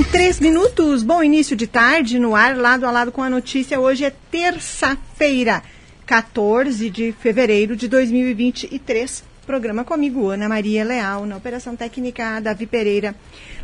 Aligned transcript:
com 0.00 0.04
três 0.04 0.40
minutos. 0.40 1.02
Bom 1.02 1.22
início 1.22 1.54
de 1.54 1.66
tarde 1.66 2.18
no 2.18 2.34
ar, 2.34 2.56
lado 2.56 2.86
a 2.86 2.90
lado 2.90 3.12
com 3.12 3.22
a 3.22 3.28
notícia. 3.28 3.78
Hoje 3.78 4.06
é 4.06 4.10
terça-feira, 4.30 5.62
14 6.06 6.88
de 6.88 7.12
fevereiro 7.12 7.76
de 7.76 7.86
2023. 7.86 9.22
Programa 9.44 9.84
comigo, 9.84 10.30
Ana 10.30 10.48
Maria 10.48 10.84
Leal, 10.84 11.26
na 11.26 11.36
Operação 11.36 11.76
Técnica 11.76 12.40
Davi 12.40 12.66
Pereira. 12.66 13.14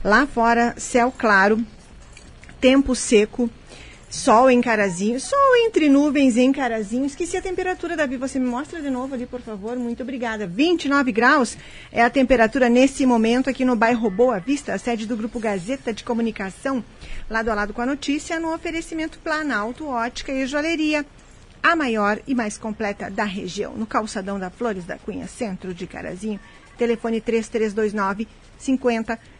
Lá 0.04 0.26
fora, 0.26 0.74
céu 0.76 1.10
claro, 1.16 1.58
tempo 2.60 2.94
seco 2.94 3.48
Sol 4.16 4.48
em 4.50 4.62
Carazinho, 4.62 5.20
sol 5.20 5.56
entre 5.66 5.90
nuvens 5.90 6.38
em 6.38 6.50
Carazinho. 6.50 7.04
Esqueci 7.04 7.36
a 7.36 7.42
temperatura, 7.42 7.94
Davi. 7.94 8.16
Você 8.16 8.38
me 8.38 8.46
mostra 8.46 8.80
de 8.80 8.88
novo 8.88 9.14
ali, 9.14 9.26
por 9.26 9.42
favor. 9.42 9.76
Muito 9.76 10.02
obrigada. 10.02 10.46
29 10.46 11.12
graus 11.12 11.56
é 11.92 12.02
a 12.02 12.08
temperatura 12.08 12.70
nesse 12.70 13.04
momento 13.04 13.50
aqui 13.50 13.62
no 13.62 13.76
bairro 13.76 14.08
Boa 14.08 14.40
Vista, 14.40 14.72
a 14.72 14.78
sede 14.78 15.06
do 15.06 15.18
Grupo 15.18 15.38
Gazeta 15.38 15.92
de 15.92 16.02
Comunicação, 16.02 16.82
lado 17.28 17.50
a 17.50 17.54
lado 17.54 17.74
com 17.74 17.82
a 17.82 17.86
notícia, 17.86 18.40
no 18.40 18.54
oferecimento 18.54 19.18
Planalto 19.18 19.86
Ótica 19.86 20.32
e 20.32 20.46
Joalheria, 20.46 21.04
a 21.62 21.76
maior 21.76 22.18
e 22.26 22.34
mais 22.34 22.56
completa 22.56 23.10
da 23.10 23.24
região, 23.24 23.74
no 23.74 23.86
calçadão 23.86 24.40
da 24.40 24.48
Flores 24.48 24.86
da 24.86 24.96
Cunha, 24.96 25.26
centro 25.26 25.74
de 25.74 25.86
Carazinho. 25.86 26.40
Telefone 26.78 27.20
3329 27.20 28.26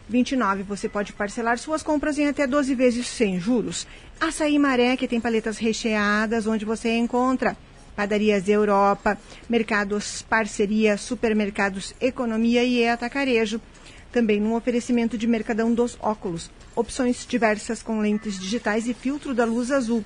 5029. 0.09 0.63
Você 0.63 0.89
pode 0.89 1.13
parcelar 1.13 1.57
suas 1.57 1.83
compras 1.83 2.17
em 2.17 2.27
até 2.27 2.47
12 2.47 2.73
vezes 2.73 3.07
sem 3.07 3.39
juros. 3.39 3.85
Açaí 4.19 4.57
Maré, 4.57 4.95
que 4.97 5.07
tem 5.07 5.19
paletas 5.19 5.57
recheadas, 5.57 6.47
onde 6.47 6.65
você 6.65 6.95
encontra 6.95 7.57
padarias 7.95 8.47
Europa, 8.47 9.17
mercados 9.49 10.21
parceria, 10.21 10.97
supermercados 10.97 11.93
Economia 11.99 12.63
e 12.63 12.87
Atacarejo. 12.87 13.59
Também 14.11 14.39
no 14.39 14.55
oferecimento 14.55 15.17
de 15.17 15.27
Mercadão 15.27 15.73
dos 15.73 15.97
Óculos. 15.99 16.49
Opções 16.75 17.25
diversas 17.27 17.83
com 17.83 17.99
lentes 17.99 18.39
digitais 18.39 18.87
e 18.87 18.93
filtro 18.93 19.33
da 19.33 19.45
luz 19.45 19.71
azul. 19.71 20.03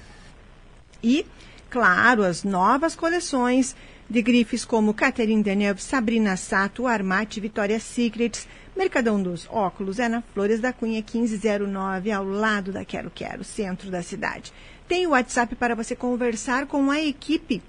E, 1.04 1.26
claro, 1.70 2.24
as 2.24 2.44
novas 2.44 2.96
coleções 2.96 3.76
de 4.10 4.22
grifes 4.22 4.66
como 4.66 4.94
Catherine 4.94 5.44
Deneuve, 5.44 5.82
Sabrina 5.82 6.36
Sato, 6.36 6.88
Armate, 6.88 7.40
Victoria's 7.40 7.84
Secrets, 7.84 8.48
Mercadão 8.76 9.22
dos 9.22 9.48
Óculos 9.50 10.00
é 10.00 10.08
na 10.08 10.22
Flores 10.22 10.62
da 10.62 10.72
Cunha 10.72 11.04
1509, 11.04 12.12
ao 12.12 12.24
lado 12.24 12.72
da 12.72 12.86
Quero 12.86 13.12
Quero, 13.12 13.44
centro 13.44 13.92
da 13.92 14.02
cidade. 14.02 14.54
Tem 14.88 15.06
o 15.06 15.10
WhatsApp 15.10 15.56
para 15.56 15.76
você 15.76 15.94
conversar 15.94 16.68
com 16.68 16.90
a 16.90 17.02
equipe. 17.02 17.62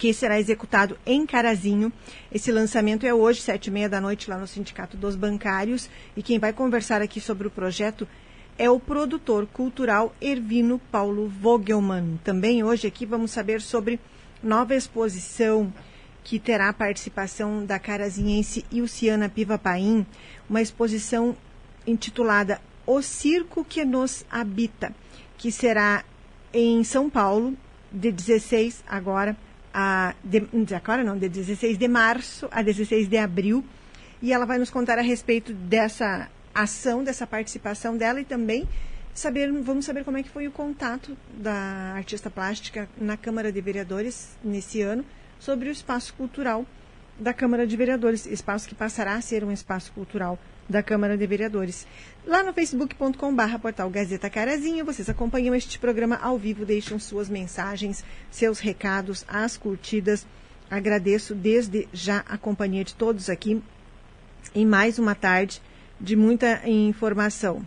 que 0.00 0.14
será 0.14 0.40
executado 0.40 0.98
em 1.04 1.26
Carazinho. 1.26 1.92
Esse 2.32 2.50
lançamento 2.50 3.04
é 3.04 3.12
hoje, 3.12 3.42
sete 3.42 3.66
e 3.66 3.70
meia 3.70 3.86
da 3.86 4.00
noite, 4.00 4.30
lá 4.30 4.38
no 4.38 4.46
Sindicato 4.46 4.96
dos 4.96 5.14
Bancários. 5.14 5.90
E 6.16 6.22
quem 6.22 6.38
vai 6.38 6.54
conversar 6.54 7.02
aqui 7.02 7.20
sobre 7.20 7.46
o 7.46 7.50
projeto 7.50 8.08
é 8.56 8.70
o 8.70 8.80
produtor 8.80 9.46
cultural 9.46 10.16
Ervino 10.18 10.80
Paulo 10.90 11.28
Vogelmann. 11.28 12.18
Também 12.24 12.64
hoje 12.64 12.86
aqui 12.86 13.04
vamos 13.04 13.30
saber 13.30 13.60
sobre 13.60 14.00
nova 14.42 14.74
exposição 14.74 15.70
que 16.24 16.38
terá 16.38 16.70
a 16.70 16.72
participação 16.72 17.66
da 17.66 17.78
carazinhense 17.78 18.64
Ilciana 18.72 19.28
Piva 19.28 19.58
Paim, 19.58 20.06
uma 20.48 20.62
exposição 20.62 21.36
intitulada 21.86 22.58
O 22.86 23.02
Circo 23.02 23.62
que 23.62 23.84
nos 23.84 24.24
Habita, 24.30 24.94
que 25.36 25.52
será 25.52 26.02
em 26.54 26.82
São 26.84 27.10
Paulo, 27.10 27.54
de 27.92 28.10
16 28.10 28.82
agora 28.88 29.36
a, 29.72 30.14
de, 30.24 30.46
agora 30.74 31.04
não, 31.04 31.16
de 31.16 31.28
16 31.28 31.78
de 31.78 31.88
março 31.88 32.48
a 32.50 32.62
16 32.62 33.08
de 33.08 33.16
abril. 33.16 33.64
E 34.22 34.32
ela 34.32 34.44
vai 34.44 34.58
nos 34.58 34.70
contar 34.70 34.98
a 34.98 35.02
respeito 35.02 35.52
dessa 35.52 36.28
ação, 36.54 37.02
dessa 37.02 37.26
participação 37.26 37.96
dela 37.96 38.20
e 38.20 38.24
também 38.24 38.68
saber, 39.14 39.50
vamos 39.62 39.84
saber 39.84 40.04
como 40.04 40.18
é 40.18 40.22
que 40.22 40.28
foi 40.28 40.46
o 40.46 40.52
contato 40.52 41.16
da 41.32 41.94
artista 41.94 42.30
plástica 42.30 42.88
na 42.98 43.16
Câmara 43.16 43.50
de 43.50 43.60
Vereadores 43.60 44.36
nesse 44.44 44.80
ano 44.82 45.04
sobre 45.38 45.68
o 45.68 45.72
espaço 45.72 46.12
cultural 46.14 46.66
da 47.18 47.32
Câmara 47.34 47.66
de 47.66 47.76
Vereadores, 47.76 48.26
espaço 48.26 48.68
que 48.68 48.74
passará 48.74 49.14
a 49.14 49.20
ser 49.20 49.44
um 49.44 49.52
espaço 49.52 49.92
cultural 49.92 50.38
da 50.68 50.82
Câmara 50.82 51.16
de 51.16 51.26
Vereadores. 51.26 51.86
Lá 52.26 52.42
no 52.42 52.52
facebook.com.br 52.52 53.58
portal 53.60 53.90
Gazeta 53.90 54.30
Carazinho, 54.30 54.84
vocês 54.84 55.08
acompanham 55.08 55.54
este 55.54 55.78
programa 55.78 56.16
ao 56.16 56.38
vivo, 56.38 56.64
deixam 56.64 56.98
suas 56.98 57.28
mensagens, 57.28 58.04
seus 58.30 58.58
recados, 58.58 59.24
as 59.28 59.56
curtidas. 59.56 60.26
Agradeço 60.70 61.34
desde 61.34 61.88
já 61.92 62.24
a 62.28 62.38
companhia 62.38 62.84
de 62.84 62.94
todos 62.94 63.28
aqui 63.28 63.62
em 64.54 64.64
mais 64.64 64.98
uma 64.98 65.14
tarde 65.14 65.60
de 66.00 66.16
muita 66.16 66.68
informação. 66.68 67.66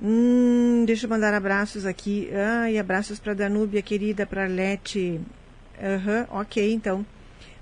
Hum, 0.00 0.84
deixa 0.86 1.06
eu 1.06 1.10
mandar 1.10 1.32
abraços 1.32 1.86
aqui. 1.86 2.28
Ai, 2.32 2.78
abraços 2.78 3.18
para 3.18 3.34
Danúbia, 3.34 3.80
querida, 3.80 4.26
para 4.26 4.46
Lete. 4.46 5.20
Uhum, 5.78 6.40
ok, 6.40 6.72
então. 6.72 7.04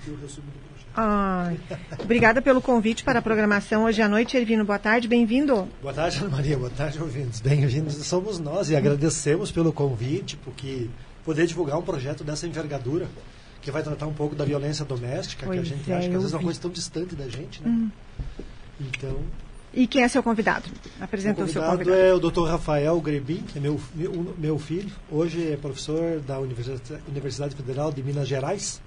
Ai, 0.95 1.59
obrigada 1.99 2.43
pelo 2.43 2.61
convite 2.61 3.05
para 3.05 3.21
a 3.21 3.23
programação 3.23 3.85
hoje 3.85 4.03
à 4.03 4.09
noite, 4.09 4.37
Ervino. 4.37 4.65
Boa 4.65 4.79
tarde, 4.79 5.09
bem-vindo. 5.09 5.69
Boa 5.81 5.95
tarde, 5.95 6.19
Ana 6.19 6.29
Maria. 6.31 6.59
Boa 6.59 6.71
tarde, 6.71 7.01
ouvintes. 7.01 7.41
Bem-vindos 7.41 7.95
somos 8.07 8.39
nós 8.39 8.69
e 8.71 8.77
agradecemos 8.77 9.51
pelo 9.51 9.73
convite, 9.73 10.37
porque 10.37 10.89
poder 11.25 11.47
divulgar 11.47 11.79
um 11.79 11.83
projeto 11.83 12.25
dessa 12.25 12.47
envergadura, 12.47 13.07
que 13.63 13.71
vai 13.71 13.83
tratar 13.83 14.07
um 14.07 14.13
pouco 14.13 14.35
da 14.35 14.45
violência 14.45 14.85
doméstica, 14.85 15.47
pois 15.47 15.61
que 15.61 15.67
a 15.67 15.77
gente 15.77 15.93
é, 15.93 15.97
acha 15.97 16.09
que 16.09 16.15
às 16.15 16.23
vezes 16.23 16.35
é 16.35 16.37
uma 16.37 16.45
coisa 16.45 16.61
tão 16.61 16.71
distante 16.71 17.15
da 17.15 17.29
gente, 17.29 17.63
né? 17.63 17.69
Hum. 17.71 17.91
Então, 18.81 19.17
e 19.73 19.87
quem 19.87 20.03
é 20.03 20.09
seu 20.09 20.23
convidado? 20.23 20.65
Apresenta 21.01 21.45
o, 21.45 21.49
seu 21.49 21.63
convidado. 21.63 21.95
é 21.95 22.13
o 22.13 22.19
Dr. 22.19 22.45
Rafael 22.45 23.01
Grebin, 23.01 23.43
que 23.43 23.59
é 23.59 23.61
meu, 23.61 23.81
meu, 23.95 24.35
meu 24.37 24.59
filho. 24.59 24.91
Hoje 25.11 25.53
é 25.53 25.57
professor 25.57 26.21
da 26.21 26.39
Universidade 26.39 27.55
Federal 27.55 27.93
de 27.93 28.03
Minas 28.03 28.27
Gerais. 28.27 28.81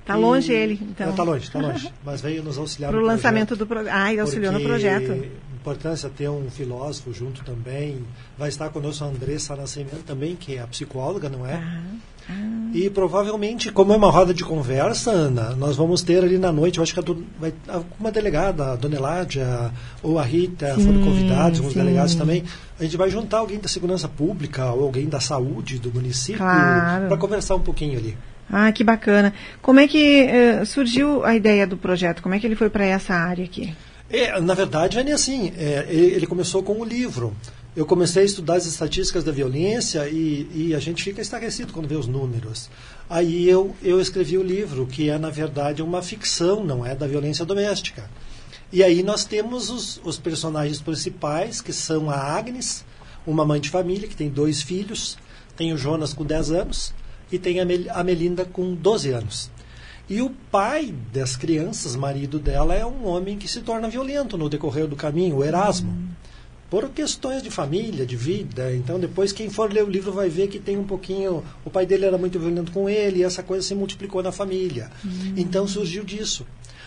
Está 0.00 0.14
longe 0.14 0.52
ele, 0.52 0.78
então. 0.80 1.10
Está 1.10 1.22
longe, 1.24 1.44
está 1.46 1.58
longe. 1.58 1.92
Mas 2.04 2.20
veio 2.20 2.40
nos 2.40 2.56
auxiliar 2.56 2.92
Para 2.92 3.00
o 3.00 3.04
lançamento 3.04 3.56
do 3.56 3.66
programa. 3.66 4.04
Ah, 4.04 4.12
ele 4.12 4.20
auxiliou 4.20 4.52
no 4.52 4.60
projeto. 4.60 5.26
Importância 5.66 6.08
ter 6.08 6.28
um 6.28 6.48
filósofo 6.48 7.12
junto 7.12 7.42
também. 7.44 7.98
Vai 8.38 8.48
estar 8.48 8.68
conosco 8.68 9.04
a 9.04 9.08
Andressa 9.08 9.56
Nascimento 9.56 10.04
também, 10.06 10.36
que 10.36 10.54
é 10.56 10.60
a 10.60 10.66
psicóloga, 10.66 11.28
não 11.28 11.44
é? 11.44 11.54
Ah, 11.54 11.82
ah. 12.30 12.70
E 12.72 12.88
provavelmente, 12.88 13.72
como 13.72 13.92
é 13.92 13.96
uma 13.96 14.10
roda 14.10 14.32
de 14.32 14.44
conversa, 14.44 15.10
Ana, 15.10 15.56
nós 15.56 15.76
vamos 15.76 16.02
ter 16.02 16.22
ali 16.22 16.38
na 16.38 16.52
noite, 16.52 16.78
eu 16.78 16.84
acho 16.84 16.94
que 16.94 17.16
vai, 17.40 17.52
uma 17.98 18.12
delegada, 18.12 18.72
a 18.72 18.76
Dona 18.76 18.96
Eládia 18.96 19.72
ou 20.02 20.18
a 20.18 20.22
Rita 20.22 20.74
sim, 20.76 20.84
foram 20.84 21.02
convidados, 21.02 21.58
alguns 21.58 21.74
delegados 21.74 22.14
também. 22.14 22.44
A 22.78 22.84
gente 22.84 22.96
vai 22.96 23.10
juntar 23.10 23.38
alguém 23.38 23.58
da 23.58 23.68
segurança 23.68 24.08
pública 24.08 24.70
ou 24.72 24.84
alguém 24.84 25.08
da 25.08 25.18
saúde 25.18 25.78
do 25.80 25.92
município 25.92 26.38
claro. 26.38 27.08
para 27.08 27.16
conversar 27.16 27.56
um 27.56 27.60
pouquinho 27.60 27.98
ali. 27.98 28.16
Ah, 28.48 28.70
que 28.70 28.84
bacana. 28.84 29.34
Como 29.60 29.80
é 29.80 29.88
que 29.88 30.28
uh, 30.60 30.64
surgiu 30.64 31.24
a 31.24 31.34
ideia 31.34 31.66
do 31.66 31.76
projeto? 31.76 32.22
Como 32.22 32.32
é 32.32 32.38
que 32.38 32.46
ele 32.46 32.54
foi 32.54 32.70
para 32.70 32.84
essa 32.84 33.12
área 33.12 33.44
aqui? 33.44 33.74
É, 34.10 34.40
na 34.40 34.54
verdade, 34.54 34.98
é 34.98 35.12
assim. 35.12 35.52
É, 35.56 35.86
ele 35.90 36.26
começou 36.26 36.62
com 36.62 36.80
o 36.80 36.84
livro. 36.84 37.34
Eu 37.74 37.84
comecei 37.84 38.22
a 38.22 38.24
estudar 38.24 38.54
as 38.54 38.64
estatísticas 38.64 39.22
da 39.22 39.30
violência 39.30 40.08
e, 40.08 40.48
e, 40.54 40.74
a 40.74 40.78
gente 40.78 41.02
fica 41.02 41.20
estarrecido 41.20 41.74
quando 41.74 41.86
vê 41.86 41.94
os 41.94 42.06
números. 42.06 42.70
Aí 43.08 43.46
eu, 43.46 43.76
eu 43.82 44.00
escrevi 44.00 44.38
o 44.38 44.42
livro, 44.42 44.86
que 44.86 45.10
é, 45.10 45.18
na 45.18 45.28
verdade, 45.28 45.82
uma 45.82 46.00
ficção, 46.00 46.64
não 46.64 46.86
é, 46.86 46.94
da 46.94 47.06
violência 47.06 47.44
doméstica. 47.44 48.08
E 48.72 48.82
aí 48.82 49.02
nós 49.02 49.26
temos 49.26 49.68
os, 49.68 50.00
os 50.02 50.18
personagens 50.18 50.80
principais, 50.80 51.60
que 51.60 51.72
são 51.72 52.08
a 52.08 52.16
Agnes, 52.16 52.82
uma 53.26 53.44
mãe 53.44 53.60
de 53.60 53.68
família 53.68 54.08
que 54.08 54.16
tem 54.16 54.30
dois 54.30 54.62
filhos, 54.62 55.18
tem 55.54 55.74
o 55.74 55.76
Jonas 55.76 56.14
com 56.14 56.24
10 56.24 56.52
anos, 56.52 56.94
e 57.30 57.38
tem 57.38 57.60
a, 57.60 57.64
Mel 57.64 57.80
a 57.90 58.02
Melinda 58.02 58.46
com 58.46 58.74
12 58.74 59.10
anos. 59.10 59.50
E 60.08 60.22
o 60.22 60.30
pai 60.50 60.94
das 61.12 61.36
crianças, 61.36 61.96
marido 61.96 62.38
dela, 62.38 62.74
é 62.74 62.86
um 62.86 63.06
homem 63.06 63.36
que 63.36 63.48
se 63.48 63.60
torna 63.60 63.88
violento 63.88 64.38
no 64.38 64.48
decorrer 64.48 64.86
do 64.86 64.94
caminho, 64.94 65.36
o 65.36 65.44
Erasmo. 65.44 65.90
Uhum. 65.90 66.08
Por 66.70 66.88
questões 66.90 67.42
de 67.42 67.50
família, 67.50 68.04
de 68.06 68.16
vida. 68.16 68.74
Então, 68.74 68.98
depois, 68.98 69.32
quem 69.32 69.48
for 69.48 69.72
ler 69.72 69.84
o 69.84 69.88
livro 69.88 70.12
vai 70.12 70.28
ver 70.28 70.48
que 70.48 70.58
tem 70.58 70.76
um 70.76 70.84
pouquinho. 70.84 71.42
O 71.64 71.70
pai 71.70 71.86
dele 71.86 72.04
era 72.04 72.18
muito 72.18 72.38
violento 72.38 72.72
com 72.72 72.88
ele, 72.88 73.20
e 73.20 73.22
essa 73.24 73.42
coisa 73.42 73.66
se 73.66 73.74
multiplicou 73.74 74.22
na 74.22 74.32
família. 74.32 74.90
Uhum. 75.04 75.34
Então, 75.36 75.66
surgiu 75.66 76.04
disso. 76.04 76.46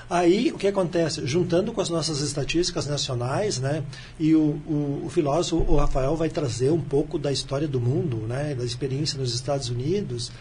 Aí, 0.09 0.51
o 0.51 0.57
que 0.57 0.67
acontece? 0.67 1.25
Juntando 1.25 1.71
com 1.71 1.81
as 1.81 1.89
nossas 1.89 2.21
estatísticas 2.21 2.87
nacionais, 2.87 3.59
né, 3.59 3.83
e 4.19 4.33
o, 4.33 4.59
o, 4.65 5.03
o, 5.05 5.09
filósofo, 5.09 5.63
o 5.71 5.75
Rafael, 5.75 6.15
vai 6.15 6.29
trazer 6.29 6.71
um 6.71 6.81
pouco 6.81 7.19
da 7.19 7.31
história 7.31 7.67
do 7.67 7.79
mundo, 7.79 8.17
né, 8.27 8.55
da 8.55 8.65
experiência 8.65 9.19
nos 9.19 9.35
Estados 9.35 9.69
Unidos, 9.69 10.31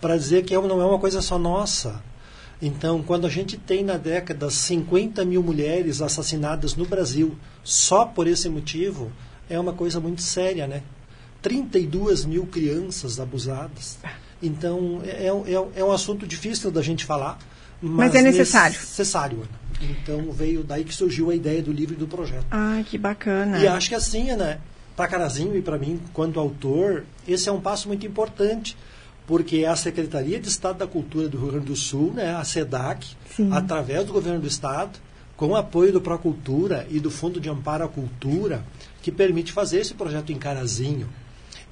para 0.00 0.16
dizer 0.16 0.42
que 0.42 0.54
não 0.54 0.82
é 0.82 0.84
uma 0.84 0.98
coisa 0.98 1.22
só 1.22 1.38
nossa. 1.38 2.02
Então, 2.62 3.02
quando 3.02 3.26
a 3.26 3.30
gente 3.30 3.58
tem 3.58 3.82
na 3.82 3.96
década 3.96 4.48
50 4.48 5.24
mil 5.24 5.42
mulheres 5.42 6.00
assassinadas 6.00 6.76
no 6.76 6.86
Brasil 6.86 7.36
só 7.64 8.04
por 8.04 8.28
esse 8.28 8.48
motivo, 8.48 9.10
é 9.50 9.58
uma 9.58 9.72
coisa 9.72 9.98
muito 9.98 10.22
séria, 10.22 10.68
né? 10.68 10.82
32 11.42 12.24
mil 12.24 12.46
crianças 12.46 13.18
abusadas. 13.18 13.98
Então, 14.40 15.02
é, 15.04 15.26
é, 15.26 15.80
é 15.80 15.84
um 15.84 15.90
assunto 15.90 16.24
difícil 16.24 16.70
da 16.70 16.80
gente 16.82 17.04
falar, 17.04 17.36
mas, 17.80 18.12
mas 18.12 18.14
é 18.14 18.22
necessário. 18.22 18.78
Necessário, 18.78 19.38
Ana. 19.38 19.62
Então 19.90 20.30
veio 20.30 20.62
daí 20.62 20.84
que 20.84 20.94
surgiu 20.94 21.30
a 21.30 21.34
ideia 21.34 21.60
do 21.60 21.72
livro 21.72 21.94
e 21.94 21.98
do 21.98 22.06
projeto. 22.06 22.46
Ah, 22.50 22.80
que 22.86 22.96
bacana. 22.96 23.58
E 23.58 23.66
acho 23.66 23.88
que 23.88 23.94
assim, 23.96 24.30
Ana, 24.30 24.60
para 24.96 25.08
Carazinho 25.08 25.56
e 25.56 25.62
para 25.62 25.76
mim, 25.76 26.00
quanto 26.12 26.38
autor, 26.38 27.04
esse 27.26 27.48
é 27.48 27.52
um 27.52 27.60
passo 27.60 27.88
muito 27.88 28.06
importante, 28.06 28.76
porque 29.32 29.64
a 29.64 29.74
Secretaria 29.74 30.38
de 30.38 30.46
Estado 30.46 30.80
da 30.80 30.86
Cultura 30.86 31.26
do 31.26 31.38
Rio 31.38 31.52
Grande 31.52 31.64
do 31.64 31.74
Sul, 31.74 32.12
né, 32.12 32.36
a 32.36 32.44
SEDAC, 32.44 33.16
Sim. 33.34 33.50
através 33.50 34.04
do 34.04 34.12
governo 34.12 34.40
do 34.40 34.46
estado, 34.46 34.98
com 35.38 35.46
o 35.46 35.56
apoio 35.56 35.90
do 35.90 36.02
Procultura 36.02 36.86
e 36.90 37.00
do 37.00 37.10
Fundo 37.10 37.40
de 37.40 37.48
Amparo 37.48 37.82
à 37.82 37.88
Cultura, 37.88 38.62
que 39.00 39.10
permite 39.10 39.50
fazer 39.50 39.80
esse 39.80 39.94
projeto 39.94 40.32
em 40.32 40.38
Carazinho. 40.38 41.08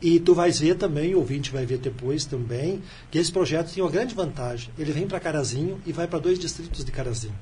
E 0.00 0.18
tu 0.18 0.34
vais 0.34 0.58
ver 0.58 0.76
também, 0.76 1.14
o 1.14 1.18
ouvinte 1.18 1.50
vai 1.50 1.66
ver 1.66 1.76
depois 1.76 2.24
também, 2.24 2.80
que 3.10 3.18
esse 3.18 3.30
projeto 3.30 3.74
tem 3.74 3.82
uma 3.84 3.90
grande 3.90 4.14
vantagem. 4.14 4.70
Ele 4.78 4.90
vem 4.90 5.06
para 5.06 5.20
Carazinho 5.20 5.82
e 5.84 5.92
vai 5.92 6.06
para 6.08 6.18
dois 6.18 6.38
distritos 6.38 6.82
de 6.82 6.90
Carazinho. 6.90 7.34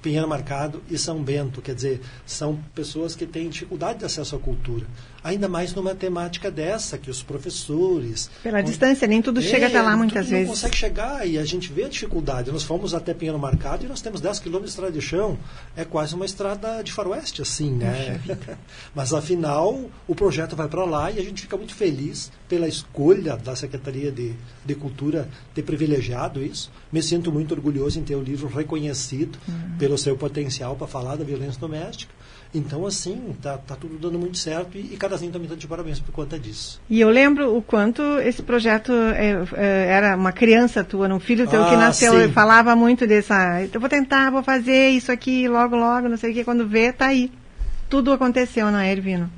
Pinheiro 0.00 0.28
Marcado 0.28 0.82
e 0.88 0.96
São 0.96 1.22
Bento, 1.22 1.60
quer 1.60 1.74
dizer, 1.74 2.00
são 2.24 2.58
pessoas 2.74 3.14
que 3.14 3.26
têm 3.26 3.48
dificuldade 3.48 3.98
de 3.98 4.04
acesso 4.04 4.36
à 4.36 4.38
cultura. 4.38 4.86
Ainda 5.28 5.46
mais 5.46 5.74
numa 5.74 5.94
temática 5.94 6.50
dessa, 6.50 6.96
que 6.96 7.10
os 7.10 7.22
professores. 7.22 8.30
Pela 8.42 8.60
onde, 8.60 8.68
distância, 8.70 9.06
nem 9.06 9.20
tudo 9.20 9.40
é, 9.40 9.42
chega 9.42 9.66
até 9.66 9.82
lá 9.82 9.94
muitas 9.94 10.24
tudo 10.24 10.30
vezes. 10.30 10.48
Não 10.48 10.54
consegue 10.54 10.76
chegar 10.76 11.28
e 11.28 11.36
a 11.36 11.44
gente 11.44 11.70
vê 11.70 11.84
a 11.84 11.88
dificuldade. 11.88 12.50
Nós 12.50 12.62
fomos 12.62 12.94
até 12.94 13.12
Pinheiro 13.12 13.38
Marcado 13.38 13.84
e 13.84 13.88
nós 13.88 14.00
temos 14.00 14.22
10 14.22 14.38
quilômetros 14.38 14.70
de 14.70 14.76
estrada 14.76 14.92
de 14.92 15.02
chão. 15.02 15.38
É 15.76 15.84
quase 15.84 16.14
uma 16.14 16.24
estrada 16.24 16.82
de 16.82 16.90
faroeste, 16.92 17.42
assim, 17.42 17.72
né? 17.72 18.18
Mas 18.96 19.12
afinal, 19.12 19.78
o 20.06 20.14
projeto 20.14 20.56
vai 20.56 20.66
para 20.66 20.86
lá 20.86 21.10
e 21.10 21.18
a 21.18 21.22
gente 21.22 21.42
fica 21.42 21.58
muito 21.58 21.74
feliz 21.74 22.32
pela 22.48 22.66
escolha 22.66 23.36
da 23.36 23.54
Secretaria 23.54 24.10
de, 24.10 24.32
de 24.64 24.74
Cultura 24.74 25.28
ter 25.54 25.62
privilegiado 25.62 26.42
isso. 26.42 26.72
Me 26.90 27.02
sinto 27.02 27.30
muito 27.30 27.52
orgulhoso 27.52 27.98
em 27.98 28.02
ter 28.02 28.14
o 28.14 28.22
livro 28.22 28.48
reconhecido 28.48 29.38
uhum. 29.46 29.76
pelo 29.78 29.98
seu 29.98 30.16
potencial 30.16 30.74
para 30.74 30.86
falar 30.86 31.16
da 31.16 31.24
violência 31.24 31.60
doméstica. 31.60 32.14
Então, 32.54 32.86
assim, 32.86 33.36
tá, 33.42 33.58
tá 33.58 33.76
tudo 33.76 33.98
dando 33.98 34.18
muito 34.18 34.38
certo 34.38 34.78
e, 34.78 34.94
e 34.94 34.96
Cadazinho 34.96 35.30
também 35.30 35.46
está 35.46 35.56
de 35.56 35.66
parabéns 35.66 36.00
por 36.00 36.12
conta 36.12 36.38
disso. 36.38 36.80
E 36.88 36.98
eu 37.00 37.10
lembro 37.10 37.54
o 37.54 37.60
quanto 37.60 38.02
esse 38.20 38.42
projeto 38.42 38.92
é, 38.92 39.44
é, 39.54 39.86
era 39.90 40.16
uma 40.16 40.32
criança 40.32 40.82
tua, 40.82 41.08
um 41.08 41.20
filho 41.20 41.46
teu 41.46 41.62
ah, 41.62 41.68
que 41.68 41.76
nasceu, 41.76 42.12
sim. 42.14 42.32
falava 42.32 42.74
muito 42.74 43.06
dessa. 43.06 43.62
Eu 43.72 43.80
vou 43.80 43.88
tentar, 43.88 44.30
vou 44.30 44.42
fazer 44.42 44.90
isso 44.90 45.12
aqui 45.12 45.46
logo, 45.46 45.76
logo, 45.76 46.08
não 46.08 46.16
sei 46.16 46.30
o 46.30 46.34
que. 46.34 46.44
Quando 46.44 46.66
vê, 46.66 46.92
tá 46.92 47.06
aí. 47.06 47.30
Tudo 47.88 48.12
aconteceu, 48.12 48.70
não 48.70 48.78
é, 48.78 48.90
Ervino? 48.92 49.30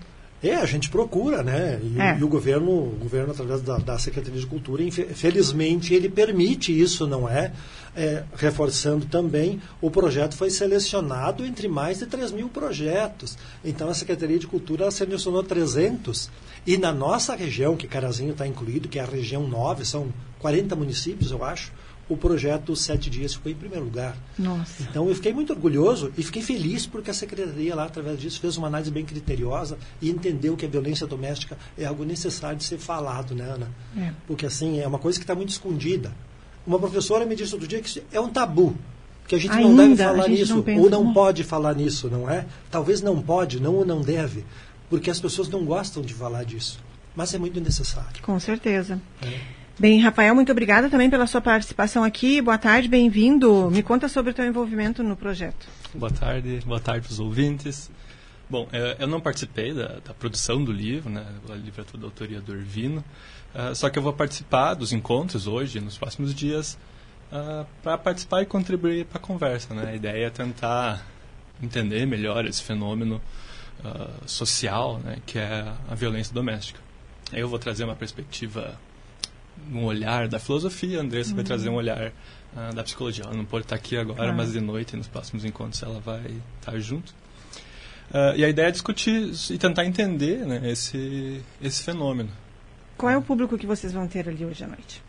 É, 0.43 0.55
a 0.55 0.65
gente 0.65 0.89
procura, 0.89 1.43
né? 1.43 1.79
E, 1.83 2.01
é. 2.01 2.19
e 2.19 2.25
o 2.25 2.29
governo, 2.29 2.71
o 2.71 2.97
governo 2.99 3.33
através 3.33 3.61
da, 3.61 3.77
da, 3.77 3.99
Secretaria 3.99 4.41
de 4.41 4.47
Cultura, 4.47 4.83
felizmente 4.91 5.93
ele 5.93 6.09
permite 6.09 6.79
isso, 6.79 7.07
não 7.07 7.29
é? 7.29 7.53
é? 7.95 8.25
Reforçando 8.35 9.05
também, 9.05 9.61
o 9.83 9.91
projeto 9.91 10.35
foi 10.35 10.49
selecionado 10.49 11.45
entre 11.45 11.69
mais 11.69 11.99
de 11.99 12.07
3 12.07 12.33
mil 12.33 12.49
projetos. 12.49 13.37
Então 13.63 13.91
a 13.91 13.95
Secretaria 13.95 14.39
de 14.39 14.47
Cultura 14.47 14.91
selecionou 14.91 15.43
300 15.43 16.31
e 16.67 16.77
na 16.79 16.93
nossa 16.93 17.35
região, 17.35 17.77
que 17.77 17.87
Carazinho 17.87 18.33
está 18.33 18.47
incluído, 18.47 18.89
que 18.89 18.99
é 18.99 19.03
a 19.03 19.07
região 19.07 19.47
9, 19.47 19.85
são 19.85 20.09
40 20.39 20.75
municípios, 20.75 21.31
eu 21.31 21.45
acho, 21.45 21.73
o 22.11 22.17
projeto 22.17 22.75
Sete 22.75 23.09
Dias 23.09 23.35
ficou 23.35 23.53
em 23.53 23.55
primeiro 23.55 23.85
lugar. 23.85 24.17
Nossa. 24.37 24.83
Então 24.83 25.09
eu 25.09 25.15
fiquei 25.15 25.33
muito 25.33 25.53
orgulhoso 25.53 26.13
e 26.19 26.23
fiquei 26.25 26.43
feliz 26.43 26.85
porque 26.85 27.09
a 27.09 27.15
secretaria 27.15 27.73
lá, 27.73 27.85
através 27.85 28.19
disso, 28.19 28.41
fez 28.41 28.57
uma 28.57 28.67
análise 28.67 28.91
bem 28.91 29.05
criteriosa 29.05 29.79
e 30.03 30.11
entendeu 30.11 30.57
que 30.57 30.67
a 30.67 30.69
violência 30.69 31.07
doméstica 31.07 31.57
é 31.79 31.85
algo 31.85 32.05
necessário 32.05 32.59
de 32.59 32.65
ser 32.65 32.79
falado, 32.79 33.33
né, 33.33 33.45
Ana? 33.45 33.71
É. 33.97 34.13
Porque 34.27 34.45
assim, 34.45 34.81
é 34.81 34.89
uma 34.89 34.99
coisa 34.99 35.21
que 35.21 35.23
está 35.23 35.37
muito 35.37 35.51
escondida. 35.51 36.13
Uma 36.67 36.81
professora 36.81 37.25
me 37.25 37.37
disse 37.37 37.55
outro 37.55 37.69
dia 37.69 37.81
que 37.81 38.03
é 38.11 38.21
um 38.21 38.29
tabu. 38.29 38.77
Que 39.29 39.37
a 39.37 39.39
gente 39.39 39.53
Ainda, 39.53 39.69
não 39.69 39.95
deve 39.95 40.03
falar 40.03 40.29
nisso, 40.29 40.65
não 40.67 40.83
ou 40.83 40.91
não 40.91 41.13
pode 41.13 41.45
falar 41.45 41.75
nisso, 41.77 42.09
não 42.11 42.29
é? 42.29 42.45
Talvez 42.69 43.01
não 43.01 43.23
pode, 43.23 43.61
não 43.61 43.77
ou 43.77 43.87
não 43.87 44.01
deve, 44.01 44.45
porque 44.89 45.09
as 45.09 45.21
pessoas 45.21 45.49
não 45.49 45.65
gostam 45.65 46.03
de 46.03 46.13
falar 46.13 46.45
disso. 46.45 46.81
Mas 47.15 47.33
é 47.33 47.39
muito 47.39 47.61
necessário. 47.61 48.21
Com 48.23 48.41
certeza. 48.41 49.01
É. 49.23 49.60
Bem, 49.81 49.99
Rafael, 49.99 50.35
muito 50.35 50.53
obrigada 50.53 50.91
também 50.91 51.09
pela 51.09 51.27
sua 51.27 51.41
participação 51.41 52.05
aqui. 52.05 52.43
Boa 52.43 52.59
tarde, 52.59 52.87
bem-vindo. 52.87 53.71
Me 53.71 53.83
conta 53.83 54.11
sobre 54.11 54.31
o 54.31 54.35
teu 54.35 54.45
envolvimento 54.45 55.03
no 55.03 55.17
projeto. 55.17 55.67
Boa 55.95 56.13
tarde, 56.13 56.61
boa 56.67 56.79
tarde 56.79 57.07
para 57.07 57.13
os 57.15 57.19
ouvintes. 57.19 57.91
Bom, 58.47 58.69
eu 58.99 59.07
não 59.07 59.23
participei 59.23 59.73
da, 59.73 59.99
da 60.05 60.13
produção 60.13 60.63
do 60.63 60.71
livro, 60.71 61.09
né? 61.09 61.25
Livro 61.65 61.81
é 61.81 61.85
toda 61.85 62.05
autoria 62.05 62.43
do 62.43 62.55
Irvino. 62.55 63.03
Uh, 63.55 63.75
só 63.75 63.89
que 63.89 63.99
eu 63.99 64.03
vou 64.03 64.13
participar 64.13 64.75
dos 64.75 64.93
encontros 64.93 65.47
hoje, 65.47 65.81
nos 65.81 65.97
próximos 65.97 66.35
dias, 66.35 66.79
uh, 67.33 67.65
para 67.83 67.97
participar 67.97 68.43
e 68.43 68.45
contribuir 68.45 69.07
para 69.07 69.17
a 69.17 69.23
conversa. 69.23 69.73
Né? 69.73 69.93
A 69.93 69.95
ideia 69.95 70.27
é 70.27 70.31
tentar 70.31 71.07
entender 71.63 72.05
melhor 72.05 72.45
esse 72.45 72.63
fenômeno 72.63 73.19
uh, 73.83 74.29
social, 74.29 74.99
né? 74.99 75.17
que 75.25 75.39
é 75.39 75.73
a 75.89 75.95
violência 75.95 76.35
doméstica. 76.35 76.79
Eu 77.33 77.49
vou 77.49 77.59
trazer 77.59 77.85
uma 77.85 77.97
perspectiva 77.97 78.79
um 79.73 79.85
olhar 79.85 80.29
da 80.29 80.39
filosofia, 80.39 80.99
a 80.99 81.03
Andressa 81.03 81.31
uhum. 81.31 81.37
vai 81.37 81.45
trazer 81.45 81.69
um 81.69 81.75
olhar 81.75 82.13
uh, 82.55 82.75
da 82.75 82.83
psicologia. 82.83 83.25
Ela 83.25 83.35
não 83.35 83.45
pode 83.45 83.65
estar 83.65 83.77
aqui 83.77 83.97
agora, 83.97 84.33
mas 84.33 84.53
de 84.53 84.61
noite, 84.61 84.97
nos 84.97 85.09
próximos 85.09 85.45
encontros, 85.45 85.83
ela 85.83 86.01
vai 86.01 86.23
estar 86.61 86.79
junto. 86.79 87.13
Uh, 88.11 88.35
e 88.37 88.45
a 88.45 88.49
ideia 88.49 88.69
é 88.69 88.71
discutir 88.71 89.33
e 89.51 89.59
tentar 89.59 89.85
entender 89.85 90.45
né, 90.45 90.71
esse, 90.71 91.41
esse 91.63 91.83
fenômeno. 91.83 92.31
Qual 92.97 93.11
é 93.11 93.17
o 93.17 93.23
público 93.23 93.57
que 93.57 93.67
vocês 93.67 93.93
vão 93.93 94.07
ter 94.07 94.29
ali 94.29 94.45
hoje 94.45 94.65
à 94.65 94.67
noite? 94.67 95.03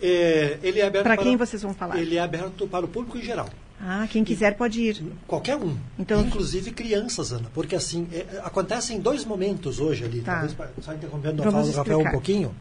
É, 0.00 0.58
ele 0.62 0.80
é 0.80 0.86
aberto 0.86 1.04
para 1.04 1.16
quem 1.16 1.36
vocês 1.36 1.60
vão 1.60 1.74
falar? 1.74 1.98
Ele 1.98 2.16
é 2.16 2.20
aberto 2.20 2.66
para 2.66 2.84
o 2.84 2.88
público 2.88 3.18
em 3.18 3.22
geral. 3.22 3.50
Ah, 3.82 4.06
quem 4.10 4.22
quiser 4.22 4.56
pode 4.56 4.80
ir. 4.80 5.02
Qualquer 5.26 5.56
um. 5.56 5.76
Então... 5.98 6.20
Inclusive 6.20 6.70
crianças, 6.70 7.32
Ana. 7.32 7.50
Porque 7.52 7.74
assim, 7.74 8.06
é, 8.12 8.40
acontecem 8.44 9.00
dois 9.00 9.24
momentos 9.24 9.80
hoje 9.80 10.04
ali. 10.04 10.20
Tá. 10.20 10.46
Talvez, 10.46 10.56
só 10.82 10.94
interrompendo 10.94 11.42
a 11.42 11.50
fala 11.50 11.64
do 11.64 11.72
Rafael 11.72 12.00
um 12.00 12.10
pouquinho. 12.10 12.54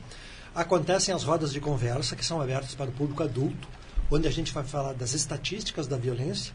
Acontecem 0.54 1.14
as 1.14 1.24
rodas 1.24 1.54
de 1.54 1.60
conversa, 1.60 2.16
que 2.16 2.26
são 2.26 2.42
abertas 2.42 2.76
para 2.76 2.90
o 2.90 2.94
público 2.94 3.24
adulto, 3.24 3.68
onde 4.12 4.28
a 4.28 4.32
gente 4.32 4.54
vai 4.54 4.64
falar 4.64 4.94
das 4.94 5.14
estatísticas 5.14 5.88
da 5.88 5.98
violência, 5.98 6.54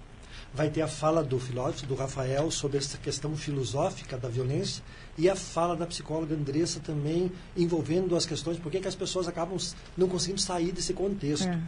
vai 0.55 0.71
ter 0.71 0.83
a 0.83 0.89
fala 0.89 1.23
do 1.23 1.39
filósofo, 1.39 1.87
do 1.87 1.95
Rafael, 1.95 2.51
sobre 2.51 2.79
essa 2.79 2.97
questão 2.97 3.37
filosófica 3.37 4.17
da 4.17 4.29
violência 4.29 4.83
e 5.19 5.29
a 5.29 5.35
fala 5.35 5.77
da 5.77 5.85
psicóloga 5.85 6.35
Andressa 6.35 6.79
também 6.79 7.31
envolvendo 7.57 8.17
as 8.17 8.25
questões 8.25 8.57
por 8.59 8.71
que 8.71 8.87
as 8.87 8.95
pessoas 8.95 9.27
acabam 9.27 9.57
não 9.97 10.09
conseguindo 10.09 10.41
sair 10.41 10.71
desse 10.71 10.93
contexto. 10.93 11.49
É, 11.49 11.59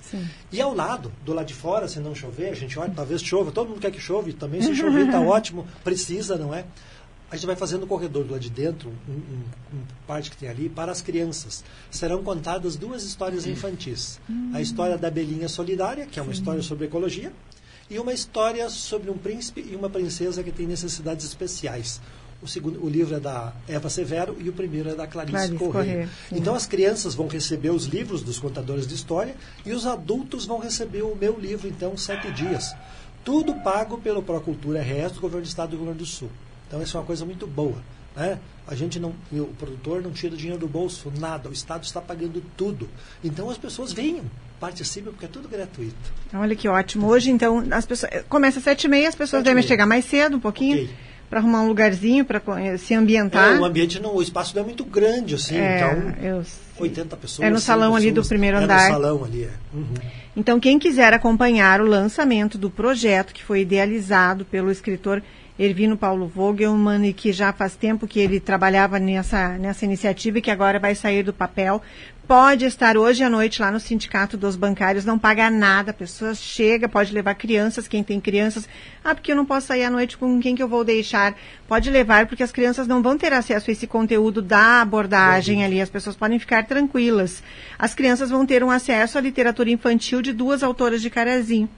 e 0.52 0.60
ao 0.60 0.72
lado, 0.72 1.12
do 1.24 1.32
lado 1.32 1.46
de 1.46 1.54
fora, 1.54 1.88
se 1.88 1.98
não 1.98 2.14
chover, 2.14 2.50
a 2.50 2.54
gente 2.54 2.78
olha, 2.78 2.92
talvez 2.94 3.22
chova, 3.22 3.50
todo 3.50 3.68
mundo 3.68 3.80
quer 3.80 3.90
que 3.90 4.00
chove, 4.00 4.32
também 4.32 4.62
se 4.62 4.74
chover 4.74 5.06
está 5.06 5.20
ótimo, 5.22 5.66
precisa, 5.82 6.36
não 6.36 6.54
é? 6.54 6.64
A 7.30 7.36
gente 7.36 7.46
vai 7.46 7.56
fazendo 7.56 7.82
o 7.82 7.86
corredor 7.86 8.24
do 8.24 8.32
lado 8.32 8.40
de 8.40 8.50
dentro, 8.50 8.88
um, 9.08 9.12
um, 9.12 9.76
um, 9.76 9.82
parte 10.06 10.30
que 10.30 10.36
tem 10.36 10.48
ali, 10.48 10.68
para 10.68 10.92
as 10.92 11.02
crianças. 11.02 11.64
Serão 11.90 12.22
contadas 12.22 12.76
duas 12.76 13.02
histórias 13.02 13.46
infantis. 13.46 14.20
A 14.54 14.60
história 14.60 14.96
da 14.96 15.10
Belinha 15.10 15.48
Solidária, 15.48 16.06
que 16.06 16.20
é 16.20 16.22
uma 16.22 16.32
Sim. 16.32 16.38
história 16.38 16.62
sobre 16.62 16.86
ecologia, 16.86 17.32
e 17.90 17.98
uma 17.98 18.12
história 18.12 18.68
sobre 18.68 19.10
um 19.10 19.18
príncipe 19.18 19.64
e 19.68 19.74
uma 19.74 19.90
princesa 19.90 20.42
que 20.42 20.52
têm 20.52 20.66
necessidades 20.66 21.24
especiais. 21.24 22.00
O, 22.42 22.46
segundo, 22.46 22.84
o 22.84 22.88
livro 22.88 23.14
é 23.16 23.20
da 23.20 23.52
Eva 23.66 23.88
Severo 23.88 24.36
e 24.38 24.48
o 24.48 24.52
primeiro 24.52 24.90
é 24.90 24.94
da 24.94 25.06
Clarice, 25.06 25.32
Clarice 25.32 25.56
Corrêa. 25.56 26.08
Então 26.30 26.54
as 26.54 26.66
crianças 26.66 27.14
vão 27.14 27.26
receber 27.28 27.70
os 27.70 27.86
livros 27.86 28.22
dos 28.22 28.38
contadores 28.38 28.86
de 28.86 28.94
história 28.94 29.34
e 29.64 29.72
os 29.72 29.86
adultos 29.86 30.44
vão 30.44 30.58
receber 30.58 31.02
o 31.02 31.16
meu 31.16 31.38
livro, 31.38 31.66
então, 31.66 31.96
Sete 31.96 32.30
Dias. 32.32 32.74
Tudo 33.24 33.54
pago 33.54 33.98
pelo 33.98 34.22
Procultura 34.22 34.80
RS 34.80 35.12
do 35.12 35.20
Governo 35.20 35.44
do 35.44 35.48
Estado 35.48 35.70
do 35.70 35.76
Rio 35.76 35.86
Grande 35.86 35.98
do 35.98 36.06
Sul. 36.06 36.30
Então 36.66 36.82
isso 36.82 36.96
é 36.96 37.00
uma 37.00 37.06
coisa 37.06 37.24
muito 37.24 37.46
boa. 37.46 37.76
Né? 38.14 38.38
A 38.66 38.74
gente 38.74 38.98
não, 38.98 39.14
o 39.32 39.54
produtor 39.58 40.02
não 40.02 40.10
tira 40.10 40.36
dinheiro 40.36 40.58
do 40.58 40.66
bolso, 40.66 41.12
nada. 41.18 41.48
O 41.48 41.52
Estado 41.52 41.84
está 41.84 42.00
pagando 42.00 42.42
tudo. 42.56 42.88
Então 43.22 43.48
as 43.48 43.58
pessoas 43.58 43.92
venham, 43.92 44.24
participem, 44.58 45.12
porque 45.12 45.26
é 45.26 45.28
tudo 45.28 45.48
gratuito. 45.48 45.94
Olha 46.34 46.56
que 46.56 46.68
ótimo. 46.68 47.06
Hoje, 47.06 47.30
então, 47.30 47.64
as 47.70 47.86
pessoas. 47.86 48.24
Começa 48.28 48.58
às 48.58 48.64
sete 48.64 48.84
e 48.84 48.88
meia, 48.88 49.08
as 49.08 49.14
pessoas 49.14 49.44
devem 49.44 49.62
chegar 49.62 49.86
mais 49.86 50.04
cedo, 50.04 50.36
um 50.36 50.40
pouquinho. 50.40 50.84
Okay 50.84 51.06
para 51.28 51.40
arrumar 51.40 51.62
um 51.62 51.68
lugarzinho 51.68 52.24
para 52.24 52.40
se 52.78 52.94
ambientar. 52.94 53.54
É, 53.54 53.58
o 53.58 53.64
ambiente 53.64 54.00
não, 54.00 54.14
o 54.14 54.22
espaço 54.22 54.54
não 54.54 54.62
é 54.62 54.66
muito 54.66 54.84
grande 54.84 55.34
assim, 55.34 55.56
é, 55.56 55.76
então 55.76 56.14
eu 56.22 56.44
80 56.78 57.16
pessoas. 57.16 57.48
É 57.48 57.50
no 57.50 57.58
salão 57.58 57.92
pessoas, 57.92 58.02
ali 58.04 58.12
do 58.12 58.24
primeiro 58.24 58.58
andar. 58.58 58.80
É 58.80 58.86
no 58.86 58.92
salão 58.92 59.24
ali, 59.24 59.44
é. 59.44 59.50
Uhum. 59.74 59.94
Então 60.36 60.60
quem 60.60 60.78
quiser 60.78 61.12
acompanhar 61.12 61.80
o 61.80 61.86
lançamento 61.86 62.56
do 62.56 62.70
projeto 62.70 63.32
que 63.32 63.42
foi 63.42 63.62
idealizado 63.62 64.44
pelo 64.44 64.70
escritor 64.70 65.22
Ervino 65.58 65.96
Paulo 65.96 66.26
Vogelmann 66.26 67.06
e 67.06 67.12
que 67.12 67.32
já 67.32 67.52
faz 67.52 67.74
tempo 67.74 68.06
que 68.06 68.20
ele 68.20 68.38
trabalhava 68.38 68.98
nessa, 68.98 69.56
nessa 69.56 69.84
iniciativa 69.84 70.38
e 70.38 70.42
que 70.42 70.50
agora 70.50 70.78
vai 70.78 70.94
sair 70.94 71.22
do 71.22 71.32
papel 71.32 71.80
pode 72.26 72.64
estar 72.64 72.96
hoje 72.96 73.22
à 73.22 73.30
noite 73.30 73.62
lá 73.62 73.70
no 73.70 73.78
Sindicato 73.78 74.36
dos 74.36 74.56
Bancários, 74.56 75.04
não 75.04 75.18
paga 75.18 75.48
nada, 75.48 75.92
a 75.92 75.94
pessoa 75.94 76.34
chega, 76.34 76.88
pode 76.88 77.12
levar 77.12 77.34
crianças, 77.36 77.86
quem 77.86 78.02
tem 78.02 78.20
crianças, 78.20 78.68
ah, 79.04 79.14
porque 79.14 79.30
eu 79.30 79.36
não 79.36 79.46
posso 79.46 79.68
sair 79.68 79.84
à 79.84 79.90
noite 79.90 80.18
com 80.18 80.40
quem 80.40 80.56
que 80.56 80.62
eu 80.62 80.66
vou 80.66 80.82
deixar, 80.84 81.36
pode 81.68 81.88
levar, 81.88 82.26
porque 82.26 82.42
as 82.42 82.50
crianças 82.50 82.88
não 82.88 83.00
vão 83.00 83.16
ter 83.16 83.32
acesso 83.32 83.70
a 83.70 83.72
esse 83.72 83.86
conteúdo 83.86 84.42
da 84.42 84.80
abordagem 84.80 85.64
ali, 85.64 85.80
as 85.80 85.88
pessoas 85.88 86.16
podem 86.16 86.38
ficar 86.38 86.66
tranquilas. 86.66 87.42
As 87.78 87.94
crianças 87.94 88.30
vão 88.30 88.44
ter 88.44 88.64
um 88.64 88.70
acesso 88.70 89.18
à 89.18 89.20
literatura 89.20 89.70
infantil 89.70 90.20
de 90.20 90.32
duas 90.32 90.64
autoras 90.64 91.00
de 91.00 91.10
Carazinho, 91.10 91.68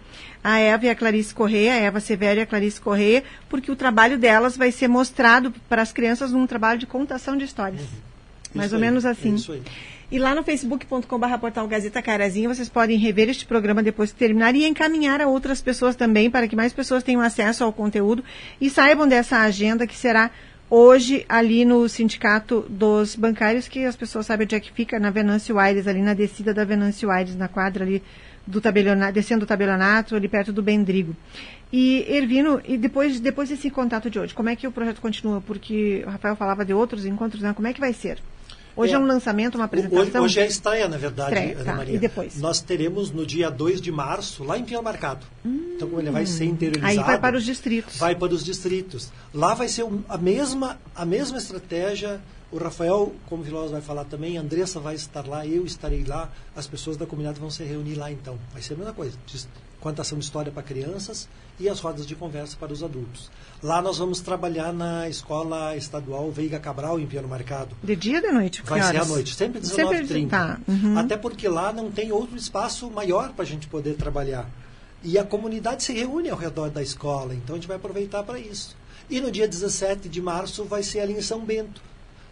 a 0.43 0.59
Eva 0.59 0.87
e 0.87 0.91
a 0.91 0.95
Clarice 0.95 1.35
Correia, 1.35 1.75
a 1.75 1.77
Eva 1.77 2.01
Severo 2.01 2.41
e 2.41 2.43
a 2.43 2.47
Clarice 2.47 2.81
Correia, 2.81 3.23
porque 3.51 3.71
o 3.71 3.77
trabalho 3.77 4.17
delas 4.17 4.57
vai 4.57 4.73
ser 4.73 4.89
mostrado 4.89 5.53
para 5.69 5.83
as 5.83 5.93
crianças 5.93 6.33
num 6.33 6.47
trabalho 6.47 6.79
de 6.79 6.87
contação 6.87 7.37
de 7.37 7.45
histórias. 7.45 7.83
Uhum. 7.83 8.09
Mais 8.55 8.69
isso 8.69 8.77
ou 8.77 8.83
aí, 8.83 8.89
menos 8.89 9.05
assim. 9.05 9.33
É 9.33 9.35
isso 9.35 9.53
aí. 9.53 9.63
E 10.11 10.19
lá 10.19 10.35
no 10.35 10.43
facebook.com.br 10.43 11.39
portal 11.39 11.69
Gazeta 11.69 12.01
Carazinho, 12.01 12.49
vocês 12.49 12.71
podem 12.71 12.97
rever 12.97 13.29
este 13.29 13.45
programa 13.45 13.83
depois 13.83 14.11
que 14.11 14.19
terminar 14.19 14.55
e 14.55 14.65
encaminhar 14.65 15.21
a 15.21 15.27
outras 15.27 15.61
pessoas 15.61 15.95
também, 15.95 16.31
para 16.31 16.49
que 16.49 16.57
mais 16.57 16.73
pessoas 16.73 17.03
tenham 17.03 17.21
acesso 17.21 17.63
ao 17.63 17.71
conteúdo 17.75 18.25
e 18.59 18.71
saibam 18.71 19.07
dessa 19.07 19.41
agenda 19.41 19.87
que 19.87 19.95
será 19.95 20.31
hoje 20.71 21.27
ali 21.29 21.63
no 21.63 21.87
Sindicato 21.91 22.65
dos 22.71 23.15
Bancários, 23.15 23.69
que 23.69 23.85
as 23.85 23.97
pessoas 23.97 24.25
sabem 24.25 24.47
onde 24.47 24.55
é 24.55 24.61
que 24.61 24.73
fica, 24.73 24.99
na 24.99 25.11
Venâncio 25.11 25.59
Aires, 25.59 25.87
ali 25.87 26.01
na 26.01 26.15
descida 26.15 26.55
da 26.55 26.65
Venâncio 26.65 27.11
Aires, 27.11 27.37
na 27.37 27.47
quadra 27.47 27.85
ali 27.85 28.03
do 28.47 28.63
tabelionato, 28.63 29.13
descendo 29.13 29.41
do 29.41 29.47
tabelionato, 29.47 30.17
ali 30.17 30.27
perto 30.27 30.55
do 30.55 30.63
Bendrigo. 30.63 31.15
E, 31.71 32.07
Ervino, 32.09 32.63
e 32.67 32.79
depois, 32.79 33.21
depois 33.21 33.51
desse 33.51 33.69
contato 33.69 34.09
de 34.09 34.19
hoje, 34.19 34.33
como 34.33 34.49
é 34.49 34.57
que 34.57 34.67
o 34.67 34.73
projeto 34.73 35.03
continua? 35.03 35.43
Porque 35.43 36.03
o 36.07 36.09
Rafael 36.09 36.35
falava 36.35 36.65
de 36.65 36.73
outros 36.73 37.05
encontros, 37.05 37.43
né? 37.43 37.53
Como 37.53 37.69
é 37.69 37.75
que 37.75 37.81
vai 37.81 37.93
ser? 37.93 38.19
Hoje 38.79 38.93
é, 38.93 38.97
é 38.97 38.99
um 38.99 39.07
lançamento, 39.07 39.57
uma 39.57 39.65
apresentação? 39.65 40.05
Hoje, 40.05 40.19
hoje 40.19 40.41
é 40.41 40.43
a 40.45 40.47
estreia, 40.47 40.89
na 40.89 40.97
verdade, 40.97 41.35
estreia, 41.35 41.55
Ana 41.57 41.65
tá. 41.65 41.75
Maria. 41.75 41.95
E 41.97 41.99
depois? 41.99 42.41
Nós 42.41 42.61
teremos 42.61 43.11
no 43.11 43.27
dia 43.27 43.51
2 43.51 43.81
de 43.81 43.91
março, 43.91 44.45
lá 44.45 44.57
em 44.57 44.65
Pinhal 44.65 44.83
Marcado. 44.83 45.27
Hum, 45.45 45.73
então, 45.75 45.89
como 45.89 46.01
ele 46.01 46.11
vai 46.11 46.25
ser 46.27 46.45
interiorizado... 46.45 47.01
Aí 47.01 47.05
vai 47.05 47.19
para 47.19 47.37
os 47.37 47.45
distritos. 47.45 47.99
Vai 47.99 48.15
para 48.15 48.33
os 48.33 48.45
distritos. 48.45 49.11
Lá 49.35 49.53
vai 49.55 49.69
ser 49.69 49.85
a 50.09 50.17
mesma, 50.17 50.79
a 50.95 51.05
mesma 51.05 51.39
estratégia... 51.39 52.21
O 52.51 52.57
Rafael, 52.57 53.15
como 53.27 53.45
filósofo, 53.45 53.73
vai 53.73 53.83
falar 53.83 54.05
também, 54.05 54.39
a 54.39 54.41
Andressa 54.41 54.81
vai 54.81 54.95
estar 54.95 55.29
lá, 55.29 55.47
eu 55.47 55.67
estarei 55.67 56.03
lá, 56.03 56.31
as 56.57 56.67
pessoas 56.67 56.97
da 56.97 57.05
comunidade 57.05 57.39
vão 57.39 57.51
se 57.51 57.63
reunir 57.63 57.95
lá 57.95 58.11
então. 58.11 58.39
Vai 58.55 58.63
ser 58.63 58.73
a 58.73 58.77
mesma 58.79 58.95
coisa 58.95 59.19
contação 59.81 60.19
de 60.19 60.25
história 60.25 60.51
para 60.51 60.63
crianças 60.63 61.29
e 61.59 61.69
as 61.69 61.81
rodas 61.81 62.07
de 62.07 62.15
conversa 62.15 62.57
para 62.59 62.73
os 62.73 62.83
adultos. 62.83 63.31
Lá 63.63 63.83
nós 63.83 63.99
vamos 63.99 64.21
trabalhar 64.21 64.73
na 64.73 65.09
Escola 65.09 65.77
Estadual 65.77 66.31
Veiga 66.31 66.59
Cabral, 66.59 67.01
em 67.01 67.07
Piano 67.07 67.29
Marcado. 67.29 67.77
De 67.83 67.97
dia 67.97 68.17
ou 68.17 68.23
de 68.23 68.33
noite? 68.33 68.63
Vai 68.65 68.83
ser 68.83 69.01
à 69.01 69.05
noite, 69.05 69.35
sempre 69.35 69.61
19h30. 69.61 70.29
Tá. 70.29 70.61
Uhum. 70.67 70.99
Até 70.99 71.17
porque 71.17 71.49
lá 71.49 71.73
não 71.73 71.91
tem 71.91 72.13
outro 72.13 72.37
espaço 72.37 72.91
maior 72.91 73.33
para 73.33 73.45
a 73.45 73.47
gente 73.47 73.67
poder 73.67 73.95
trabalhar. 73.95 74.49
E 75.03 75.17
a 75.17 75.25
comunidade 75.25 75.83
se 75.85 75.93
reúne 75.93 76.29
ao 76.29 76.37
redor 76.37 76.71
da 76.71 76.83
escola, 76.83 77.35
então 77.35 77.55
a 77.55 77.59
gente 77.59 77.69
vai 77.69 77.77
aproveitar 77.77 78.23
para 78.23 78.39
isso. 78.39 78.77
E 79.09 79.21
no 79.21 79.31
dia 79.31 79.49
17 79.49 80.09
de 80.09 80.21
março 80.21 80.65
vai 80.65 80.83
ser 80.83 81.01
ali 81.01 81.15
em 81.15 81.23
São 81.23 81.41
Bento. 81.41 81.81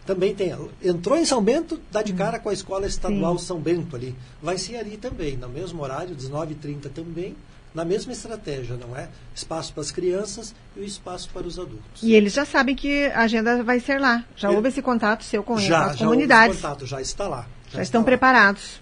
Também 0.07 0.33
tem. 0.33 0.55
Entrou 0.81 1.17
em 1.17 1.25
São 1.25 1.43
Bento, 1.43 1.79
dá 1.91 2.01
de 2.01 2.13
cara 2.13 2.39
com 2.39 2.47
a 2.47 2.53
Escola 2.53 2.87
Estadual 2.87 3.37
Sim. 3.37 3.45
São 3.45 3.59
Bento 3.59 3.93
ali. 3.93 4.15
Vai 4.41 4.57
ser 4.57 4.77
ali 4.77 4.95
também, 4.95 5.35
no 5.35 5.49
mesmo 5.49 5.83
horário, 5.83 6.15
19h30 6.15 6.89
também, 6.95 7.35
na 7.75 7.83
mesma 7.83 8.13
estratégia, 8.13 8.77
não 8.77 8.95
é? 8.97 9.09
Espaço 9.35 9.73
para 9.73 9.81
as 9.81 9.91
crianças 9.91 10.55
e 10.77 10.79
o 10.79 10.83
espaço 10.85 11.29
para 11.33 11.45
os 11.45 11.59
adultos. 11.59 12.01
E 12.01 12.13
eles 12.13 12.33
já 12.33 12.45
sabem 12.45 12.73
que 12.73 13.07
a 13.07 13.19
agenda 13.19 13.61
vai 13.61 13.81
ser 13.81 13.99
lá. 13.99 14.23
Já 14.37 14.49
houve 14.49 14.69
esse 14.69 14.81
contato 14.81 15.25
seu 15.25 15.43
com 15.43 15.57
já, 15.57 15.87
as 15.87 15.97
comunidades. 15.97 16.57
Já 16.57 16.69
houve 16.69 16.77
contato, 16.77 16.85
já 16.87 17.01
está 17.01 17.27
lá. 17.27 17.45
Já, 17.69 17.77
já 17.77 17.83
estão 17.83 17.99
lá. 17.99 18.05
preparados. 18.05 18.79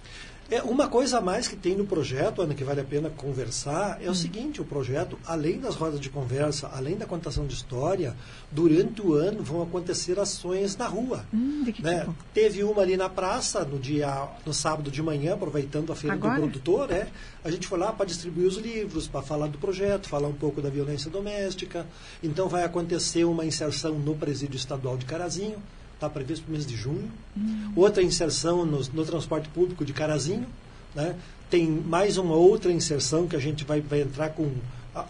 É, 0.49 0.61
uma 0.61 0.87
coisa 0.87 1.17
a 1.17 1.21
mais 1.21 1.47
que 1.47 1.55
tem 1.55 1.75
no 1.75 1.85
projeto, 1.85 2.41
Ana, 2.41 2.53
que 2.53 2.63
vale 2.63 2.79
a 2.79 2.83
pena 2.83 3.09
conversar, 3.09 3.97
é 4.01 4.07
o 4.07 4.11
hum. 4.11 4.15
seguinte, 4.15 4.61
o 4.61 4.65
projeto, 4.65 5.17
além 5.25 5.59
das 5.59 5.75
rodas 5.75 5.99
de 5.99 6.09
conversa, 6.09 6.69
além 6.71 6.95
da 6.95 7.05
contação 7.05 7.47
de 7.47 7.55
história, 7.55 8.15
durante 8.51 9.01
o 9.01 9.13
ano 9.13 9.41
vão 9.41 9.63
acontecer 9.63 10.19
ações 10.19 10.77
na 10.77 10.85
rua. 10.87 11.25
Hum, 11.33 11.63
de 11.63 11.73
que 11.73 11.81
né? 11.81 12.01
tipo? 12.01 12.15
Teve 12.33 12.63
uma 12.63 12.83
ali 12.83 12.95
na 12.95 13.09
praça, 13.09 13.65
no 13.65 13.79
dia 13.79 14.29
no 14.45 14.53
sábado 14.53 14.91
de 14.91 15.01
manhã, 15.01 15.33
aproveitando 15.33 15.91
a 15.91 15.95
feira 15.95 16.15
Agora? 16.15 16.35
do 16.35 16.41
produtor, 16.41 16.91
é, 16.91 17.07
a 17.43 17.49
gente 17.49 17.67
foi 17.67 17.79
lá 17.79 17.91
para 17.91 18.05
distribuir 18.05 18.47
os 18.47 18.57
livros, 18.57 19.07
para 19.07 19.23
falar 19.23 19.47
do 19.47 19.57
projeto, 19.57 20.07
falar 20.07 20.27
um 20.27 20.33
pouco 20.33 20.61
da 20.61 20.69
violência 20.69 21.09
doméstica. 21.09 21.87
Então 22.21 22.47
vai 22.47 22.63
acontecer 22.63 23.23
uma 23.23 23.45
inserção 23.45 23.93
no 23.93 24.15
presídio 24.15 24.57
estadual 24.57 24.95
de 24.95 25.05
Carazinho 25.05 25.57
está 26.05 26.09
previsto 26.09 26.43
para 26.43 26.49
o 26.49 26.53
mês 26.53 26.65
de 26.65 26.75
junho. 26.75 27.09
Uhum. 27.35 27.71
Outra 27.75 28.03
inserção 28.03 28.65
no, 28.65 28.81
no, 28.93 29.05
transporte 29.05 29.49
público 29.49 29.83
de 29.83 29.93
Carazinho. 29.93 30.45
Né? 30.93 31.15
Tem 31.49 31.67
mais 31.67 32.17
uma 32.17 32.35
outra 32.35 32.71
inserção 32.71 33.27
que 33.27 33.35
a 33.35 33.39
gente 33.39 33.63
vai, 33.63 33.81
vai 33.81 34.01
entrar 34.01 34.29
com 34.29 34.49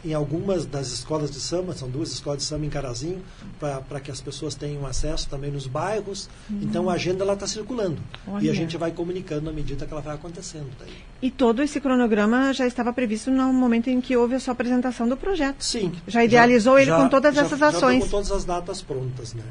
em 0.04 0.14
algumas 0.14 0.66
das 0.66 0.88
escolas 0.88 1.30
de 1.30 1.40
samba, 1.40 1.74
são 1.74 1.88
duas 1.88 2.12
escolas 2.12 2.40
de 2.40 2.46
samba 2.46 2.66
em 2.66 2.70
Carazinho, 2.70 3.22
para 3.60 4.00
que 4.00 4.10
as 4.10 4.20
pessoas 4.20 4.56
tenham 4.56 4.86
acesso 4.86 5.30
também 5.30 5.52
nos 5.52 5.68
bairros. 5.68 6.28
Uhum. 6.50 6.60
Então 6.64 6.90
a 6.90 6.94
agenda 6.94 7.24
está 7.32 7.46
circulando. 7.46 7.98
Olha. 8.28 8.46
E 8.46 8.50
a 8.50 8.54
gente 8.54 8.78
vai 8.78 8.92
comunicando 8.92 9.50
à 9.50 9.54
medida 9.54 9.86
que 9.86 9.94
ela 9.94 10.02
vai 10.02 10.16
acontecendo. 10.16 10.70
Daí. 10.80 10.90
E 11.22 11.30
todo 11.30 11.62
esse 11.62 11.80
cronograma 11.80 12.52
já 12.54 12.66
estava 12.66 12.92
previsto 12.92 13.30
no 13.30 13.54
momento 13.54 13.90
em 13.90 14.02
que 14.02 14.18
houve 14.18 14.36
a 14.36 14.40
sua 14.40 14.54
apresentação 14.54 15.08
do 15.08 15.16
projeto? 15.16 15.62
Sim. 15.64 15.92
Já 16.08 16.24
idealizou 16.24 16.76
já, 16.76 16.82
ele 16.82 16.92
já, 16.92 16.98
com 16.98 17.10
todas 17.10 17.36
já, 17.36 17.42
essas 17.44 17.62
ações? 17.62 18.00
Já 18.00 18.06
com 18.06 18.12
todas 18.12 18.32
as 18.32 18.46
datas 18.46 18.82
prontas, 18.82 19.34
né? 19.34 19.44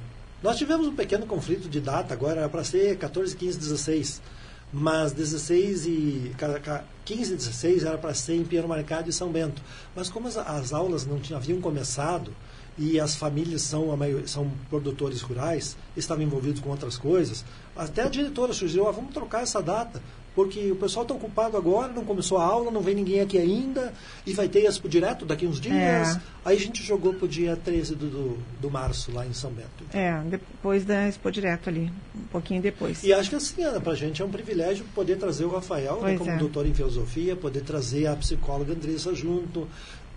Nós 0.44 0.58
tivemos 0.58 0.86
um 0.86 0.94
pequeno 0.94 1.24
conflito 1.24 1.70
de 1.70 1.80
data, 1.80 2.12
agora 2.12 2.40
era 2.40 2.48
para 2.50 2.62
ser 2.62 2.98
14, 2.98 3.34
15, 3.34 3.58
16. 3.60 4.20
Mas 4.70 5.10
16 5.12 5.86
e 5.86 6.36
15 7.06 7.32
e 7.32 7.36
16 7.36 7.84
era 7.84 7.96
para 7.96 8.12
ser 8.12 8.34
em 8.34 8.44
Pinheiro 8.44 8.68
Marcado 8.68 9.08
e 9.08 9.12
São 9.12 9.32
Bento. 9.32 9.62
Mas 9.96 10.10
como 10.10 10.28
as, 10.28 10.36
as 10.36 10.74
aulas 10.74 11.06
não 11.06 11.18
tinham, 11.18 11.38
haviam 11.38 11.62
começado 11.62 12.30
e 12.76 13.00
as 13.00 13.14
famílias 13.14 13.62
são, 13.62 13.96
maior, 13.96 14.28
são 14.28 14.50
produtores 14.68 15.22
rurais, 15.22 15.78
estavam 15.96 16.22
envolvidos 16.22 16.60
com 16.60 16.68
outras 16.68 16.98
coisas, 16.98 17.42
até 17.74 18.02
a 18.02 18.08
diretora 18.08 18.52
sugeriu, 18.52 18.86
ah, 18.86 18.92
vamos 18.92 19.14
trocar 19.14 19.44
essa 19.44 19.62
data 19.62 20.02
porque 20.34 20.72
o 20.72 20.76
pessoal 20.76 21.04
está 21.04 21.14
ocupado 21.14 21.56
agora, 21.56 21.92
não 21.92 22.04
começou 22.04 22.38
a 22.38 22.44
aula, 22.44 22.70
não 22.70 22.80
vem 22.80 22.94
ninguém 22.94 23.20
aqui 23.20 23.38
ainda, 23.38 23.92
e 24.26 24.32
vai 24.32 24.48
ter 24.48 24.64
Expo 24.64 24.88
Direto 24.88 25.24
daqui 25.24 25.46
uns 25.46 25.60
dias. 25.60 26.16
É. 26.16 26.20
Aí 26.44 26.56
a 26.56 26.60
gente 26.60 26.82
jogou 26.82 27.14
para 27.14 27.24
o 27.24 27.28
dia 27.28 27.56
13 27.56 27.94
do, 27.94 28.10
do, 28.10 28.38
do, 28.60 28.70
março, 28.70 29.12
lá 29.12 29.24
em 29.24 29.32
São 29.32 29.50
Bento. 29.50 29.84
É, 29.92 30.20
depois 30.24 30.84
da 30.84 31.06
Expo 31.08 31.30
Direto 31.30 31.68
ali, 31.68 31.90
um 32.14 32.24
pouquinho 32.24 32.60
depois. 32.60 33.02
E 33.04 33.12
acho 33.12 33.30
que 33.30 33.36
assim, 33.36 33.62
Ana, 33.62 33.80
para 33.80 33.92
a 33.92 33.96
gente 33.96 34.20
é 34.20 34.24
um 34.24 34.30
privilégio 34.30 34.84
poder 34.94 35.16
trazer 35.16 35.44
o 35.44 35.50
Rafael 35.50 36.00
né, 36.02 36.18
como 36.18 36.30
é. 36.30 36.36
doutor 36.36 36.66
em 36.66 36.74
filosofia, 36.74 37.36
poder 37.36 37.62
trazer 37.62 38.06
a 38.06 38.16
psicóloga 38.16 38.72
Andressa 38.72 39.14
junto, 39.14 39.68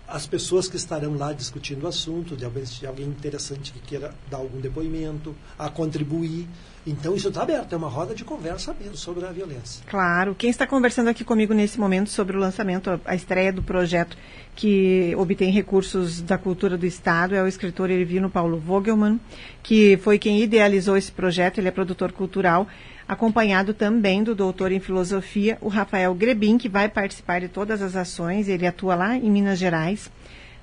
as 0.08 0.26
pessoas 0.26 0.68
que 0.68 0.76
estarão 0.76 1.16
lá 1.16 1.34
discutindo 1.34 1.84
o 1.84 1.86
assunto, 1.86 2.34
de 2.34 2.44
alguém 2.86 3.06
interessante 3.06 3.72
que 3.72 3.80
queira 3.80 4.14
dar 4.30 4.38
algum 4.38 4.58
depoimento, 4.58 5.36
a 5.58 5.68
contribuir. 5.68 6.48
Então 6.88 7.14
isso 7.14 7.28
está 7.28 7.42
aberto, 7.42 7.72
é 7.72 7.76
uma 7.76 7.88
roda 7.88 8.14
de 8.14 8.24
conversa 8.24 8.74
mesmo 8.80 8.96
sobre 8.96 9.24
a 9.26 9.30
violência. 9.30 9.84
Claro. 9.86 10.34
Quem 10.34 10.48
está 10.48 10.66
conversando 10.66 11.08
aqui 11.08 11.22
comigo 11.22 11.52
nesse 11.52 11.78
momento 11.78 12.08
sobre 12.08 12.36
o 12.36 12.40
lançamento, 12.40 13.00
a 13.04 13.14
estreia 13.14 13.52
do 13.52 13.62
projeto 13.62 14.16
que 14.56 15.14
obtém 15.16 15.52
recursos 15.52 16.20
da 16.20 16.38
cultura 16.38 16.76
do 16.78 16.86
Estado 16.86 17.34
é 17.34 17.42
o 17.42 17.46
escritor 17.46 17.90
Ervino 17.90 18.30
Paulo 18.30 18.58
Vogelmann, 18.58 19.20
que 19.62 19.98
foi 19.98 20.18
quem 20.18 20.42
idealizou 20.42 20.96
esse 20.96 21.12
projeto, 21.12 21.58
ele 21.58 21.68
é 21.68 21.70
produtor 21.70 22.10
cultural 22.10 22.66
acompanhado 23.08 23.72
também 23.72 24.22
do 24.22 24.34
doutor 24.34 24.70
em 24.70 24.80
filosofia, 24.80 25.56
o 25.62 25.68
Rafael 25.68 26.14
Grebin, 26.14 26.58
que 26.58 26.68
vai 26.68 26.90
participar 26.90 27.40
de 27.40 27.48
todas 27.48 27.80
as 27.80 27.96
ações. 27.96 28.48
Ele 28.48 28.66
atua 28.66 28.94
lá 28.94 29.16
em 29.16 29.30
Minas 29.30 29.58
Gerais, 29.58 30.10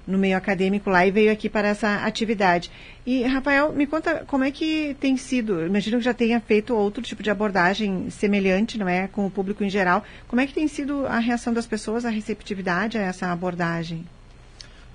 no 0.07 0.17
meio 0.17 0.37
acadêmico 0.37 0.89
lá, 0.89 1.05
e 1.05 1.11
veio 1.11 1.31
aqui 1.31 1.49
para 1.49 1.67
essa 1.67 2.05
atividade. 2.05 2.71
E, 3.05 3.23
Rafael, 3.23 3.71
me 3.71 3.85
conta 3.85 4.23
como 4.25 4.43
é 4.43 4.51
que 4.51 4.95
tem 4.99 5.17
sido, 5.17 5.65
imagino 5.65 5.97
que 5.97 6.03
já 6.03 6.13
tenha 6.13 6.39
feito 6.39 6.75
outro 6.75 7.01
tipo 7.01 7.21
de 7.21 7.29
abordagem 7.29 8.09
semelhante, 8.09 8.77
não 8.77 8.87
é, 8.87 9.07
com 9.07 9.25
o 9.25 9.31
público 9.31 9.63
em 9.63 9.69
geral. 9.69 10.03
Como 10.27 10.41
é 10.41 10.47
que 10.47 10.53
tem 10.53 10.67
sido 10.67 11.05
a 11.05 11.19
reação 11.19 11.53
das 11.53 11.67
pessoas, 11.67 12.05
a 12.05 12.09
receptividade 12.09 12.97
a 12.97 13.01
essa 13.01 13.31
abordagem? 13.31 14.05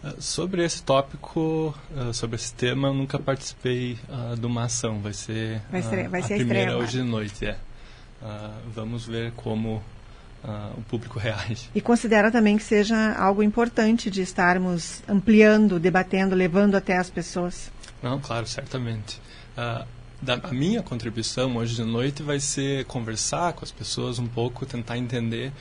Ah, 0.02 0.14
sobre 0.18 0.64
esse 0.64 0.82
tópico, 0.82 1.74
ah, 1.96 2.12
sobre 2.12 2.36
esse 2.36 2.52
tema, 2.54 2.88
eu 2.88 2.94
nunca 2.94 3.18
participei 3.18 3.98
uh, 4.08 4.36
de 4.36 4.46
uma 4.46 4.64
ação. 4.64 4.98
Vai 5.00 5.12
ser, 5.12 5.60
vai 5.70 5.82
ser, 5.82 6.08
vai 6.08 6.20
a, 6.20 6.24
ser 6.24 6.34
a 6.34 6.36
primeira 6.36 6.60
estreia, 6.60 6.82
hoje 6.82 7.02
de 7.02 7.04
noite. 7.04 7.46
É. 7.46 7.56
Uh, 8.22 8.70
vamos 8.74 9.06
ver 9.06 9.32
como 9.32 9.82
o 10.76 10.82
público 10.82 11.18
reage. 11.18 11.68
E 11.74 11.80
considera 11.80 12.30
também 12.30 12.56
que 12.56 12.62
seja 12.62 13.14
algo 13.14 13.42
importante 13.42 14.10
de 14.10 14.22
estarmos 14.22 15.02
ampliando, 15.08 15.78
debatendo, 15.78 16.34
levando 16.34 16.76
até 16.76 16.96
as 16.96 17.10
pessoas? 17.10 17.70
Não, 18.02 18.18
claro, 18.18 18.46
certamente. 18.46 19.20
Da, 20.22 20.34
a 20.42 20.52
minha 20.52 20.82
contribuição 20.82 21.56
hoje 21.56 21.76
de 21.76 21.84
noite 21.84 22.22
vai 22.22 22.40
ser 22.40 22.84
conversar 22.86 23.52
com 23.52 23.64
as 23.64 23.70
pessoas 23.70 24.18
um 24.18 24.26
pouco, 24.26 24.64
tentar 24.64 24.96
entender 24.96 25.52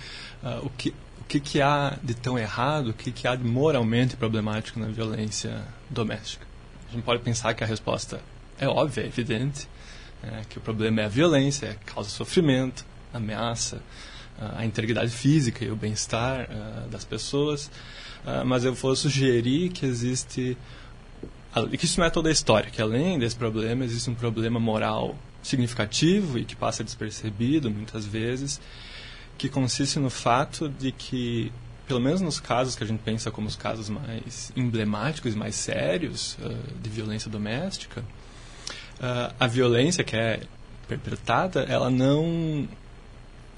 o 0.64 0.70
que 0.70 0.94
que, 1.30 1.40
que 1.40 1.62
há 1.62 1.96
de 2.02 2.16
tão 2.16 2.40
errado, 2.40 2.90
o 2.90 2.94
que, 2.94 3.12
que 3.12 3.28
há 3.28 3.36
de 3.36 3.44
moralmente 3.44 4.18
problemático 4.18 4.80
na 4.80 4.88
violência 4.88 5.64
doméstica. 5.88 6.46
A 6.90 6.92
gente 6.92 7.04
pode 7.04 7.22
pensar 7.22 7.54
que 7.54 7.64
a 7.64 7.68
resposta 7.68 8.20
é 8.58 8.68
óbvia, 8.68 9.04
é 9.04 9.06
evidente, 9.06 9.70
é, 10.24 10.42
que 10.50 10.58
o 10.58 10.62
problema 10.62 11.02
é 11.02 11.06
a 11.06 11.08
violência, 11.08 11.68
é 11.68 11.74
causa 11.86 12.10
sofrimento, 12.10 12.84
ameaça 13.14 13.80
a 14.56 14.66
integridade 14.66 15.12
física 15.12 15.66
e 15.66 15.72
o 15.72 15.76
bem-estar 15.76 16.50
uh, 16.50 16.90
das 16.90 17.04
pessoas, 17.04 17.70
uh, 18.26 18.46
mas 18.46 18.64
eu 18.64 18.74
vou 18.74 18.96
sugerir 18.96 19.70
que 19.70 19.86
existe 19.86 20.58
que 21.78 21.86
isso 21.86 22.00
não 22.00 22.06
é 22.06 22.12
toda 22.12 22.30
a 22.30 22.32
história, 22.32 22.70
que 22.70 22.80
além 22.80 23.18
desse 23.18 23.36
problema 23.36 23.84
existe 23.84 24.08
um 24.08 24.14
problema 24.14 24.60
moral 24.60 25.18
significativo 25.42 26.38
e 26.38 26.46
que 26.46 26.56
passa 26.56 26.84
despercebido 26.84 27.72
muitas 27.72 28.06
vezes 28.06 28.62
que 29.36 29.50
consiste 29.50 29.98
no 29.98 30.12
fato 30.12 30.70
de 30.70 30.92
que, 30.92 31.52
pelo 31.88 32.00
menos 32.00 32.22
nos 32.22 32.40
casos 32.40 32.76
que 32.76 32.84
a 32.84 32.88
gente 32.88 33.00
pensa 33.00 33.32
como 33.32 33.48
os 33.48 33.56
casos 33.56 33.90
mais 33.90 34.54
emblemáticos, 34.56 35.34
mais 35.34 35.56
sérios 35.56 36.38
uh, 36.40 36.80
de 36.82 36.90
violência 36.90 37.30
doméstica, 37.32 38.04
a 39.40 39.48
violência 39.48 40.04
que 40.04 40.14
é 40.14 40.42
perpetrada, 40.86 41.62
ela 41.62 41.90
não 41.90 42.68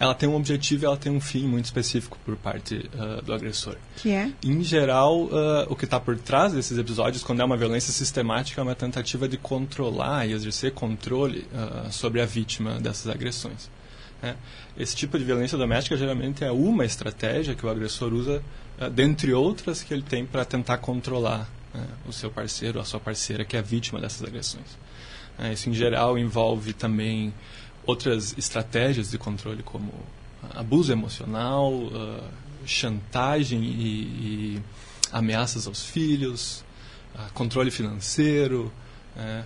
ela 0.01 0.15
tem 0.15 0.27
um 0.27 0.35
objetivo 0.35 0.83
e 0.83 0.85
ela 0.87 0.97
tem 0.97 1.11
um 1.11 1.21
fim 1.21 1.47
muito 1.47 1.65
específico 1.65 2.17
por 2.25 2.35
parte 2.35 2.89
uh, 2.95 3.21
do 3.21 3.31
agressor. 3.31 3.75
Que 3.97 4.09
é? 4.09 4.31
Em 4.43 4.63
geral, 4.63 5.25
uh, 5.25 5.67
o 5.69 5.75
que 5.75 5.85
está 5.85 5.99
por 5.99 6.17
trás 6.17 6.53
desses 6.53 6.75
episódios, 6.75 7.23
quando 7.23 7.39
é 7.41 7.45
uma 7.45 7.55
violência 7.55 7.93
sistemática, 7.93 8.59
é 8.59 8.63
uma 8.63 8.73
tentativa 8.73 9.29
de 9.29 9.37
controlar 9.37 10.27
e 10.27 10.31
exercer 10.31 10.71
controle 10.71 11.45
uh, 11.53 11.91
sobre 11.91 12.19
a 12.19 12.25
vítima 12.25 12.79
dessas 12.79 13.13
agressões. 13.13 13.69
Né? 14.23 14.35
Esse 14.75 14.95
tipo 14.95 15.19
de 15.19 15.23
violência 15.23 15.55
doméstica 15.55 15.95
geralmente 15.95 16.43
é 16.43 16.51
uma 16.51 16.83
estratégia 16.83 17.53
que 17.53 17.63
o 17.63 17.69
agressor 17.69 18.11
usa, 18.11 18.41
dentre 18.93 19.31
outras 19.35 19.83
que 19.83 19.93
ele 19.93 20.01
tem 20.01 20.25
para 20.25 20.43
tentar 20.43 20.79
controlar 20.79 21.47
uh, 21.75 22.09
o 22.09 22.11
seu 22.11 22.31
parceiro 22.31 22.79
ou 22.79 22.81
a 22.81 22.85
sua 22.85 22.99
parceira 22.99 23.45
que 23.45 23.55
é 23.55 23.61
vítima 23.61 24.01
dessas 24.01 24.23
agressões. 24.27 24.71
Uh, 25.37 25.53
isso, 25.53 25.69
em 25.69 25.73
geral, 25.75 26.17
envolve 26.17 26.73
também 26.73 27.31
outras 27.85 28.37
estratégias 28.37 29.11
de 29.11 29.17
controle, 29.17 29.63
como 29.63 29.91
abuso 30.53 30.91
emocional, 30.91 31.73
chantagem 32.65 33.61
e, 33.63 34.55
e, 34.55 34.61
ameaças 35.11 35.67
aos 35.67 35.83
filhos, 35.83 36.63
controle 37.33 37.71
financeiro, 37.71 38.71
né? 39.15 39.45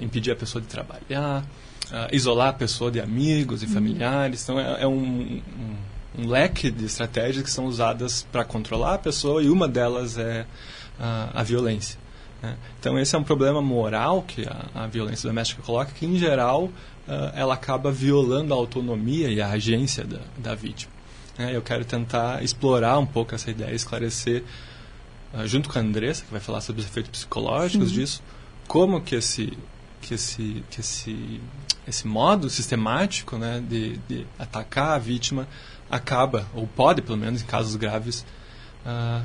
impedir 0.00 0.32
a 0.32 0.36
pessoa 0.36 0.60
de 0.60 0.68
trabalhar 0.68 1.44
uh, 1.90 2.14
isolar 2.14 2.48
a 2.48 2.52
pessoa 2.52 2.90
de 2.90 3.00
amigos 3.00 3.62
e 3.62 3.66
familiares. 3.66 4.42
Então, 4.42 4.58
é, 4.58 4.82
é 4.82 4.86
um, 4.86 5.02
um, 5.02 5.42
um, 6.18 6.28
leque 6.28 6.70
de 6.70 6.84
estratégias 6.84 7.44
que 7.44 7.50
são 7.50 7.66
usadas 7.66 8.26
para 8.30 8.44
controlar 8.44 8.94
a 8.94 8.98
pessoa 8.98 9.42
e 9.42 9.48
uma 9.48 9.68
delas 9.68 10.16
é 10.18 10.42
uh, 10.98 11.30
a 11.34 11.42
violência. 11.42 11.98
Né? 12.42 12.56
Então, 12.78 12.98
esse 12.98 13.14
é 13.14 13.18
um 13.18 13.24
problema 13.24 13.60
moral 13.60 14.22
que 14.22 14.46
a, 14.46 14.84
a 14.84 14.86
violência 14.86 15.28
doméstica 15.28 15.62
coloca, 15.62 15.92
que, 15.92 16.06
em 16.06 16.16
geral, 16.16 16.64
uh, 16.64 16.70
ela 17.34 17.54
acaba 17.54 17.90
violando 17.90 18.54
a 18.54 18.56
autonomia 18.56 19.28
e 19.28 19.40
a 19.40 19.50
agência 19.50 20.04
da, 20.04 20.20
da 20.38 20.54
vítima. 20.54 20.92
Né? 21.38 21.54
Eu 21.54 21.62
quero 21.62 21.84
tentar 21.84 22.42
explorar 22.42 22.98
um 22.98 23.06
pouco 23.06 23.34
essa 23.34 23.50
ideia, 23.50 23.74
esclarecer, 23.74 24.42
junto 25.44 25.68
com 25.68 25.78
a 25.78 25.82
Andressa, 25.82 26.24
que 26.24 26.30
vai 26.30 26.40
falar 26.40 26.60
sobre 26.60 26.80
os 26.80 26.86
efeitos 26.86 27.10
psicológicos 27.10 27.88
Sim. 27.88 27.94
disso, 27.94 28.22
como 28.66 29.00
que 29.00 29.16
esse 29.16 29.52
que 30.04 30.14
esse, 30.14 30.62
que 30.70 30.80
esse, 30.80 31.40
esse 31.88 32.06
modo 32.06 32.50
sistemático 32.50 33.38
né, 33.38 33.62
de, 33.66 33.96
de 34.06 34.26
atacar 34.38 34.90
a 34.90 34.98
vítima 34.98 35.48
acaba, 35.90 36.46
ou 36.54 36.66
pode, 36.66 37.02
pelo 37.02 37.16
menos 37.16 37.42
em 37.42 37.46
casos 37.46 37.74
graves, 37.76 38.24
uh, 38.84 39.24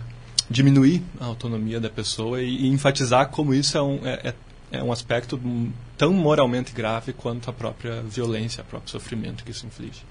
diminuir 0.50 1.04
a 1.20 1.26
autonomia 1.26 1.80
da 1.80 1.90
pessoa 1.90 2.42
e, 2.42 2.66
e 2.66 2.68
enfatizar 2.68 3.30
como 3.30 3.54
isso 3.54 3.78
é 3.78 3.82
um, 3.82 4.00
é, 4.06 4.30
é, 4.30 4.36
é 4.72 4.84
um 4.84 4.92
aspecto 4.92 5.40
tão 5.98 6.14
moralmente 6.14 6.74
grave 6.74 7.14
quanto 7.14 7.50
a 7.50 7.54
própria 7.54 8.02
violência, 8.02 8.62
o 8.62 8.66
próprio 8.66 8.92
sofrimento 8.92 9.44
que 9.44 9.52
isso 9.52 9.66
inflige. 9.66 10.04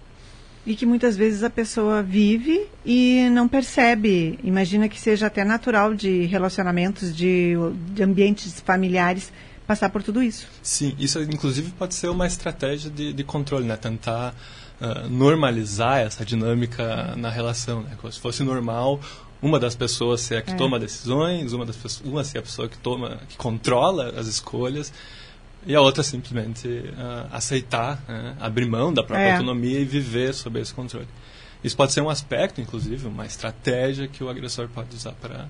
E 0.66 0.74
que 0.74 0.84
muitas 0.84 1.16
vezes 1.16 1.42
a 1.42 1.48
pessoa 1.48 2.02
vive 2.02 2.66
e 2.84 3.28
não 3.30 3.48
percebe. 3.48 4.38
Imagina 4.42 4.88
que 4.88 5.00
seja 5.00 5.26
até 5.28 5.44
natural 5.44 5.94
de 5.94 6.24
relacionamentos, 6.26 7.16
de, 7.16 7.54
de 7.94 8.02
ambientes 8.02 8.60
familiares 8.60 9.32
passar 9.66 9.90
por 9.90 10.02
tudo 10.02 10.22
isso. 10.22 10.46
Sim, 10.62 10.94
isso 10.98 11.22
inclusive 11.22 11.70
pode 11.72 11.94
ser 11.94 12.08
uma 12.08 12.26
estratégia 12.26 12.90
de, 12.90 13.12
de 13.12 13.24
controle, 13.24 13.66
né? 13.66 13.76
Tentar 13.76 14.34
uh, 14.80 15.08
normalizar 15.08 16.00
essa 16.00 16.24
dinâmica 16.24 17.14
na 17.16 17.30
relação, 17.30 17.82
né? 17.82 17.90
Como 18.00 18.12
se 18.12 18.18
fosse 18.18 18.42
normal 18.42 19.00
uma 19.40 19.58
das 19.58 19.76
pessoas 19.76 20.20
ser 20.20 20.36
a 20.36 20.42
que 20.42 20.52
é. 20.52 20.54
toma 20.56 20.78
decisões, 20.78 21.52
uma 21.52 21.64
das 21.64 21.76
pessoas, 21.76 22.08
uma 22.10 22.24
ser 22.24 22.38
a 22.38 22.42
pessoa 22.42 22.68
que 22.68 22.78
toma, 22.78 23.20
que 23.28 23.36
controla 23.36 24.14
as 24.18 24.26
escolhas 24.26 24.92
e 25.66 25.74
a 25.74 25.80
outra 25.80 26.02
simplesmente 26.02 26.68
uh, 26.68 27.28
aceitar, 27.32 28.02
né? 28.08 28.36
abrir 28.40 28.66
mão 28.66 28.92
da 28.92 29.02
própria 29.02 29.26
é. 29.26 29.32
autonomia 29.32 29.80
e 29.80 29.84
viver 29.84 30.34
sob 30.34 30.58
esse 30.60 30.72
controle. 30.72 31.08
Isso 31.62 31.76
pode 31.76 31.92
ser 31.92 32.00
um 32.00 32.08
aspecto, 32.08 32.60
inclusive, 32.60 33.06
uma 33.06 33.26
estratégia 33.26 34.06
que 34.06 34.22
o 34.22 34.28
agressor 34.28 34.68
pode 34.68 34.94
usar 34.94 35.12
para 35.12 35.48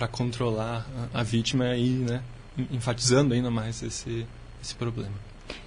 para 0.00 0.08
controlar 0.08 0.86
a, 1.12 1.20
a 1.20 1.22
vítima 1.22 1.76
e 1.76 1.90
né, 1.90 2.22
enfatizando 2.70 3.34
ainda 3.34 3.50
mais 3.50 3.82
esse, 3.82 4.26
esse 4.62 4.74
problema. 4.74 5.12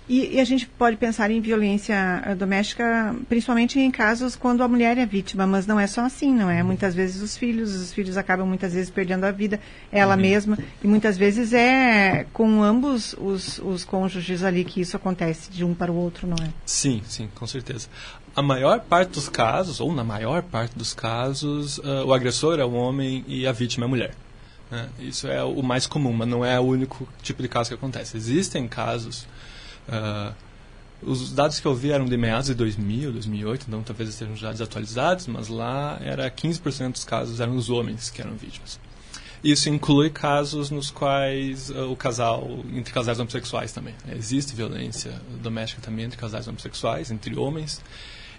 E, 0.08 0.36
e, 0.36 0.40
a 0.40 0.44
gente 0.44 0.68
pode 0.68 0.98
pensar 0.98 1.32
em 1.32 1.40
violência 1.40 2.22
eh, 2.26 2.36
doméstica, 2.36 3.16
principalmente 3.30 3.80
em 3.80 3.90
casos 3.90 4.36
quando 4.36 4.62
a 4.62 4.68
mulher 4.68 4.98
é 4.98 5.06
vítima, 5.06 5.48
mas 5.48 5.66
não 5.66 5.80
é 5.80 5.88
só 5.88 6.02
assim, 6.02 6.34
não 6.34 6.50
é? 6.50 6.62
Muitas 6.62 6.94
vezes 6.94 7.22
os 7.22 7.38
filhos, 7.38 7.74
os 7.74 7.94
filhos 7.94 8.18
acabam 8.18 8.46
muitas 8.46 8.74
vezes 8.74 8.90
perdendo 8.90 9.24
a 9.24 9.32
vida, 9.32 9.62
ela 9.92 10.16
uhum. 10.16 10.22
mesma, 10.22 10.58
e 10.84 10.88
muitas 10.88 11.18
vezes 11.18 11.54
é 11.54 12.26
com 12.34 12.62
ambos 12.62 13.16
os, 13.18 13.60
os 13.60 13.86
cônjuges 13.86 14.44
ali 14.44 14.66
que 14.66 14.82
isso 14.82 14.98
acontece, 14.98 15.50
de 15.50 15.64
um 15.64 15.74
para 15.74 15.92
o 15.92 15.96
outro, 15.96 16.28
não 16.28 16.38
é? 16.44 16.50
Sim, 16.66 17.02
sim, 17.06 17.30
com 17.34 17.48
certeza. 17.48 17.88
A 18.36 18.42
maior 18.42 18.82
parte 18.82 19.12
dos 19.12 19.30
casos, 19.30 19.80
ou 19.80 19.94
na 19.94 20.04
maior 20.04 20.44
parte 20.44 20.78
dos 20.78 20.94
casos, 20.94 21.78
uh, 21.78 22.06
o 22.06 22.14
agressor 22.14 22.60
é 22.60 22.66
o 22.66 22.74
homem 22.74 23.24
e 23.26 23.48
a 23.48 23.54
vítima 23.54 23.86
é 23.86 23.88
a 23.88 23.90
mulher. 23.90 24.16
Né? 24.70 24.90
Isso 25.00 25.28
é 25.28 25.44
o 25.44 25.62
mais 25.62 25.86
comum, 25.86 26.12
mas 26.12 26.28
não 26.28 26.44
é 26.44 26.60
o 26.60 26.64
único 26.64 27.08
tipo 27.22 27.42
de 27.44 27.48
caso 27.48 27.70
que 27.70 27.76
acontece. 27.76 28.18
Existem 28.18 28.68
casos. 28.68 29.28
Uh, 29.88 30.34
os 31.06 31.34
dados 31.34 31.60
que 31.60 31.66
eu 31.66 31.76
vi 31.76 31.92
eram 31.92 32.06
de 32.06 32.16
meados 32.16 32.48
de 32.48 32.54
2000, 32.54 33.12
2008, 33.12 33.66
então 33.68 33.84
talvez 33.84 34.10
estejam 34.10 34.36
já 34.36 34.52
desatualizados, 34.52 35.28
mas 35.28 35.50
lá 35.50 35.98
era 36.02 36.30
15% 36.32 36.94
dos 36.94 37.04
casos 37.04 37.40
eram 37.40 37.56
os 37.56 37.70
homens 37.70 38.10
que 38.10 38.22
eram 38.22 38.36
vítimas. 38.36 38.80
Isso 39.44 39.68
inclui 39.68 40.10
casos 40.10 40.70
nos 40.70 40.90
quais 40.90 41.70
uh, 41.70 41.92
o 41.92 41.98
casal, 41.98 42.48
entre 42.74 42.94
casais 42.94 43.20
homossexuais 43.20 43.74
também. 43.74 43.94
Existe 44.10 44.56
violência 44.56 45.22
doméstica 45.42 45.82
também 45.82 46.06
entre 46.06 46.18
casais 46.18 46.48
homossexuais, 46.48 47.12
entre 47.12 47.38
homens. 47.38 47.82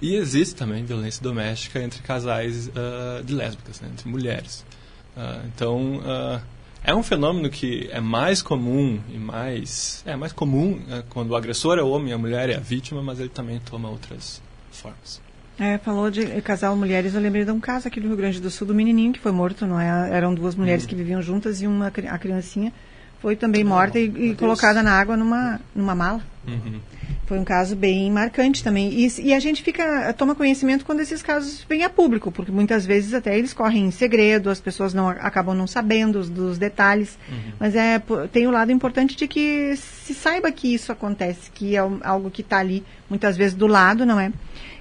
E 0.01 0.15
existe 0.17 0.55
também 0.55 0.83
violência 0.85 1.23
doméstica 1.23 1.83
entre 1.83 2.01
casais 2.03 2.69
uh, 2.69 3.23
de 3.23 3.35
lésbicas, 3.35 3.81
né, 3.83 3.89
entre 3.93 4.09
mulheres. 4.09 4.65
Uh, 5.15 5.47
então, 5.55 6.01
é 6.85 6.95
um 6.95 7.03
fenômeno 7.03 7.49
que 7.49 7.89
é 7.91 8.01
mais 8.01 8.43
comum 8.43 9.01
e 9.09 9.19
mais 9.19 10.03
é 10.07 10.15
mais 10.15 10.33
comum 10.33 10.73
uh, 10.73 11.03
quando 11.09 11.31
o 11.31 11.37
agressor 11.37 11.79
é 11.79 11.83
o 11.83 11.89
homem 11.89 12.11
e 12.11 12.13
a 12.13 12.19
mulher 12.19 12.51
é 12.51 12.57
a 12.57 12.61
vítima, 12.61 13.03
mas 13.03 13.19
ele 13.19 13.31
também 13.31 13.59
toma 13.59 13.89
outras 13.89 14.43
formas. 14.71 15.21
É, 15.59 15.79
falou 15.79 16.11
de 16.11 16.27
casal 16.43 16.77
mulheres, 16.77 17.15
eu 17.15 17.21
lembrei 17.21 17.45
de 17.45 17.51
um 17.51 17.61
caso 17.61 17.89
aqui 17.89 18.01
do 18.01 18.09
Rio 18.09 18.17
Grande 18.17 18.41
do 18.41 18.51
Sul 18.51 18.67
do 18.67 18.75
menininho 18.75 19.13
que 19.13 19.21
foi 19.21 19.33
morto, 19.33 19.67
não 19.67 19.81
é? 19.81 20.11
Eram 20.11 20.35
duas 20.35 20.55
mulheres 20.55 20.83
uhum. 20.83 20.89
que 20.91 20.95
viviam 20.97 21.23
juntas 21.23 21.63
e 21.63 21.67
uma 21.67 21.87
a 21.87 22.19
criancinha 22.19 22.73
foi 23.25 23.37
também 23.37 23.65
morta 23.65 23.99
e, 23.99 24.05
e 24.05 24.35
colocada 24.35 24.83
na 24.83 24.93
água 24.93 25.17
numa, 25.17 25.59
numa 25.75 25.95
mala. 25.95 26.21
Uhum. 26.47 26.79
Foi 27.25 27.39
um 27.39 27.45
caso 27.45 27.75
bem 27.75 28.11
marcante 28.11 28.63
também. 28.63 28.93
E, 28.93 29.09
e, 29.19 29.33
a 29.33 29.41
gente 29.41 29.63
fica 29.63 30.13
toma 30.13 30.35
conhecimento 30.35 30.85
quando 30.85 31.01
esses 31.01 31.23
casos 31.23 31.65
vêm 31.67 31.85
a 31.85 31.89
público, 31.89 32.31
porque 32.31 32.53
muitas 32.53 32.85
vezes 32.85 33.15
até 33.15 33.39
eles 33.39 33.55
correm 33.55 33.87
em 33.87 33.91
segredo, 33.91 34.51
as 34.51 34.61
pessoas 34.61 34.93
não 34.93 35.09
acabam 35.09 35.57
não 35.57 35.67
sabendo 35.67 36.19
os, 36.19 36.29
dos 36.29 36.59
detalhes. 36.59 37.17
Uhum. 37.27 37.53
Mas 37.59 37.75
é 37.75 37.99
tem 38.31 38.47
o 38.47 38.51
lado 38.51 38.71
importante 38.71 39.17
de 39.17 39.27
que 39.27 39.75
se 39.75 40.13
saiba 40.13 40.53
que 40.53 40.75
isso 40.75 40.93
acontece, 40.93 41.51
que 41.51 41.77
é 41.77 41.79
algo 41.79 42.31
que 42.31 42.43
está 42.43 42.59
ali 42.59 42.85
muitas 43.09 43.39
vezes 43.39 43.55
do 43.55 43.67
lado, 43.67 44.05
não 44.05 44.21
é? 44.21 44.31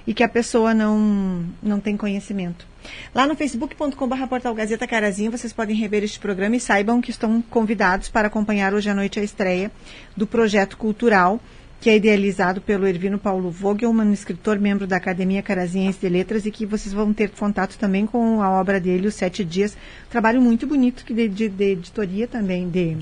E 0.06 0.12
que 0.12 0.22
a 0.22 0.28
pessoa 0.28 0.74
não 0.74 1.44
não 1.62 1.80
tem 1.80 1.96
conhecimento. 1.96 2.66
Lá 3.14 3.26
no 3.26 3.34
facebook.com.br 3.34 4.26
portal 4.28 4.54
Gazeta 4.54 4.86
Carazinho, 4.86 5.30
vocês 5.30 5.52
podem 5.52 5.74
rever 5.74 6.04
este 6.04 6.18
programa 6.18 6.56
e 6.56 6.60
saibam 6.60 7.00
que 7.00 7.10
estão 7.10 7.40
convidados 7.42 8.08
para 8.08 8.28
acompanhar 8.28 8.74
hoje 8.74 8.90
à 8.90 8.94
noite 8.94 9.18
a 9.18 9.22
estreia 9.22 9.70
do 10.16 10.26
projeto 10.26 10.76
cultural 10.76 11.40
que 11.84 11.90
é 11.90 11.96
idealizado 11.96 12.62
pelo 12.62 12.86
Ervino 12.86 13.18
Paulo 13.18 13.50
Vogelman, 13.50 14.10
escritor, 14.10 14.58
membro 14.58 14.86
da 14.86 14.96
Academia 14.96 15.42
Carazinhense 15.42 16.00
de 16.00 16.08
Letras, 16.08 16.46
e 16.46 16.50
que 16.50 16.64
vocês 16.64 16.94
vão 16.94 17.12
ter 17.12 17.28
contato 17.28 17.76
também 17.76 18.06
com 18.06 18.42
a 18.42 18.50
obra 18.58 18.80
dele, 18.80 19.06
Os 19.06 19.14
Sete 19.14 19.44
Dias. 19.44 19.76
Trabalho 20.08 20.40
muito 20.40 20.66
bonito 20.66 21.04
que 21.04 21.12
de, 21.12 21.28
de, 21.28 21.46
de 21.46 21.72
editoria 21.72 22.26
também, 22.26 22.70
de, 22.70 22.94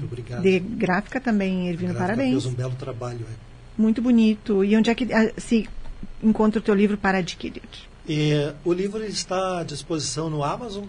de 0.42 0.58
gráfica 0.58 1.20
também, 1.20 1.68
Ervino, 1.68 1.94
parabéns. 1.94 2.42
Fez 2.42 2.46
um 2.46 2.56
belo 2.56 2.74
trabalho. 2.74 3.20
É. 3.20 3.80
Muito 3.80 4.02
bonito. 4.02 4.64
E 4.64 4.76
onde 4.76 4.90
é 4.90 4.94
que 4.96 5.12
ah, 5.14 5.30
se 5.36 5.68
encontra 6.22 6.60
o 6.60 6.62
teu 6.62 6.74
livro 6.74 6.96
para 6.96 7.18
adquirir? 7.18 7.62
E, 8.08 8.32
o 8.64 8.72
livro 8.72 9.04
está 9.04 9.60
à 9.60 9.64
disposição 9.64 10.28
no 10.28 10.42
Amazon, 10.42 10.84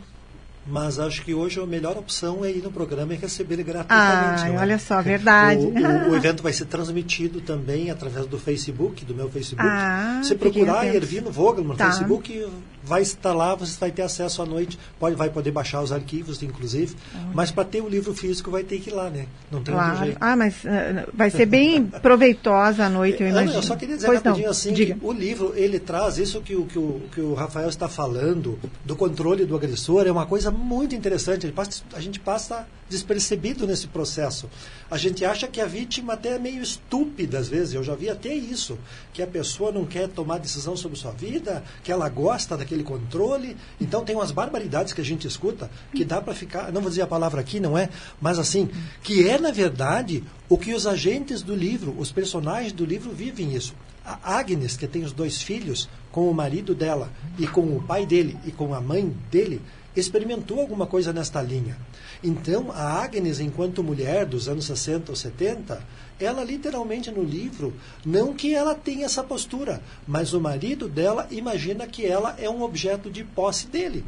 mas 0.65 0.97
acho 0.97 1.23
que 1.23 1.33
hoje 1.33 1.59
a 1.59 1.65
melhor 1.65 1.97
opção 1.97 2.43
é 2.43 2.51
ir 2.51 2.63
no 2.63 2.71
programa 2.71 3.13
e 3.13 3.17
receber 3.17 3.57
gratuitamente. 3.57 4.55
Ah, 4.55 4.61
olha 4.61 4.79
só, 4.79 5.01
verdade. 5.01 5.59
O, 5.59 5.69
o, 5.69 6.11
o, 6.11 6.15
evento 6.17 6.41
vai 6.41 6.53
ser 6.53 6.65
transmitido 6.65 7.41
também 7.41 7.91
através 7.91 8.25
do 8.25 8.39
Facebook, 8.39 9.03
do 9.03 9.13
meu 9.13 9.29
Facebook. 9.29 9.67
Ah, 9.69 10.21
Se 10.23 10.35
procurar 10.35 10.85
Ervino 10.87 11.31
Vogel 11.31 11.63
no 11.63 11.75
tá. 11.75 11.91
Facebook, 11.91 12.47
vai 12.83 13.01
estar 13.01 13.33
lá, 13.33 13.55
você 13.55 13.77
vai 13.79 13.91
ter 13.91 14.03
acesso 14.03 14.41
à 14.41 14.45
noite, 14.45 14.79
pode, 14.99 15.15
vai 15.15 15.29
poder 15.29 15.51
baixar 15.51 15.81
os 15.81 15.91
arquivos, 15.91 16.41
inclusive. 16.43 16.95
Mas 17.33 17.51
para 17.51 17.65
ter 17.65 17.81
o 17.81 17.89
livro 17.89 18.13
físico 18.13 18.49
vai 18.49 18.63
ter 18.63 18.79
que 18.79 18.89
ir 18.89 18.93
lá, 18.93 19.09
né? 19.09 19.25
Não 19.51 19.61
tem 19.61 19.73
claro. 19.73 19.97
jeito. 19.97 20.17
Ah, 20.19 20.35
mas 20.35 20.55
uh, 20.63 21.09
vai 21.13 21.29
ser 21.29 21.45
bem 21.45 21.85
proveitosa 22.01 22.85
a 22.85 22.89
noite, 22.89 23.21
eu 23.21 23.29
imagino. 23.29 23.51
Ana, 23.51 23.59
eu 23.59 23.63
só 23.63 23.75
queria 23.75 23.95
dizer 23.95 24.07
pois 24.07 24.21
rapidinho 24.21 24.45
não. 24.45 24.51
assim, 24.51 24.73
Diga. 24.73 24.97
o 25.01 25.11
livro, 25.11 25.53
ele 25.55 25.79
traz 25.79 26.17
isso 26.17 26.41
que 26.41 26.55
o, 26.55 26.65
que, 26.65 26.79
o, 26.79 27.01
que 27.13 27.21
o 27.21 27.33
Rafael 27.33 27.69
está 27.69 27.87
falando, 27.87 28.59
do 28.85 28.95
controle 28.95 29.45
do 29.45 29.55
agressor, 29.55 30.05
é 30.07 30.11
uma 30.11 30.25
coisa 30.25 30.52
muito 30.53 30.95
interessante. 30.95 31.51
A 31.93 31.99
gente 31.99 32.19
passa 32.19 32.67
despercebido 32.89 33.65
nesse 33.65 33.87
processo. 33.87 34.49
A 34.89 34.97
gente 34.97 35.25
acha 35.25 35.47
que 35.47 35.59
a 35.59 35.65
vítima 35.65 36.13
até 36.13 36.35
é 36.35 36.39
meio 36.39 36.61
estúpida 36.61 37.39
às 37.39 37.47
vezes, 37.47 37.73
eu 37.73 37.83
já 37.83 37.95
vi 37.95 38.09
até 38.09 38.33
isso, 38.33 38.77
que 39.11 39.21
a 39.21 39.27
pessoa 39.27 39.71
não 39.71 39.85
quer 39.85 40.07
tomar 40.07 40.37
decisão 40.37 40.77
sobre 40.77 40.97
sua 40.97 41.11
vida, 41.11 41.63
que 41.83 41.91
ela 41.91 42.07
gosta 42.07 42.55
daquele 42.55 42.83
controle. 42.83 43.57
Então 43.81 44.05
tem 44.05 44.15
umas 44.15 44.31
barbaridades 44.31 44.93
que 44.93 45.01
a 45.01 45.05
gente 45.05 45.27
escuta 45.27 45.71
que 45.91 46.05
dá 46.05 46.21
para 46.21 46.33
ficar, 46.33 46.71
não 46.71 46.81
vou 46.81 46.89
dizer 46.89 47.01
a 47.01 47.07
palavra 47.07 47.41
aqui, 47.41 47.59
não 47.59 47.77
é, 47.77 47.89
mas 48.21 48.37
assim, 48.37 48.69
que 49.01 49.27
é 49.27 49.39
na 49.39 49.51
verdade 49.51 50.23
o 50.47 50.57
que 50.57 50.73
os 50.73 50.85
agentes 50.85 51.41
do 51.41 51.55
livro, 51.55 51.95
os 51.97 52.11
personagens 52.11 52.71
do 52.71 52.85
livro 52.85 53.11
vivem 53.11 53.55
isso. 53.55 53.73
A 54.05 54.37
Agnes, 54.37 54.75
que 54.75 54.85
tem 54.85 55.03
os 55.03 55.13
dois 55.13 55.41
filhos, 55.41 55.89
com 56.11 56.29
o 56.29 56.33
marido 56.33 56.75
dela 56.75 57.09
e 57.39 57.47
com 57.47 57.61
o 57.61 57.81
pai 57.81 58.05
dele 58.05 58.37
e 58.45 58.51
com 58.51 58.73
a 58.73 58.81
mãe 58.81 59.15
dele, 59.31 59.61
experimentou 59.95 60.59
alguma 60.59 60.85
coisa 60.85 61.13
nesta 61.13 61.41
linha. 61.41 61.77
Então, 62.23 62.71
a 62.71 63.03
Agnes, 63.03 63.39
enquanto 63.39 63.83
mulher 63.83 64.25
dos 64.25 64.47
anos 64.47 64.65
60 64.65 65.11
ou 65.11 65.15
70, 65.15 65.83
ela 66.19 66.43
literalmente 66.43 67.11
no 67.11 67.23
livro, 67.23 67.73
não 68.05 68.33
que 68.33 68.53
ela 68.53 68.73
tenha 68.73 69.05
essa 69.05 69.23
postura, 69.23 69.81
mas 70.07 70.33
o 70.33 70.39
marido 70.39 70.87
dela 70.87 71.27
imagina 71.31 71.87
que 71.87 72.05
ela 72.05 72.35
é 72.39 72.49
um 72.49 72.63
objeto 72.63 73.09
de 73.09 73.23
posse 73.23 73.67
dele. 73.67 74.05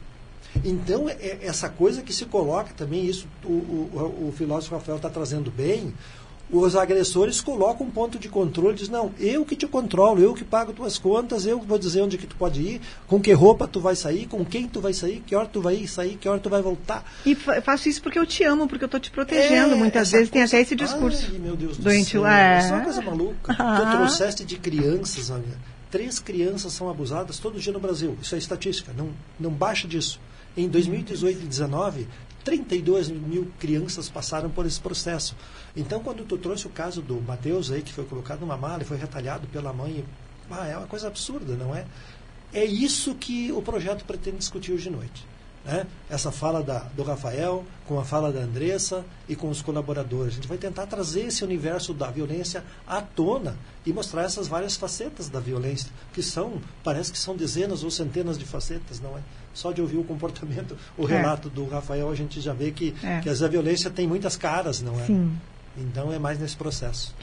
Então, 0.63 1.10
é 1.10 1.39
essa 1.41 1.67
coisa 1.67 2.02
que 2.02 2.13
se 2.13 2.26
coloca 2.26 2.74
também, 2.74 3.06
isso 3.06 3.28
o, 3.43 3.50
o, 3.50 4.28
o 4.30 4.34
filósofo 4.36 4.76
Rafael 4.76 4.98
está 4.98 5.10
trazendo 5.10 5.52
bem, 5.52 5.93
os 6.51 6.75
agressores 6.75 7.41
colocam 7.41 7.88
um 7.88 7.89
ponto 7.89 8.19
de 8.19 8.29
controle, 8.29 8.75
diz 8.75 8.89
não, 8.89 9.12
eu 9.19 9.43
que 9.43 9.55
te 9.55 9.67
controlo, 9.67 10.21
eu 10.21 10.34
que 10.34 10.43
pago 10.43 10.73
tuas 10.73 10.97
contas, 10.97 11.45
eu 11.45 11.60
vou 11.60 11.77
dizer 11.77 12.01
onde 12.01 12.17
que 12.17 12.27
tu 12.27 12.36
pode 12.36 12.62
ir, 12.62 12.81
com 13.08 13.19
que 13.19 13.31
roupa 13.34 13.67
tu 13.67 13.79
vai 13.79 13.95
sair, 13.95 14.27
com 14.27 14.45
quem 14.45 14.67
tu 14.67 14.79
vai 14.79 14.93
sair, 14.93 15.23
que 15.25 15.36
hora 15.36 15.47
tu 15.47 15.62
vai 15.62 15.86
sair, 15.88 16.15
que 16.17 16.29
hora 16.29 16.39
tu 16.39 16.49
vai 16.49 16.62
voltar. 16.62 17.03
E 17.25 17.36
faço 17.36 17.89
isso 17.89 18.01
porque 18.01 18.19
eu 18.19 18.25
te 18.25 18.43
amo, 18.43 18.67
porque 18.67 18.84
eu 18.84 18.88
estou 18.88 18.99
te 18.99 19.12
protegendo. 19.12 19.73
É, 19.73 19.77
Muitas 19.77 20.12
vezes 20.12 20.29
coisa... 20.29 20.31
tem 20.31 20.43
até 20.43 20.62
esse 20.62 20.75
discurso. 20.75 21.27
Ai, 21.31 21.39
meu 21.39 21.55
Deus 21.55 21.77
do 21.77 22.03
céu. 22.03 22.25
É. 22.25 22.67
é 22.67 22.73
uma 22.73 22.84
coisa 22.84 23.01
maluca. 23.01 23.55
Ah. 23.58 23.79
Tu 23.79 23.97
trouxeste 23.97 24.45
de 24.45 24.58
crianças, 24.58 25.29
olha, 25.29 25.43
três 25.89 26.19
crianças 26.19 26.73
são 26.73 26.89
abusadas 26.89 27.39
todo 27.39 27.60
dia 27.60 27.73
no 27.73 27.79
Brasil. 27.79 28.17
Isso 28.21 28.36
é 28.36 28.38
estatística, 28.38 28.93
não, 28.95 29.10
não 29.39 29.49
baixa 29.49 29.88
disso. 29.88 30.19
Em 30.58 30.69
2018 30.69 31.38
e 31.38 31.41
2019, 31.41 32.08
32 32.45 33.10
mil 33.10 33.51
crianças 33.60 34.08
passaram 34.08 34.51
por 34.51 34.65
esse 34.67 34.79
processo. 34.79 35.36
Então, 35.75 35.99
quando 35.99 36.23
tu 36.23 36.38
trouxe 36.38 36.67
o 36.67 36.69
caso 36.69 37.01
do 37.01 37.19
Mateus 37.19 37.71
aí, 37.71 37.81
que 37.81 37.91
foi 37.91 38.05
colocado 38.05 38.41
numa 38.41 38.55
mala 38.55 38.84
e 38.84 38.86
foi 38.86 38.97
retalhado 38.97 39.47
pela 39.47 39.73
mãe, 39.73 40.05
ah, 40.49 40.67
é 40.67 40.77
uma 40.77 40.86
coisa 40.86 41.08
absurda, 41.08 41.55
não 41.55 41.75
é? 41.75 41.86
É 42.53 42.63
isso 42.63 43.15
que 43.15 43.51
o 43.51 43.62
projeto 43.62 44.05
pretende 44.05 44.38
discutir 44.38 44.71
hoje 44.71 44.84
de 44.84 44.91
noite. 44.91 45.35
Né? 45.65 45.88
Essa 46.10 46.32
fala 46.32 46.62
da, 46.62 46.80
do 46.95 47.01
Rafael, 47.01 47.65
com 47.88 47.99
a 47.99 48.06
fala 48.06 48.32
da 48.32 48.41
Andressa 48.41 49.04
e 49.28 49.36
com 49.36 49.49
os 49.49 49.63
colaboradores. 49.63 50.34
A 50.34 50.36
gente 50.36 50.47
vai 50.47 50.58
tentar 50.58 50.86
trazer 50.86 51.21
esse 51.21 51.43
universo 51.43 51.93
da 51.93 52.12
violência 52.12 52.63
à 52.86 53.01
tona 53.01 53.58
e 53.84 53.91
mostrar 53.91 54.23
essas 54.23 54.47
várias 54.47 54.75
facetas 54.75 55.28
da 55.28 55.39
violência, 55.39 55.89
que 56.13 56.21
são, 56.21 56.62
parece 56.84 57.12
que 57.12 57.17
são 57.17 57.36
dezenas 57.36 57.84
ou 57.84 57.89
centenas 57.89 58.38
de 58.38 58.45
facetas, 58.45 58.99
não 58.99 59.17
é? 59.17 59.21
Só 59.54 59.71
de 59.71 59.82
ouvir 59.82 59.97
o 59.97 60.04
comportamento, 60.04 60.78
o 60.97 61.08
é. 61.08 61.17
relato 61.17 61.47
é. 61.47 61.51
do 61.51 61.67
Rafael, 61.67 62.12
a 62.12 62.15
gente 62.15 62.39
já 62.41 62.54
vê 62.54 62.71
que, 62.71 62.93
é. 63.04 63.21
que 63.21 63.30
a 63.30 63.47
violência 63.47 63.89
tem 63.89 64.08
muitas 64.08 64.36
caras, 64.36 64.82
não 64.82 64.99
é? 64.99 65.06
Sim. 65.06 65.36
Então 65.78 66.13
é 66.13 66.19
mais 66.19 66.39
nesse 66.39 66.56
processo. 66.56 67.13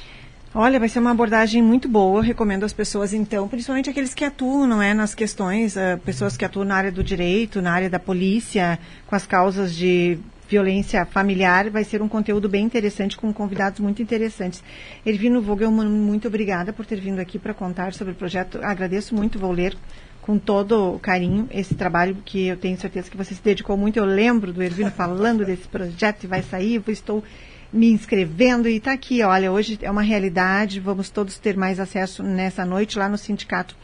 Olha, 0.55 0.79
vai 0.79 0.87
ser 0.87 0.99
uma 0.99 1.13
abordagem 1.13 1.63
muito 1.63 1.89
boa. 1.89 2.19
Eu 2.19 2.23
recomendo 2.23 2.65
às 2.65 2.75
pessoas, 2.75 3.15
então, 3.15 3.49
principalmente 3.49 3.89
aqueles 3.89 4.13
que 4.13 4.23
atuam, 4.23 4.67
não 4.67 4.83
é, 4.83 4.93
nas 4.93 5.15
questões, 5.15 5.77
uh, 5.77 5.99
pessoas 6.05 6.37
que 6.37 6.45
atuam 6.45 6.67
na 6.67 6.77
área 6.77 6.93
do 6.93 7.03
direito, 7.03 7.63
na 7.63 7.73
área 7.73 7.89
da 7.89 7.99
polícia, 7.99 8.79
com 9.07 9.17
as 9.17 9.27
causas 9.27 9.75
de 9.75 10.19
violência 10.47 11.07
familiar. 11.07 11.71
Vai 11.71 11.85
ser 11.85 12.03
um 12.03 12.09
conteúdo 12.09 12.51
bem 12.51 12.67
interessante, 12.67 13.17
com 13.17 13.33
convidados 13.33 13.81
muito 13.81 14.03
interessantes. 14.03 14.63
Ervino 15.07 15.41
Vogelman, 15.41 15.89
muito 15.89 16.29
obrigada 16.29 16.71
por 16.71 16.85
ter 16.85 17.01
vindo 17.01 17.19
aqui 17.19 17.39
para 17.39 17.55
contar 17.55 17.95
sobre 17.95 18.13
o 18.13 18.17
projeto. 18.17 18.59
Agradeço 18.63 19.15
muito, 19.15 19.39
vou 19.39 19.53
ler 19.53 19.75
com 20.21 20.39
todo 20.39 20.99
carinho 21.01 21.49
esse 21.51 21.75
trabalho 21.75 22.19
que 22.27 22.49
eu 22.49 22.59
tenho 22.59 22.79
certeza 22.79 23.11
que 23.11 23.17
você 23.17 23.35
se 23.35 23.43
dedicou 23.43 23.75
muito. 23.75 23.99
Eu 23.99 24.05
lembro 24.05 24.53
do 24.53 24.63
Ervino 24.63 24.91
falando 24.91 25.47
desse 25.47 25.67
projeto 25.67 26.25
e 26.25 26.27
vai 26.27 26.43
sair. 26.43 26.75
Eu 26.75 26.93
estou 26.93 27.25
me 27.73 27.91
inscrevendo 27.91 28.69
e 28.69 28.77
está 28.77 28.93
aqui, 28.93 29.23
olha, 29.23 29.51
hoje 29.51 29.79
é 29.81 29.91
uma 29.91 30.03
realidade, 30.03 30.79
vamos 30.79 31.09
todos 31.09 31.39
ter 31.39 31.57
mais 31.57 31.81
acesso 31.81 32.23
nessa 32.23 32.67
noite 32.67 32.99
lá 32.99 33.09
no 33.09 33.17
sindicato 33.17 33.75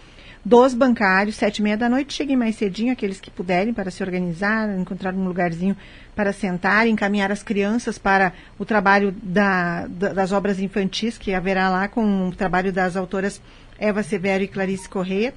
dos 0.45 0.73
bancários, 0.73 1.37
sete 1.37 1.59
e 1.59 1.63
meia 1.63 1.77
da 1.77 1.89
noite, 1.89 2.15
cheguem 2.15 2.37
mais 2.37 2.57
cedinho, 2.57 2.93
aqueles 2.93 3.21
que 3.21 3.31
puderem, 3.31 3.75
para 3.75 3.91
se 3.91 4.03
organizar, 4.03 4.69
encontrar 4.79 5.15
um 5.15 5.25
lugarzinho 5.25 5.77
para 6.15 6.33
sentar, 6.33 6.87
encaminhar 6.87 7.31
as 7.31 7.43
crianças 7.43 7.99
para 7.99 8.33
o 8.59 8.65
trabalho 8.65 9.15
da, 9.23 9.87
da, 9.87 10.13
das 10.13 10.33
obras 10.33 10.59
infantis, 10.59 11.19
que 11.19 11.35
haverá 11.35 11.69
lá 11.69 11.89
com 11.89 12.29
o 12.29 12.35
trabalho 12.35 12.73
das 12.73 12.97
autoras 12.97 13.43
Eva 13.79 14.03
Severo 14.03 14.43
e 14.43 14.49
Clarice 14.49 14.89
Correia. 14.89 15.35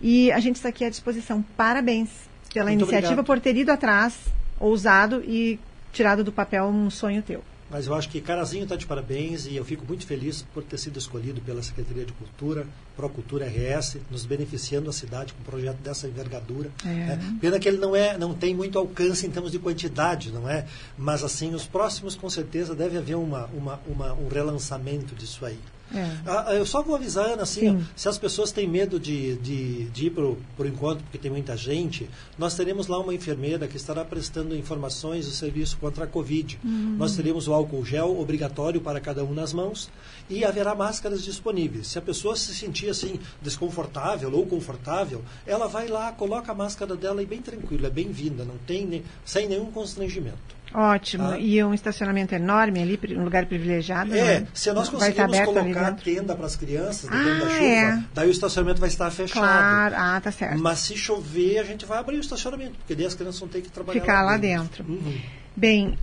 E 0.00 0.32
a 0.32 0.40
gente 0.40 0.56
está 0.56 0.70
aqui 0.70 0.84
à 0.84 0.90
disposição. 0.90 1.44
Parabéns 1.56 2.08
pela 2.52 2.66
Muito 2.66 2.80
iniciativa, 2.80 3.12
obrigado. 3.12 3.26
por 3.26 3.40
ter 3.40 3.56
ido 3.56 3.70
atrás, 3.70 4.18
ousado 4.58 5.22
e 5.24 5.58
tirado 5.92 6.24
do 6.24 6.32
papel 6.32 6.66
um 6.66 6.90
sonho 6.90 7.22
teu. 7.22 7.42
Mas 7.70 7.86
eu 7.86 7.94
acho 7.94 8.08
que 8.08 8.20
Carazinho 8.20 8.62
está 8.62 8.76
de 8.76 8.86
parabéns 8.86 9.46
e 9.46 9.56
eu 9.56 9.64
fico 9.64 9.84
muito 9.86 10.06
feliz 10.06 10.42
por 10.54 10.62
ter 10.62 10.78
sido 10.78 10.98
escolhido 10.98 11.40
pela 11.40 11.62
Secretaria 11.62 12.04
de 12.04 12.12
Cultura, 12.12 12.66
Procultura 12.96 13.46
RS, 13.46 13.98
nos 14.10 14.24
beneficiando 14.24 14.88
a 14.88 14.92
cidade 14.92 15.34
com 15.34 15.40
um 15.40 15.44
projeto 15.44 15.76
dessa 15.78 16.08
envergadura. 16.08 16.70
É. 16.84 16.88
Né? 16.88 17.38
Pena 17.40 17.58
que 17.58 17.68
ele 17.68 17.78
não, 17.78 17.94
é, 17.94 18.16
não 18.16 18.34
tem 18.34 18.54
muito 18.54 18.78
alcance 18.78 19.26
em 19.26 19.30
termos 19.30 19.52
de 19.52 19.58
quantidade, 19.58 20.32
não 20.32 20.48
é? 20.48 20.66
Mas 20.96 21.22
assim, 21.22 21.54
os 21.54 21.66
próximos 21.66 22.14
com 22.14 22.28
certeza 22.30 22.74
deve 22.74 22.96
haver 22.96 23.16
uma, 23.16 23.46
uma, 23.54 23.80
uma 23.86 24.12
um 24.14 24.28
relançamento 24.28 25.14
disso 25.14 25.44
aí. 25.44 25.58
É. 25.94 26.16
Ah, 26.26 26.54
eu 26.54 26.66
só 26.66 26.82
vou 26.82 26.96
avisando, 26.96 27.42
assim, 27.42 27.70
ó, 27.70 27.80
se 27.96 28.08
as 28.08 28.18
pessoas 28.18 28.52
têm 28.52 28.68
medo 28.68 29.00
de, 29.00 29.36
de, 29.36 29.84
de 29.86 30.06
ir 30.06 30.10
pro, 30.10 30.38
por 30.56 30.66
enquanto, 30.66 31.02
porque 31.02 31.18
tem 31.18 31.30
muita 31.30 31.56
gente, 31.56 32.08
nós 32.36 32.54
teremos 32.54 32.86
lá 32.86 32.98
uma 32.98 33.14
enfermeira 33.14 33.66
que 33.66 33.76
estará 33.76 34.04
prestando 34.04 34.54
informações 34.54 35.26
do 35.26 35.32
serviço 35.32 35.78
contra 35.78 36.04
a 36.04 36.06
Covid. 36.06 36.58
Uhum. 36.62 36.96
Nós 36.98 37.16
teremos 37.16 37.48
o 37.48 37.52
álcool 37.52 37.84
gel 37.84 38.20
obrigatório 38.20 38.80
para 38.80 39.00
cada 39.00 39.24
um 39.24 39.32
nas 39.32 39.52
mãos 39.52 39.90
e 40.28 40.44
haverá 40.44 40.74
máscaras 40.74 41.22
disponíveis. 41.22 41.88
Se 41.88 41.98
a 41.98 42.02
pessoa 42.02 42.36
se 42.36 42.54
sentir 42.54 42.88
assim 42.88 43.18
desconfortável 43.40 44.32
ou 44.32 44.46
confortável, 44.46 45.22
ela 45.46 45.66
vai 45.66 45.88
lá, 45.88 46.12
coloca 46.12 46.52
a 46.52 46.54
máscara 46.54 46.96
dela 46.96 47.22
e 47.22 47.26
bem 47.26 47.40
tranquila, 47.40 47.88
é 47.88 47.90
bem-vinda, 47.90 48.44
não 48.44 48.58
tem 48.66 49.02
sem 49.24 49.48
nenhum 49.48 49.70
constrangimento. 49.70 50.58
Ótimo. 50.74 51.30
Ah. 51.30 51.38
E 51.38 51.62
um 51.64 51.72
estacionamento 51.72 52.34
enorme 52.34 52.82
ali, 52.82 53.00
um 53.16 53.24
lugar 53.24 53.46
privilegiado. 53.46 54.14
É, 54.14 54.40
né? 54.40 54.46
se 54.52 54.70
nós 54.72 54.88
conseguirmos 54.88 55.40
colocar 55.40 55.92
tenda 55.92 56.34
para 56.34 56.46
as 56.46 56.56
crianças, 56.56 57.08
dependendo 57.08 57.36
ah, 57.36 57.44
da 57.46 57.50
chuva, 57.50 57.64
é. 57.64 58.04
daí 58.14 58.28
o 58.28 58.30
estacionamento 58.30 58.80
vai 58.80 58.88
estar 58.88 59.10
fechado. 59.10 59.40
Claro, 59.40 59.94
ah, 59.96 60.20
tá 60.20 60.30
certo. 60.30 60.58
Mas 60.58 60.80
se 60.80 60.96
chover, 60.96 61.58
a 61.58 61.64
gente 61.64 61.86
vai 61.86 61.98
abrir 61.98 62.16
o 62.16 62.20
estacionamento, 62.20 62.72
porque 62.78 62.94
daí 62.94 63.06
as 63.06 63.14
crianças 63.14 63.40
vão 63.40 63.48
ter 63.48 63.62
que 63.62 63.70
trabalhar 63.70 64.00
Ficar 64.00 64.22
lá 64.22 64.36
dentro. 64.36 64.84
dentro. 64.84 64.92
Uhum. 64.92 65.18
Bem, 65.56 65.98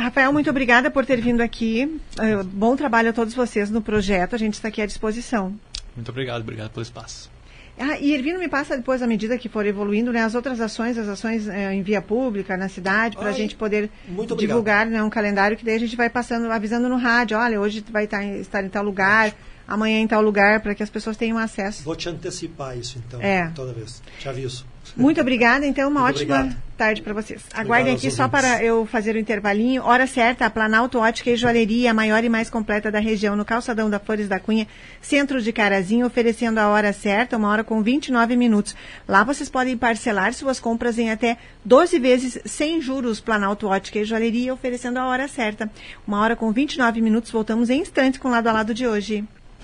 Rafael, 0.00 0.32
muito 0.32 0.48
obrigada 0.48 0.90
por 0.90 1.04
ter 1.04 1.20
vindo 1.20 1.42
aqui. 1.42 2.00
Uh, 2.18 2.42
bom 2.44 2.74
trabalho 2.74 3.10
a 3.10 3.12
todos 3.12 3.34
vocês 3.34 3.70
no 3.70 3.82
projeto. 3.82 4.34
A 4.34 4.38
gente 4.38 4.54
está 4.54 4.68
aqui 4.68 4.80
à 4.80 4.86
disposição. 4.86 5.54
Muito 5.94 6.08
obrigado, 6.08 6.40
obrigado 6.40 6.70
pelo 6.70 6.82
espaço. 6.82 7.30
Ah, 7.78 7.98
e 7.98 8.12
Ervino 8.12 8.38
me 8.38 8.48
passa 8.48 8.76
depois, 8.76 9.02
à 9.02 9.06
medida 9.06 9.38
que 9.38 9.48
for 9.48 9.64
evoluindo, 9.64 10.12
né, 10.12 10.22
as 10.22 10.34
outras 10.34 10.60
ações, 10.60 10.98
as 10.98 11.08
ações 11.08 11.48
eh, 11.48 11.72
em 11.72 11.82
via 11.82 12.02
pública, 12.02 12.54
na 12.54 12.68
cidade, 12.68 13.16
para 13.16 13.30
a 13.30 13.32
gente 13.32 13.56
poder 13.56 13.88
divulgar 14.36 14.84
né, 14.84 15.02
um 15.02 15.08
calendário 15.08 15.56
que 15.56 15.64
daí 15.64 15.76
a 15.76 15.80
gente 15.80 15.96
vai 15.96 16.10
passando, 16.10 16.50
avisando 16.50 16.90
no 16.90 16.96
rádio, 16.96 17.38
olha, 17.38 17.58
hoje 17.58 17.82
vai 17.90 18.04
estar, 18.04 18.22
estar 18.22 18.62
em 18.62 18.68
tal 18.68 18.84
lugar, 18.84 19.34
amanhã 19.70 20.00
em 20.00 20.06
tal 20.06 20.20
lugar, 20.20 20.60
para 20.60 20.74
que 20.74 20.82
as 20.82 20.90
pessoas 20.90 21.16
tenham 21.16 21.38
acesso. 21.38 21.84
Vou 21.84 21.94
te 21.94 22.08
antecipar 22.08 22.76
isso, 22.76 22.98
então, 22.98 23.20
é. 23.22 23.48
toda 23.54 23.72
vez. 23.72 24.02
Te 24.18 24.28
aviso. 24.28 24.66
Muito 24.96 25.20
obrigada, 25.20 25.66
então, 25.66 25.88
uma 25.88 26.00
Muito 26.02 26.16
ótima 26.16 26.40
obrigado. 26.40 26.62
tarde 26.76 27.02
para 27.02 27.12
vocês. 27.12 27.42
Aguardem 27.54 27.94
aqui 27.94 28.10
só 28.10 28.28
para 28.28 28.62
eu 28.64 28.84
fazer 28.86 29.14
o 29.14 29.18
intervalinho. 29.18 29.84
Hora 29.84 30.06
certa, 30.06 30.46
a 30.46 30.50
Planalto 30.50 30.98
Ótica 30.98 31.30
e 31.30 31.36
Joalheria, 31.36 31.90
a 31.90 31.94
maior 31.94 32.24
e 32.24 32.28
mais 32.28 32.50
completa 32.50 32.90
da 32.90 32.98
região, 32.98 33.36
no 33.36 33.44
calçadão 33.44 33.88
da 33.88 33.98
Flores 33.98 34.28
da 34.28 34.40
Cunha, 34.40 34.66
centro 35.00 35.40
de 35.40 35.52
Carazinho, 35.52 36.06
oferecendo 36.06 36.58
a 36.58 36.68
hora 36.68 36.92
certa, 36.92 37.36
uma 37.36 37.48
hora 37.48 37.62
com 37.62 37.82
29 37.82 38.36
minutos. 38.36 38.74
Lá 39.06 39.22
vocês 39.22 39.48
podem 39.48 39.76
parcelar 39.76 40.34
suas 40.34 40.58
compras 40.58 40.98
em 40.98 41.10
até 41.10 41.38
12 41.64 41.98
vezes 41.98 42.38
sem 42.44 42.80
juros. 42.80 43.20
Planalto 43.20 43.68
Ótica 43.68 44.00
e 44.00 44.04
Joalheria, 44.04 44.52
oferecendo 44.52 44.98
a 44.98 45.06
hora 45.06 45.28
certa. 45.28 45.70
Uma 46.06 46.20
hora 46.20 46.34
com 46.34 46.50
29 46.50 47.00
minutos. 47.00 47.30
Voltamos 47.30 47.70
em 47.70 47.80
instantes 47.80 48.18
com 48.18 48.28
o 48.28 48.30
lado 48.30 48.48
a 48.48 48.52
lado 48.52 48.74
de 48.74 48.86
hoje. 48.86 49.24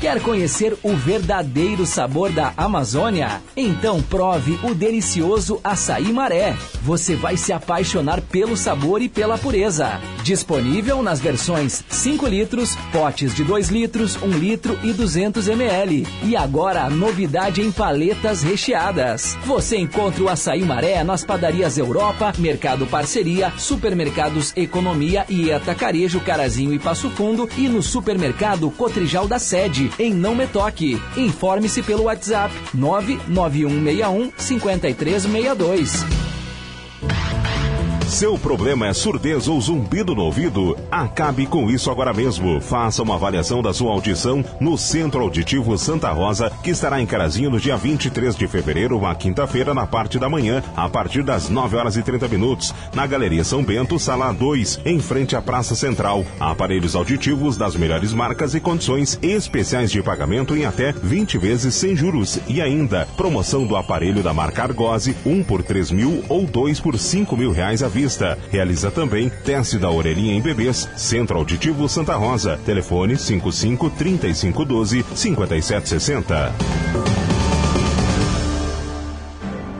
Quer 0.00 0.18
conhecer 0.22 0.74
o 0.82 0.96
verdadeiro 0.96 1.84
sabor 1.84 2.32
da 2.32 2.54
Amazônia? 2.56 3.42
Então 3.54 4.00
prove 4.00 4.58
o 4.62 4.74
delicioso 4.74 5.60
açaí 5.62 6.10
maré. 6.10 6.56
Você 6.82 7.14
vai 7.14 7.36
se 7.36 7.52
apaixonar 7.52 8.22
pelo 8.22 8.56
sabor 8.56 9.02
e 9.02 9.10
pela 9.10 9.36
pureza. 9.36 10.00
Disponível 10.22 11.02
nas 11.02 11.20
versões 11.20 11.84
5 11.90 12.26
litros, 12.26 12.76
potes 12.90 13.34
de 13.34 13.44
2 13.44 13.68
litros, 13.68 14.16
1 14.22 14.38
litro 14.38 14.78
e 14.82 14.90
200 14.94 15.48
ml. 15.48 16.06
E 16.22 16.34
agora 16.34 16.84
a 16.84 16.88
novidade 16.88 17.60
em 17.60 17.70
paletas 17.70 18.42
recheadas. 18.42 19.36
Você 19.44 19.76
encontra 19.76 20.22
o 20.22 20.30
açaí 20.30 20.62
maré 20.62 21.04
nas 21.04 21.26
padarias 21.26 21.76
Europa, 21.76 22.32
Mercado 22.38 22.86
Parceria, 22.86 23.52
Supermercados 23.58 24.54
Economia 24.56 25.26
e 25.28 25.52
Atacarejo 25.52 26.20
Carazinho 26.20 26.72
e 26.72 26.78
Passo 26.78 27.10
Fundo 27.10 27.46
e 27.58 27.68
no 27.68 27.82
supermercado 27.82 28.70
Cotrijal 28.70 29.28
da 29.28 29.38
Sede 29.38 29.89
em 29.98 30.12
Não 30.12 30.34
Me 30.34 30.46
Toque. 30.46 31.00
Informe-se 31.16 31.82
pelo 31.82 32.04
WhatsApp 32.04 32.54
99161 32.74 34.32
5362. 34.36 36.04
Seu 38.10 38.36
problema 38.36 38.88
é 38.88 38.92
surdez 38.92 39.46
ou 39.46 39.60
zumbido 39.60 40.16
no 40.16 40.24
ouvido? 40.24 40.76
Acabe 40.90 41.46
com 41.46 41.70
isso 41.70 41.92
agora 41.92 42.12
mesmo. 42.12 42.60
Faça 42.60 43.04
uma 43.04 43.14
avaliação 43.14 43.62
da 43.62 43.72
sua 43.72 43.92
audição 43.92 44.44
no 44.58 44.76
Centro 44.76 45.22
Auditivo 45.22 45.78
Santa 45.78 46.10
Rosa, 46.10 46.50
que 46.60 46.70
estará 46.70 47.00
em 47.00 47.06
Carazinho 47.06 47.50
no 47.50 47.60
dia 47.60 47.76
23 47.76 48.34
de 48.34 48.48
fevereiro, 48.48 48.98
uma 48.98 49.14
quinta-feira, 49.14 49.72
na 49.72 49.86
parte 49.86 50.18
da 50.18 50.28
manhã, 50.28 50.60
a 50.76 50.88
partir 50.88 51.22
das 51.22 51.48
9 51.48 51.76
horas 51.76 51.96
e 51.96 52.02
30 52.02 52.26
minutos, 52.26 52.74
na 52.92 53.06
Galeria 53.06 53.44
São 53.44 53.62
Bento, 53.62 53.96
sala 53.96 54.32
2, 54.32 54.80
em 54.84 54.98
frente 54.98 55.36
à 55.36 55.40
Praça 55.40 55.76
Central. 55.76 56.26
Aparelhos 56.40 56.96
auditivos 56.96 57.56
das 57.56 57.76
melhores 57.76 58.12
marcas 58.12 58.56
e 58.56 58.60
condições 58.60 59.20
especiais 59.22 59.88
de 59.88 60.02
pagamento 60.02 60.56
em 60.56 60.64
até 60.64 60.90
20 60.90 61.38
vezes 61.38 61.76
sem 61.76 61.94
juros. 61.94 62.40
E 62.48 62.60
ainda, 62.60 63.06
promoção 63.16 63.64
do 63.64 63.76
aparelho 63.76 64.20
da 64.20 64.34
marca 64.34 64.64
Argose, 64.64 65.16
1 65.24 65.44
por 65.44 65.62
3 65.62 65.92
mil 65.92 66.24
ou 66.28 66.44
2 66.44 66.80
por 66.80 66.98
5 66.98 67.36
mil 67.36 67.52
reais 67.52 67.84
à 67.84 67.88
vista 67.88 67.99
vista. 68.00 68.38
Realiza 68.50 68.90
também 68.90 69.30
teste 69.44 69.78
da 69.78 69.90
orelhinha 69.90 70.34
em 70.34 70.40
bebês. 70.40 70.88
Centro 70.96 71.36
Auditivo 71.36 71.88
Santa 71.88 72.16
Rosa. 72.16 72.58
Telefone 72.64 73.16
55 73.16 73.90
3512 73.90 75.04
5760. 75.14 76.54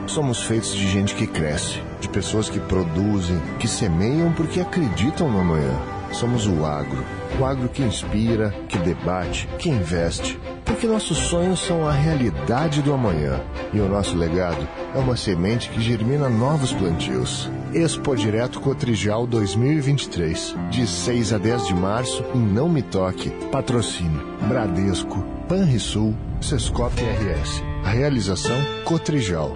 Somos 0.05 0.43
feitos 0.43 0.75
de 0.75 0.89
gente 0.89 1.15
que 1.15 1.25
cresce, 1.25 1.79
de 2.01 2.09
pessoas 2.09 2.49
que 2.49 2.59
produzem, 2.59 3.41
que 3.59 3.67
semeiam 3.67 4.33
porque 4.33 4.59
acreditam 4.59 5.31
no 5.31 5.39
amanhã. 5.39 5.79
Somos 6.11 6.45
o 6.45 6.65
agro. 6.65 7.20
O 7.41 7.45
agro 7.45 7.69
que 7.69 7.81
inspira, 7.81 8.53
que 8.69 8.77
debate, 8.77 9.49
que 9.57 9.67
investe. 9.67 10.39
Porque 10.63 10.85
nossos 10.85 11.17
sonhos 11.17 11.59
são 11.59 11.87
a 11.87 11.91
realidade 11.91 12.83
do 12.83 12.93
amanhã. 12.93 13.41
E 13.73 13.79
o 13.79 13.89
nosso 13.89 14.15
legado 14.15 14.67
é 14.93 14.99
uma 14.99 15.17
semente 15.17 15.67
que 15.71 15.81
germina 15.81 16.29
novos 16.29 16.71
plantios. 16.71 17.49
Expo 17.73 18.15
Direto 18.15 18.61
Cotrijal 18.61 19.25
2023, 19.25 20.55
de 20.69 20.85
6 20.85 21.33
a 21.33 21.39
10 21.39 21.65
de 21.65 21.73
março, 21.73 22.23
em 22.35 22.39
Não 22.39 22.69
Me 22.69 22.83
Toque. 22.83 23.31
Patrocínio: 23.51 24.21
Bradesco, 24.47 25.25
Panrisul, 25.49 26.15
Sescop 26.39 26.93
RS. 26.93 27.63
Realização 27.83 28.57
Cotrijal. 28.85 29.55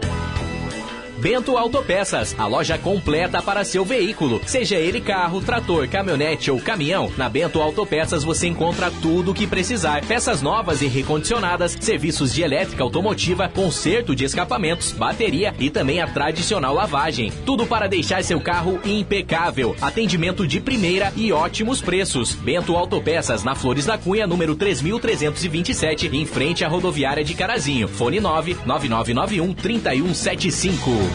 Bento 1.26 1.58
Autopeças, 1.58 2.36
a 2.38 2.46
loja 2.46 2.78
completa 2.78 3.42
para 3.42 3.64
seu 3.64 3.84
veículo, 3.84 4.40
seja 4.46 4.76
ele 4.76 5.02
carro, 5.02 5.42
trator, 5.42 5.88
caminhonete 5.90 6.52
ou 6.52 6.62
caminhão. 6.62 7.12
Na 7.18 7.28
Bento 7.28 7.60
Autopeças 7.60 8.24
você 8.24 8.46
encontra 8.46 8.92
tudo 9.02 9.32
o 9.32 9.34
que 9.34 9.48
precisar: 9.48 10.06
peças 10.06 10.44
novas 10.44 10.84
e 10.84 10.86
recondicionadas, 10.86 11.76
serviços 11.82 12.32
de 12.32 12.44
elétrica 12.44 12.84
automotiva, 12.84 13.50
conserto 13.50 14.16
de 14.16 14.24
escapamentos, 14.24 14.92
bateria 14.92 15.52
e 15.58 15.72
também 15.72 16.00
a 16.00 16.06
tradicional 16.06 16.76
lavagem. 16.76 17.32
Tudo 17.44 17.66
para 17.66 17.88
deixar 17.88 18.24
seu 18.24 18.40
carro 18.40 18.80
impecável. 18.86 19.76
Atendimento 19.82 20.46
de 20.46 20.60
primeira 20.60 21.12
e 21.16 21.32
ótimos 21.32 21.82
preços. 21.82 22.36
Bento 22.36 22.76
Autopeças 22.76 23.44
na 23.44 23.56
Flores 23.56 23.88
da 23.88 23.98
Cunha, 23.98 24.28
número 24.28 24.56
3327, 24.56 26.06
em 26.06 26.24
frente 26.28 26.64
à 26.64 26.68
rodoviária 26.68 27.24
de 27.24 27.34
Carazinho. 27.34 27.88
Fone 27.88 28.20
99991 28.20 29.56
3175. 29.56 31.15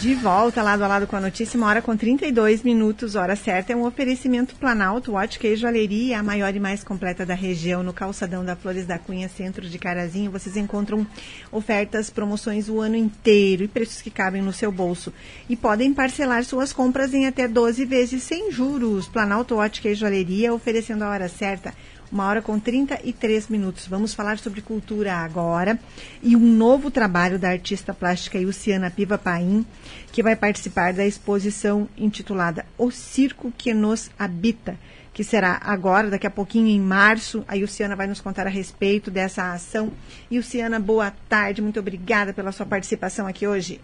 De 0.00 0.14
volta, 0.14 0.62
lado 0.62 0.84
a 0.84 0.86
lado 0.86 1.06
com 1.06 1.16
a 1.16 1.20
notícia, 1.20 1.56
uma 1.56 1.68
hora 1.68 1.80
com 1.80 1.96
32 1.96 2.62
minutos, 2.62 3.14
hora 3.14 3.34
certa. 3.34 3.72
É 3.72 3.76
um 3.76 3.86
oferecimento 3.86 4.54
Planalto, 4.54 5.14
Ótica 5.14 5.48
e 5.48 5.56
Joalheria, 5.56 6.20
a 6.20 6.22
maior 6.22 6.54
e 6.54 6.60
mais 6.60 6.84
completa 6.84 7.24
da 7.24 7.34
região, 7.34 7.82
no 7.82 7.94
calçadão 7.94 8.44
da 8.44 8.54
Flores 8.54 8.84
da 8.84 8.98
Cunha, 8.98 9.26
centro 9.26 9.66
de 9.66 9.78
Carazinho. 9.78 10.30
Vocês 10.30 10.54
encontram 10.54 11.06
ofertas, 11.50 12.10
promoções 12.10 12.68
o 12.68 12.78
ano 12.78 12.94
inteiro 12.94 13.64
e 13.64 13.68
preços 13.68 14.02
que 14.02 14.10
cabem 14.10 14.42
no 14.42 14.52
seu 14.52 14.70
bolso. 14.70 15.12
E 15.48 15.56
podem 15.56 15.94
parcelar 15.94 16.44
suas 16.44 16.74
compras 16.74 17.14
em 17.14 17.26
até 17.26 17.48
12 17.48 17.86
vezes 17.86 18.22
sem 18.22 18.52
juros. 18.52 19.08
Planalto, 19.08 19.56
Ótica 19.56 19.88
e 19.88 19.94
Joalheria, 19.94 20.52
oferecendo 20.52 21.04
a 21.04 21.08
hora 21.08 21.26
certa 21.26 21.72
uma 22.10 22.26
hora 22.26 22.40
com 22.40 22.58
33 22.58 23.48
minutos. 23.48 23.86
Vamos 23.86 24.14
falar 24.14 24.38
sobre 24.38 24.60
cultura 24.60 25.14
agora 25.14 25.78
e 26.22 26.36
um 26.36 26.40
novo 26.40 26.90
trabalho 26.90 27.38
da 27.38 27.48
artista 27.48 27.92
plástica 27.92 28.38
Luciana 28.38 28.90
Piva 28.90 29.18
Paim, 29.18 29.66
que 30.12 30.22
vai 30.22 30.36
participar 30.36 30.92
da 30.92 31.04
exposição 31.04 31.88
intitulada 31.96 32.64
O 32.78 32.90
Circo 32.90 33.52
que 33.56 33.74
nos 33.74 34.10
habita, 34.18 34.78
que 35.12 35.24
será 35.24 35.60
agora, 35.62 36.10
daqui 36.10 36.26
a 36.26 36.30
pouquinho, 36.30 36.68
em 36.68 36.80
março. 36.80 37.44
A 37.48 37.54
Luciana 37.54 37.96
vai 37.96 38.06
nos 38.06 38.20
contar 38.20 38.46
a 38.46 38.50
respeito 38.50 39.10
dessa 39.10 39.52
ação. 39.52 39.92
Luciana, 40.30 40.78
boa 40.78 41.12
tarde, 41.28 41.62
muito 41.62 41.80
obrigada 41.80 42.32
pela 42.32 42.52
sua 42.52 42.66
participação 42.66 43.26
aqui 43.26 43.46
hoje. 43.46 43.80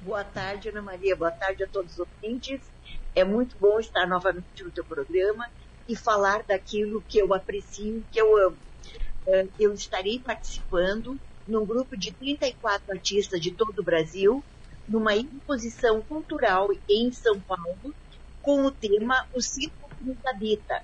Boa 0.00 0.24
tarde, 0.24 0.68
Ana 0.68 0.82
Maria, 0.82 1.14
boa 1.14 1.30
tarde 1.30 1.62
a 1.62 1.68
todos 1.68 1.92
os 1.92 1.98
ouvintes. 2.00 2.60
É 3.14 3.22
muito 3.22 3.54
bom 3.60 3.78
estar 3.78 4.04
novamente 4.06 4.64
no 4.64 4.70
teu 4.70 4.84
programa 4.84 5.46
e 5.92 5.96
falar 5.96 6.42
daquilo 6.44 7.04
que 7.06 7.18
eu 7.18 7.34
aprecio, 7.34 8.02
que 8.10 8.18
eu 8.18 8.34
amo. 8.46 8.56
Uh, 9.26 9.52
eu 9.58 9.74
estarei 9.74 10.18
participando 10.18 11.18
num 11.46 11.66
grupo 11.66 11.98
de 11.98 12.10
34 12.12 12.92
artistas 12.92 13.40
de 13.40 13.50
todo 13.50 13.78
o 13.78 13.84
Brasil, 13.84 14.42
numa 14.88 15.14
exposição 15.14 16.00
cultural 16.00 16.70
em 16.88 17.12
São 17.12 17.38
Paulo, 17.40 17.94
com 18.40 18.64
o 18.64 18.70
tema 18.70 19.26
O 19.34 19.40
Circo 19.42 19.90
que 19.98 20.04
nos 20.04 20.16
habita. 20.24 20.82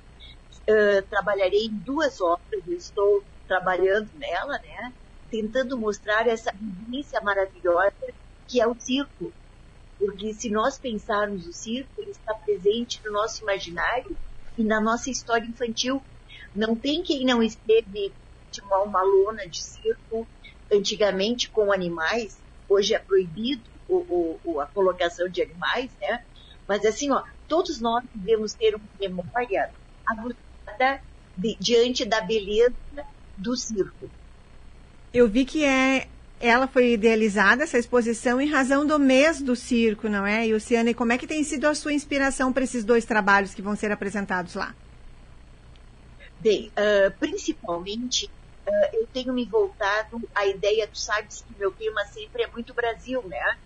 Uh, 0.69 1.03
trabalharei 1.09 1.65
em 1.65 1.75
duas 1.75 2.21
obras, 2.21 2.63
eu 2.67 2.77
estou 2.77 3.25
trabalhando 3.47 4.11
nela, 4.15 4.59
né? 4.59 4.93
Tentando 5.31 5.79
mostrar 5.79 6.29
essa 6.29 6.53
vivência 6.53 7.19
maravilhosa 7.23 7.95
que 8.47 8.61
é 8.61 8.67
o 8.67 8.79
circo. 8.79 9.33
Porque 9.99 10.35
se 10.35 10.51
nós 10.51 10.79
pensarmos 10.79 11.47
o 11.47 11.53
circo, 11.53 11.91
ele 11.97 12.11
está 12.11 12.35
presente 12.35 13.01
no 13.05 13.13
nosso 13.13 13.43
imaginário 13.43 14.15
e 14.59 14.65
na 14.65 14.81
nossa 14.81 15.09
história 15.09 15.47
infantil. 15.47 16.03
Não 16.55 16.75
tem 16.75 17.03
quem 17.03 17.25
não 17.25 17.43
esteve 17.43 18.13
de 18.51 18.61
uma 18.61 19.03
lona 19.03 19.47
de 19.47 19.63
circo 19.63 20.27
antigamente 20.71 21.49
com 21.49 21.73
animais, 21.73 22.39
hoje 22.69 22.95
é 22.95 22.99
proibido 22.99 23.63
o, 23.89 24.39
o, 24.45 24.61
a 24.61 24.67
colocação 24.67 25.29
de 25.29 25.41
animais, 25.41 25.91
né? 26.01 26.23
Mas 26.67 26.85
assim, 26.85 27.11
ó, 27.11 27.23
todos 27.47 27.81
nós 27.81 28.05
devemos 28.15 28.53
ter 28.53 28.75
uma 28.75 28.85
memória 29.01 29.71
aguçada 30.07 31.01
diante 31.59 32.05
da 32.05 32.21
beleza 32.21 32.75
do 33.37 33.57
circo. 33.57 34.11
Eu 35.15 35.29
vi 35.29 35.45
que 35.45 35.65
é 35.65 36.07
ela 36.41 36.69
foi 36.69 36.93
idealizada, 36.93 37.65
essa 37.65 37.79
exposição, 37.79 38.41
em 38.41 38.49
razão 38.49 38.87
do 38.87 38.99
mês 38.99 39.43
do 39.43 39.57
circo, 39.57 40.09
não 40.09 40.25
é? 40.25 40.47
E, 40.47 40.53
Luciana, 40.53 40.91
e 40.91 40.95
como 40.95 41.13
é 41.13 41.19
que 41.19 41.27
tem 41.27 41.43
sido 41.43 41.67
a 41.67 41.75
sua 41.75 41.93
inspiração 41.93 42.53
para 42.53 42.65
esses 42.65 42.85
dois 42.85 43.05
trabalhos 43.05 43.55
que 43.55 43.63
vão 43.63 43.75
ser 43.75 43.91
apresentados 43.91 44.55
lá? 44.55 44.75
Bem, 46.39 46.71
uh, 46.71 47.11
principalmente, 47.19 48.27
uh, 48.67 48.97
eu 48.97 49.07
tenho 49.13 49.33
me 49.33 49.45
voltado 49.45 50.23
à 50.33 50.47
ideia, 50.47 50.87
tu 50.87 50.99
sabes 50.99 51.45
que 51.47 51.59
meu 51.59 51.73
tema 51.73 52.05
sempre 52.07 52.45
é 52.45 52.47
muito 52.47 52.73
Brasil, 52.73 53.23
né? 53.27 53.59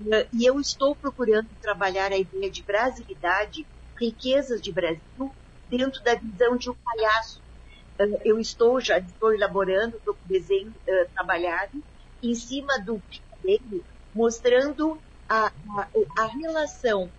Uh, 0.00 0.28
e 0.32 0.46
eu 0.46 0.60
estou 0.60 0.94
procurando 0.94 1.48
trabalhar 1.60 2.12
a 2.12 2.16
ideia 2.16 2.48
de 2.48 2.62
brasilidade, 2.62 3.66
riquezas 3.98 4.62
de 4.62 4.70
Brasil, 4.70 5.32
dentro 5.68 6.00
da 6.04 6.14
visão 6.14 6.56
de 6.56 6.70
um 6.70 6.74
palhaço. 6.74 7.40
eu 8.24 8.38
estou, 8.38 8.80
já 8.80 8.98
estou 8.98 9.34
elaborando, 9.34 9.96
estou 9.96 10.14
com 10.14 10.28
desenho 10.28 10.72
trabalhado, 11.14 11.82
em 12.22 12.34
cima 12.34 12.78
do 12.78 13.02
dele, 13.42 13.84
mostrando 14.14 14.98
a, 15.28 15.46
a, 15.46 15.88
a 16.18 16.26
relação 16.26 17.10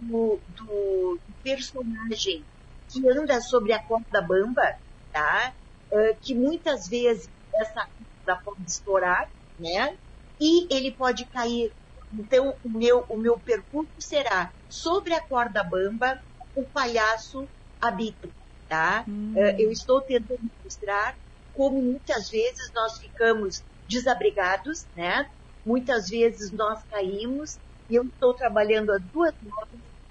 do, 0.00 0.38
do, 0.56 1.18
personagem 1.42 2.44
que 2.88 3.08
anda 3.08 3.40
sobre 3.40 3.72
a 3.72 3.82
corda 3.82 4.20
bamba, 4.20 4.76
tá? 5.12 5.52
Uh, 5.90 6.16
que 6.20 6.34
muitas 6.34 6.88
vezes 6.88 7.28
essa 7.54 7.86
corda 7.86 8.42
pode 8.44 8.62
estourar, 8.66 9.30
né? 9.58 9.96
E 10.40 10.72
ele 10.74 10.92
pode 10.92 11.24
cair. 11.26 11.72
Então, 12.12 12.54
o 12.64 12.68
meu, 12.68 13.04
o 13.08 13.16
meu 13.16 13.38
percurso 13.38 13.90
será 13.98 14.52
sobre 14.68 15.14
a 15.14 15.20
corda 15.20 15.62
bamba, 15.62 16.20
o 16.54 16.62
palhaço 16.64 17.48
habita, 17.80 18.28
tá? 18.68 19.04
Hum. 19.06 19.34
Uh, 19.34 19.60
eu 19.60 19.70
estou 19.70 20.00
tentando 20.00 20.50
mostrar 20.64 21.16
como 21.54 21.82
muitas 21.82 22.30
vezes 22.30 22.70
nós 22.72 22.98
ficamos 22.98 23.62
desabrigados, 23.88 24.86
né? 24.94 25.26
Muitas 25.64 26.08
vezes 26.08 26.52
nós 26.52 26.80
caímos 26.90 27.58
e 27.90 27.94
eu 27.94 28.04
estou 28.04 28.34
trabalhando 28.34 28.92
as 28.92 29.02
duas 29.02 29.34
mãos 29.42 29.68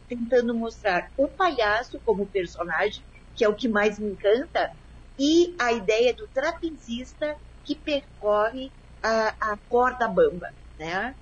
tentando 0.10 0.54
mostrar 0.54 1.12
o 1.18 1.28
palhaço 1.28 2.00
como 2.06 2.26
personagem, 2.26 3.04
que 3.36 3.44
é 3.44 3.50
o 3.50 3.54
que 3.54 3.68
mais 3.68 4.00
me 4.00 4.12
encanta, 4.12 4.72
e 5.20 5.54
a 5.60 5.72
ideia 5.72 6.14
do 6.14 6.28
trapezista 6.28 7.36
que 7.64 7.76
percorre 7.76 8.72
a, 9.04 9.34
a 9.40 9.58
corda 9.70 10.08
bamba, 10.08 10.54
né? 10.80 11.14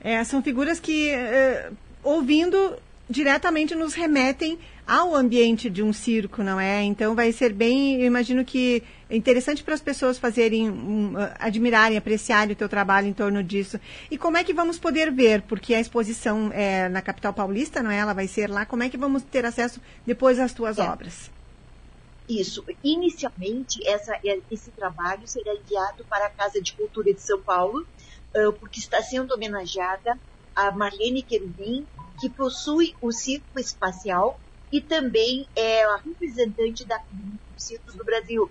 É, 0.00 0.22
são 0.24 0.42
figuras 0.42 0.80
que, 0.80 1.12
uh, 1.14 1.76
ouvindo, 2.02 2.78
diretamente 3.08 3.74
nos 3.74 3.92
remetem 3.92 4.58
ao 4.90 5.14
ambiente 5.14 5.70
de 5.70 5.84
um 5.84 5.92
circo, 5.92 6.42
não 6.42 6.58
é? 6.58 6.82
Então 6.82 7.14
vai 7.14 7.30
ser 7.30 7.52
bem, 7.52 8.00
eu 8.00 8.06
imagino 8.06 8.44
que 8.44 8.82
é 9.08 9.14
interessante 9.14 9.62
para 9.62 9.72
as 9.72 9.80
pessoas 9.80 10.18
fazerem, 10.18 10.68
um, 10.68 11.14
admirarem, 11.38 11.96
apreciarem 11.96 12.54
o 12.54 12.56
teu 12.56 12.68
trabalho 12.68 13.06
em 13.06 13.12
torno 13.12 13.40
disso. 13.40 13.78
E 14.10 14.18
como 14.18 14.36
é 14.36 14.42
que 14.42 14.52
vamos 14.52 14.80
poder 14.80 15.12
ver? 15.12 15.42
Porque 15.42 15.76
a 15.76 15.80
exposição 15.80 16.50
é 16.52 16.88
na 16.88 17.00
capital 17.00 17.32
paulista, 17.32 17.84
não 17.84 17.90
é? 17.92 17.98
Ela 17.98 18.12
vai 18.12 18.26
ser 18.26 18.50
lá. 18.50 18.66
Como 18.66 18.82
é 18.82 18.88
que 18.88 18.96
vamos 18.96 19.22
ter 19.22 19.46
acesso 19.46 19.80
depois 20.04 20.40
às 20.40 20.52
tuas 20.52 20.76
é. 20.76 20.82
obras? 20.82 21.30
Isso. 22.28 22.64
Inicialmente, 22.82 23.86
essa, 23.86 24.18
esse 24.50 24.72
trabalho 24.72 25.22
será 25.28 25.54
enviado 25.54 26.04
para 26.10 26.26
a 26.26 26.30
Casa 26.30 26.60
de 26.60 26.72
Cultura 26.72 27.14
de 27.14 27.20
São 27.22 27.40
Paulo, 27.40 27.86
porque 28.58 28.80
está 28.80 29.00
sendo 29.00 29.34
homenageada 29.34 30.18
a 30.54 30.72
Marlene 30.72 31.22
Querubim, 31.22 31.86
que 32.20 32.28
possui 32.28 32.92
o 33.00 33.12
circo 33.12 33.60
espacial 33.60 34.38
e 34.72 34.80
também 34.80 35.46
é 35.56 35.84
a 35.84 35.96
representante 35.96 36.84
da 36.84 37.00
Circos 37.56 37.94
do 37.94 38.04
Brasil. 38.04 38.50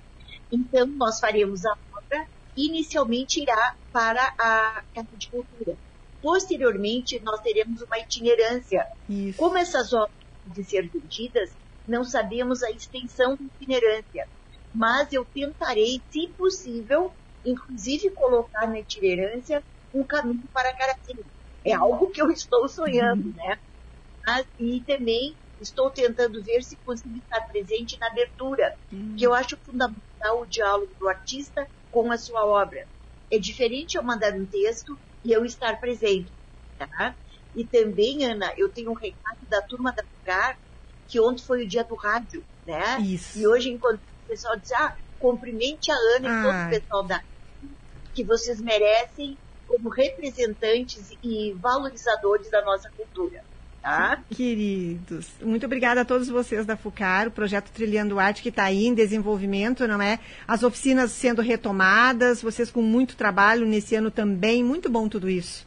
Então, 0.52 0.86
nós 0.86 1.20
faremos 1.20 1.66
a 1.66 1.78
obra, 1.96 2.28
inicialmente 2.56 3.42
irá 3.42 3.76
para 3.92 4.34
a 4.38 4.84
Casa 4.94 5.08
de 5.18 5.30
Cultura. 5.30 5.78
Posteriormente, 6.22 7.20
nós 7.24 7.40
teremos 7.42 7.82
uma 7.82 7.98
itinerância. 7.98 8.86
Isso. 9.10 9.38
Como 9.38 9.58
essas 9.58 9.94
obras 9.94 10.12
de 10.46 10.64
ser 10.64 10.88
vendidas, 10.90 11.52
não 11.88 12.04
sabemos 12.04 12.62
a 12.62 12.70
extensão 12.70 13.36
da 13.36 13.44
itinerância, 13.44 14.28
mas 14.74 15.12
eu 15.12 15.26
tentarei, 15.26 16.02
se 16.12 16.28
possível, 16.28 17.12
inclusive 17.46 18.12
colocar 18.12 18.68
na 18.68 18.80
itinerância 18.80 19.64
um 19.94 20.04
caminho 20.04 20.44
para 20.54 20.74
Caratinga. 20.74 21.24
É 21.64 21.74
algo 21.74 22.12
que 22.12 22.22
eu 22.22 22.30
estou 22.32 22.68
sonhando, 22.68 23.30
uhum. 23.30 23.34
né? 23.36 23.58
Mas, 24.26 24.46
e 24.60 24.82
também 24.82 25.36
estou 25.62 25.89
tentando 25.89 26.41
ver 26.43 26.63
se 26.63 26.76
consigo 26.78 27.17
estar 27.17 27.41
presente 27.41 27.98
na 28.00 28.08
abertura, 28.08 28.76
hum. 28.91 29.15
que 29.17 29.26
eu 29.26 29.34
acho 29.34 29.58
fundamental 29.58 30.41
o 30.41 30.45
diálogo 30.45 30.91
do 31.00 31.08
artista 31.08 31.67
com 31.91 32.12
a 32.12 32.17
sua 32.17 32.45
obra. 32.45 32.88
É 33.32 33.38
diferente 33.38 33.95
eu 33.95 34.04
mandar 34.04 34.34
um 34.34 34.45
texto 34.45 34.98
e 35.24 35.32
eu 35.32 35.45
estar 35.45 35.80
presente, 35.80 36.32
tá? 36.78 37.15
E 37.56 37.65
também, 37.65 38.26
Ana, 38.26 38.54
eu 38.58 38.69
tenho 38.69 38.91
um 38.91 38.95
recado 38.95 39.39
da 39.50 39.62
turma 39.62 39.91
da 39.91 40.04
Lugar, 40.19 40.58
que 41.08 41.19
ontem 41.19 41.43
foi 41.43 41.63
o 41.63 41.67
dia 41.67 41.84
do 41.84 41.95
rádio, 41.95 42.43
né? 42.65 43.00
Isso. 43.02 43.39
E 43.39 43.48
hoje, 43.48 43.69
enquanto 43.69 44.00
o 44.00 44.28
pessoal 44.28 44.56
diz, 44.58 44.72
ah, 44.74 44.95
cumprimente 45.17 45.91
a 45.91 45.95
Ana 45.95 46.28
e 46.28 46.43
todo 46.43 46.67
o 46.67 46.69
pessoal 46.69 47.04
da 47.04 47.24
que 48.13 48.24
vocês 48.24 48.60
merecem 48.60 49.38
como 49.67 49.89
representantes 49.89 51.12
e 51.24 51.54
valorizadores 51.54 52.50
da 52.50 52.63
nossa 52.63 52.89
cultura. 52.98 53.43
Tá? 53.82 54.22
Queridos, 54.30 55.28
muito 55.42 55.65
obrigada 55.65 56.02
a 56.02 56.06
todos 56.06 56.28
vocês 56.28 56.65
da 56.65 56.76
FUCAR, 56.76 57.28
o 57.28 57.32
projeto 57.32 57.72
Trilhando 57.72 58.20
Arte 58.20 58.42
que 58.42 58.50
está 58.50 58.65
aí 58.65 58.86
em 58.86 58.94
desenvolvimento, 58.94 59.88
não 59.88 60.02
é? 60.02 60.20
As 60.46 60.63
oficinas 60.63 61.12
sendo 61.12 61.42
retomadas, 61.42 62.42
vocês 62.42 62.70
com 62.70 62.82
muito 62.82 63.15
trabalho 63.15 63.65
nesse 63.65 63.96
ano 63.96 64.12
também, 64.12 64.63
muito 64.63 64.89
bom 64.89 65.08
tudo 65.08 65.30
isso. 65.30 65.65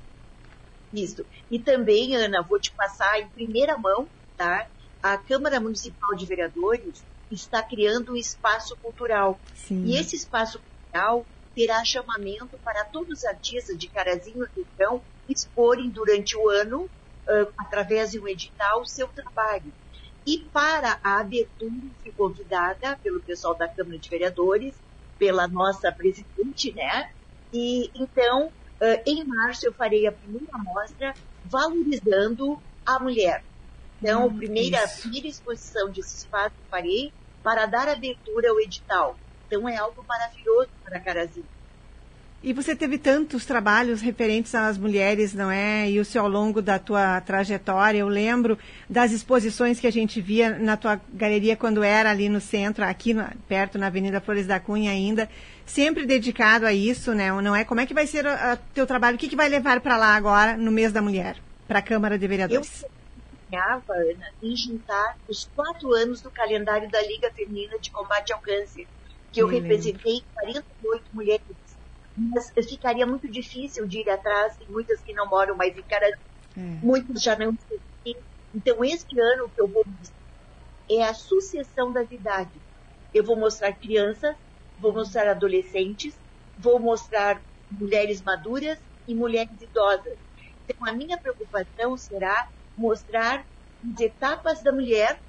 Isso. 0.93 1.25
E 1.51 1.59
também, 1.59 2.15
Ana, 2.15 2.43
vou 2.43 2.61
te 2.61 2.71
passar 2.73 3.19
em 3.19 3.27
primeira 3.29 3.79
mão, 3.79 4.07
tá? 4.37 4.67
A 5.03 5.17
Câmara 5.17 5.59
Municipal 5.59 6.15
de 6.15 6.27
Vereadores 6.27 7.03
está 7.31 7.63
criando 7.63 8.13
um 8.13 8.17
espaço 8.17 8.77
cultural. 8.77 9.41
Sim. 9.55 9.85
E 9.87 9.97
esse 9.97 10.17
espaço 10.17 10.61
cultural 10.61 11.25
terá 11.55 11.83
chamamento 11.85 12.59
para 12.63 12.85
todos 12.85 13.19
os 13.19 13.25
artistas 13.25 13.77
de 13.79 13.89
Carazinho 13.89 14.45
e 14.45 14.61
Rincão 14.61 15.03
exporem 15.29 15.89
durante 15.89 16.37
o 16.37 16.49
ano 16.49 16.91
através 17.59 18.11
de 18.11 18.21
um 18.21 18.29
edital, 18.29 18.81
o 18.81 18.87
seu 18.87 19.09
trabalho. 19.09 19.73
E 20.27 20.39
para 20.53 21.01
a 21.03 21.21
abertura, 21.21 21.73
fui 22.03 22.13
convidada 22.13 22.97
pelo 23.03 23.21
pessoal 23.21 23.57
da 23.57 23.69
Câmara 23.69 23.99
de 23.99 24.09
Vereadores, 24.09 24.75
pela 25.19 25.49
nossa 25.49 25.91
presidente, 25.93 26.73
né? 26.73 27.11
E 27.53 27.91
então, 27.95 28.49
uh, 28.49 29.03
em 29.07 29.25
março, 29.25 29.67
eu 29.67 29.75
farei 29.75 30.07
a 30.07 30.13
primeira 30.13 30.47
mostra 30.59 31.15
valorizando 31.45 32.63
a 32.87 32.99
mulher. 33.01 33.45
Então, 34.01 34.27
hum, 34.27 34.31
a 34.31 34.35
primeira, 34.35 34.89
primeira 34.89 35.29
exposição 35.29 35.91
desse 35.91 36.17
espaço 36.19 36.55
eu 36.59 36.65
farei 36.71 37.13
para 37.43 37.67
dar 37.67 37.89
abertura 37.89 38.51
ao 38.51 38.61
edital. 38.61 39.17
Então, 39.47 39.69
é 39.69 39.77
algo 39.77 40.05
maravilhoso 40.07 40.71
para 40.85 41.01
Carazinho. 41.01 41.49
E 42.43 42.53
você 42.53 42.75
teve 42.75 42.99
tantos 42.99 43.47
trabalhos 43.47 44.01
referentes 44.01 44.53
às 44.53 44.77
mulheres, 44.77 45.33
não 45.33 45.49
é? 45.49 45.89
E 45.89 46.01
o 46.01 46.05
seu 46.05 46.23
ao 46.23 46.29
longo 46.29 46.61
da 46.61 46.77
tua 46.77 47.21
trajetória, 47.21 47.99
eu 47.99 48.09
lembro 48.09 48.59
das 48.91 49.13
exposições 49.13 49.79
que 49.79 49.87
a 49.87 49.93
gente 49.93 50.21
via 50.21 50.59
na 50.59 50.77
tua 50.77 51.01
galeria 51.15 51.57
quando 51.57 51.85
era 51.85 52.11
ali 52.11 52.29
no 52.29 52.41
centro, 52.41 52.85
aqui 52.85 53.15
no, 53.15 53.25
perto 53.47 53.79
na 53.79 53.87
Avenida 53.87 54.21
Flores 54.21 54.45
da 54.45 54.59
Cunha 54.59 54.91
ainda, 54.91 55.31
sempre 55.65 56.05
dedicado 56.05 56.67
a 56.67 56.73
isso, 56.73 57.15
né? 57.15 57.31
Não 57.31 57.55
é? 57.55 57.65
Como 57.65 57.81
é 57.81 57.87
que 57.87 57.95
vai 57.95 58.09
ser 58.09 58.27
o 58.27 58.57
teu 58.75 58.89
trabalho? 58.89 59.15
O 59.15 59.19
que, 59.21 59.29
que 59.29 59.37
vai 59.37 59.49
levar 59.49 59.81
para 59.81 59.97
lá 59.97 60.17
agora 60.17 60.57
no 60.57 60.73
mês 60.73 60.93
da 60.93 61.01
mulher, 61.01 61.37
para 61.69 61.79
a 61.79 61.83
Câmara 61.83 62.19
de 62.19 62.27
Vereadores? 62.27 62.83
Eu, 62.83 62.91
sonhava, 63.49 63.95
Ana, 63.95 64.33
em 64.43 64.57
juntar 64.57 65.17
os 65.29 65.49
quatro 65.55 65.93
anos 65.93 66.21
do 66.21 66.31
calendário 66.31 66.91
da 66.91 67.01
Liga 67.03 67.31
Feminina 67.31 67.79
de 67.79 67.93
Combate 67.93 68.33
ao 68.33 68.41
Câncer, 68.41 68.89
que 69.31 69.41
eu 69.41 69.47
representei 69.47 70.25
48 70.35 71.05
mulheres. 71.13 71.62
Mas 72.31 72.51
ficaria 72.69 73.07
muito 73.07 73.31
difícil 73.31 73.87
de 73.87 74.01
ir 74.01 74.11
atrás, 74.11 74.57
tem 74.57 74.69
muitas 74.69 75.03
que 75.03 75.13
não 75.13 75.29
moram 75.29 75.57
mais 75.57 75.77
em 75.77 75.83
Carazinho, 75.83 76.19
é. 76.57 76.61
muitos 76.61 77.23
já 77.23 77.37
não 77.37 77.57
Então, 78.55 78.85
este 78.85 79.19
ano 79.21 79.51
que 79.51 79.61
eu 79.63 79.69
vou 79.69 79.85
é 80.91 81.03
a 81.05 81.15
sucessão 81.15 81.93
das 81.93 82.11
idades. 82.11 82.63
Eu 83.13 83.25
vou 83.25 83.37
mostrar 83.37 83.73
crianças, 83.75 84.35
vou 84.79 84.93
mostrar 84.93 85.29
adolescentes, 85.31 86.21
vou 86.57 86.79
mostrar 86.81 87.45
mulheres 87.71 88.23
maduras 88.23 88.79
e 89.07 89.15
mulheres 89.15 89.61
idosas. 89.61 90.19
Então, 90.65 90.87
a 90.87 90.93
minha 90.93 91.19
preocupação 91.21 91.97
será 91.97 92.47
mostrar 92.77 93.47
as 93.93 94.01
etapas 94.01 94.63
da 94.63 94.73
mulher 94.73 95.21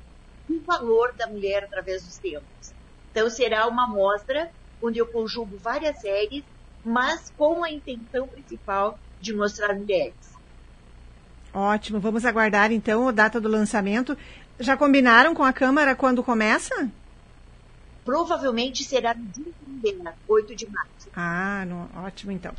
e 0.50 0.58
o 0.58 0.64
valor 0.66 1.16
da 1.18 1.28
mulher 1.28 1.64
através 1.64 2.04
dos 2.06 2.18
tempos. 2.20 2.74
Então, 3.12 3.30
será 3.30 3.68
uma 3.68 3.88
mostra 3.88 4.52
onde 4.82 5.00
eu 5.00 5.08
conjugo 5.12 5.58
várias 5.58 6.00
séries, 6.00 6.44
mas 6.84 7.32
com 7.38 7.64
a 7.64 7.72
intenção 7.72 8.28
principal 8.28 9.00
de 9.22 9.34
mostrar 9.34 9.74
mulheres. 9.74 10.14
Ótimo, 11.54 12.00
vamos 12.00 12.26
aguardar 12.26 12.72
então 12.72 13.08
a 13.08 13.12
data 13.12 13.40
do 13.40 13.48
lançamento. 13.48 14.18
Já 14.60 14.76
combinaram 14.76 15.34
com 15.36 15.44
a 15.44 15.54
Câmara 15.54 15.96
quando 15.96 16.24
começa? 16.24 16.90
Provavelmente 18.04 18.84
será 18.84 19.14
no 19.14 19.26
dia 19.26 19.54
8 20.28 20.56
de 20.56 20.70
março. 20.70 21.10
Ah, 21.16 21.64
no, 21.66 21.90
ótimo 22.04 22.32
então. 22.32 22.54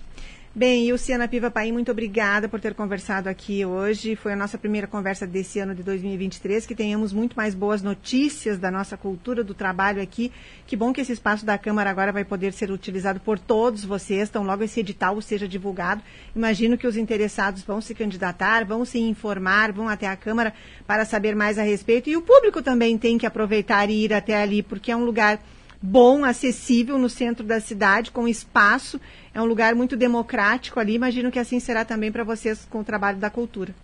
Bem, 0.57 0.93
Luciana 0.93 1.27
Piva 1.27 1.51
Paim, 1.51 1.73
muito 1.73 1.91
obrigada 1.91 2.49
por 2.49 2.61
ter 2.61 2.75
conversado 2.75 3.29
aqui 3.29 3.65
hoje. 3.65 4.15
Foi 4.15 4.35
a 4.35 4.37
nossa 4.37 4.57
primeira 4.57 4.87
conversa 4.87 5.27
desse 5.27 5.59
ano 5.59 5.75
de 5.75 5.83
2023. 5.83 6.65
Que 6.65 6.77
tenhamos 6.77 7.13
muito 7.13 7.35
mais 7.35 7.57
boas 7.57 7.83
notícias 7.83 8.57
da 8.57 8.71
nossa 8.71 8.97
cultura, 8.97 9.43
do 9.43 9.53
trabalho 9.53 10.01
aqui. 10.01 10.31
Que 10.65 10.77
bom 10.77 10.93
que 10.93 11.01
esse 11.01 11.11
espaço 11.11 11.45
da 11.45 11.59
Câmara 11.59 11.91
agora 11.91 12.13
vai 12.13 12.25
poder 12.25 12.53
ser 12.53 12.71
utilizado 12.71 13.19
por 13.19 13.37
todos 13.37 13.85
vocês. 13.85 14.29
Então, 14.29 14.45
logo 14.45 14.63
esse 14.63 14.79
edital 14.79 15.21
seja 15.21 15.49
divulgado. 15.49 16.01
Imagino 16.37 16.79
que 16.79 16.87
os 16.87 16.97
interessados 16.97 17.63
vão 17.63 17.81
se 17.81 17.93
candidatar, 17.93 18.65
vão 18.65 18.85
se 18.85 19.01
informar, 19.01 19.73
vão 19.73 19.89
até 19.89 20.07
a 20.07 20.15
Câmara 20.15 20.55
para 20.87 21.05
saber 21.05 21.35
mais 21.35 21.59
a 21.59 21.65
respeito. 21.65 22.09
E 22.09 22.17
o 22.17 22.23
público 22.23 22.63
também 22.63 22.97
tem 22.97 23.19
que 23.19 23.27
aproveitar 23.27 23.91
e 23.91 24.05
ir 24.05 24.15
até 24.15 24.41
ali, 24.41 24.63
porque 24.63 24.93
é 24.93 24.97
um 24.97 25.05
lugar 25.05 25.41
bom, 25.85 26.25
acessível 26.25 26.97
no 26.97 27.11
centro 27.11 27.45
da 27.45 27.61
cidade, 27.61 28.11
com 28.11 28.27
espaço. 28.27 28.99
É 29.35 29.43
um 29.43 29.45
lugar 29.45 29.75
muito 29.75 29.99
democrático 29.99 30.81
ali. 30.81 30.95
Imagino 30.95 31.31
que 31.31 31.39
assim 31.39 31.61
será 31.61 31.85
também 31.85 32.11
para 32.11 32.25
vocês 32.25 32.67
com 32.71 32.81
o 32.81 32.85
trabalho 32.85 33.19
da 33.19 33.29
cultura. 33.29 33.75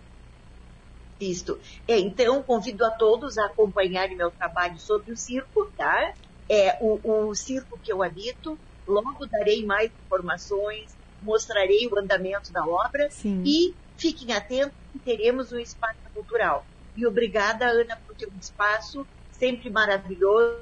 Isto. 1.20 1.60
É, 1.86 1.98
então, 1.98 2.42
convido 2.42 2.86
a 2.86 2.90
todos 2.90 3.36
a 3.36 3.44
acompanharem 3.44 4.16
meu 4.16 4.30
trabalho 4.30 4.78
sobre 4.78 5.12
o 5.12 5.16
circo, 5.16 5.70
tá? 5.76 6.14
É 6.48 6.78
o, 6.80 7.28
o 7.28 7.34
circo 7.34 7.78
que 7.82 7.92
eu 7.92 8.02
habito. 8.02 8.58
Logo 8.88 9.26
darei 9.26 9.66
mais 9.66 9.90
informações, 10.06 10.96
mostrarei 11.22 11.86
o 11.86 11.98
andamento 11.98 12.50
da 12.50 12.64
obra 12.66 13.10
Sim. 13.10 13.42
e 13.44 13.74
fiquem 13.98 14.32
atentos 14.32 14.72
que 14.90 14.98
teremos 14.98 15.52
um 15.52 15.58
espaço 15.58 15.98
cultural. 16.14 16.64
E 16.96 17.06
obrigada, 17.06 17.66
Ana, 17.66 17.96
por 18.06 18.16
ter 18.16 18.26
um 18.26 18.38
espaço 18.40 19.06
sempre 19.32 19.68
maravilhoso 19.68 20.60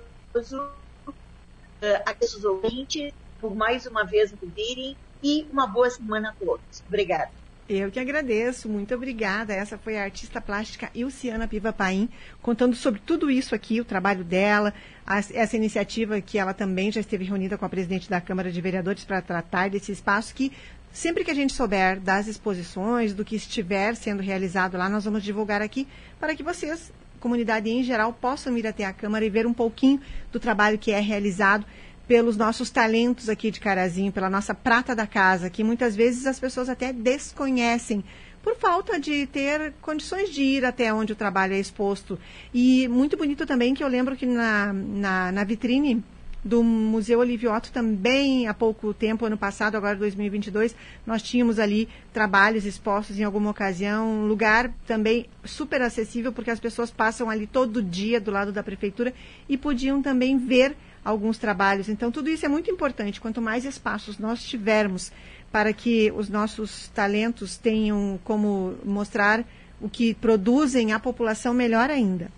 uh, 1.83 2.03
a 2.07 2.15
os 2.25 2.45
ouvintes 2.45 3.13
por 3.41 3.55
mais 3.55 3.87
uma 3.87 4.05
vez 4.05 4.33
me 4.33 4.49
virem 4.49 4.97
e 5.23 5.47
uma 5.53 5.67
boa 5.67 5.89
semana 5.91 6.31
a 6.31 6.33
todos. 6.33 6.83
Obrigada. 6.87 7.31
Eu 7.69 7.91
que 7.91 8.01
agradeço, 8.01 8.67
muito 8.67 8.95
obrigada. 8.95 9.53
Essa 9.53 9.77
foi 9.77 9.99
a 9.99 10.03
artista 10.03 10.41
plástica 10.41 10.91
Ilciana 10.95 11.47
Piva 11.47 11.71
Paim, 11.71 12.09
contando 12.41 12.75
sobre 12.75 12.99
tudo 13.05 13.31
isso 13.31 13.55
aqui, 13.55 13.79
o 13.79 13.85
trabalho 13.85 14.25
dela, 14.25 14.73
essa 15.07 15.55
iniciativa 15.55 16.19
que 16.21 16.39
ela 16.39 16.55
também 16.55 16.91
já 16.91 17.01
esteve 17.01 17.27
reunida 17.27 17.59
com 17.59 17.67
a 17.67 17.69
presidente 17.69 18.09
da 18.09 18.23
Câmara 18.23 18.51
de 18.51 18.61
Vereadores 18.61 19.05
para 19.05 19.21
tratar 19.21 19.69
desse 19.69 19.93
espaço 19.93 20.35
que 20.35 20.51
sempre 20.91 21.25
que 21.25 21.31
a 21.31 21.35
gente 21.35 21.53
souber 21.53 22.01
das 22.01 22.27
exposições, 22.27 23.13
do 23.13 23.23
que 23.23 23.37
estiver 23.37 23.95
sendo 23.95 24.23
realizado 24.23 24.79
lá, 24.79 24.89
nós 24.89 25.05
vamos 25.05 25.23
divulgar 25.23 25.61
aqui 25.61 25.87
para 26.19 26.35
que 26.35 26.43
vocês 26.43 26.91
comunidade 27.19 27.69
em 27.69 27.83
geral 27.83 28.13
possam 28.13 28.57
ir 28.57 28.67
até 28.67 28.85
a 28.85 28.93
Câmara 28.93 29.25
e 29.25 29.31
ver 29.31 29.47
um 29.47 29.53
pouquinho 29.53 30.01
do 30.33 30.41
trabalho 30.41 30.79
que 30.79 30.91
é 30.91 31.01
realizado 31.01 31.65
pelos 32.07 32.37
nossos 32.37 32.71
talentos 32.71 33.29
aqui 33.29 33.51
de 33.51 33.61
Carazinho, 33.61 34.11
pela 34.11 34.31
nossa 34.31 34.55
prata 34.55 34.97
da 34.97 35.07
casa, 35.07 35.51
que 35.51 35.63
muitas 35.63 35.95
vezes 35.95 36.27
as 36.27 36.41
pessoas 36.41 36.69
até 36.71 36.91
desconhecem 36.91 38.03
por 38.43 38.57
falta 38.57 38.99
de 38.99 39.27
ter 39.27 39.75
condições 39.83 40.31
de 40.31 40.43
ir 40.43 40.65
até 40.65 40.93
onde 40.93 41.13
o 41.13 41.17
trabalho 41.17 41.53
é 41.53 41.59
exposto. 41.59 42.19
E 42.55 42.89
muito 42.89 43.17
bonito 43.17 43.45
também 43.45 43.75
que 43.75 43.85
eu 43.85 43.89
lembro 43.89 44.17
que 44.17 44.25
na, 44.25 44.73
na, 44.73 45.33
na 45.33 45.45
vitrine 45.45 46.03
do 46.45 46.63
Museu 46.63 47.21
Otto 47.21 47.73
também 47.73 48.47
há 48.47 48.55
pouco 48.55 48.95
tempo, 48.95 49.27
ano 49.27 49.37
passado, 49.37 49.77
agora 49.77 49.97
2022, 49.97 50.75
nós 51.07 51.23
tínhamos 51.23 51.59
ali 51.59 51.89
trabalhos 52.13 52.65
expostos 52.65 53.19
em 53.19 53.25
alguma 53.25 53.51
ocasião, 53.51 54.09
um 54.09 54.27
lugar 54.27 54.73
também 54.87 55.27
super 55.45 55.83
acessível, 55.83 56.33
porque 56.33 56.51
as 56.51 56.61
pessoas 56.61 56.91
passam 56.91 57.29
ali 57.29 57.47
todo 57.47 57.83
dia 57.83 58.21
do 58.21 58.31
lado 58.31 58.53
da 58.53 58.63
prefeitura 58.63 59.13
e 59.49 59.57
podiam 59.57 60.01
também 60.01 60.39
ver 60.39 60.77
alguns 61.05 61.39
trabalhos. 61.39 61.89
Então, 61.89 62.11
tudo 62.11 62.29
isso 62.29 62.45
é 62.45 62.49
muito 62.49 62.71
importante. 62.71 63.21
Quanto 63.21 63.41
mais 63.41 63.65
espaços 63.65 64.19
nós 64.19 64.43
tivermos 64.43 65.11
para 65.51 65.73
que 65.73 66.13
os 66.13 66.29
nossos 66.29 66.89
talentos 66.89 67.57
tenham 67.57 68.19
como 68.23 68.75
mostrar 68.85 69.45
o 69.81 69.89
que 69.89 70.15
produzem 70.15 70.93
à 70.93 70.99
população, 70.99 71.55
melhor 71.55 71.91
ainda 71.91 72.31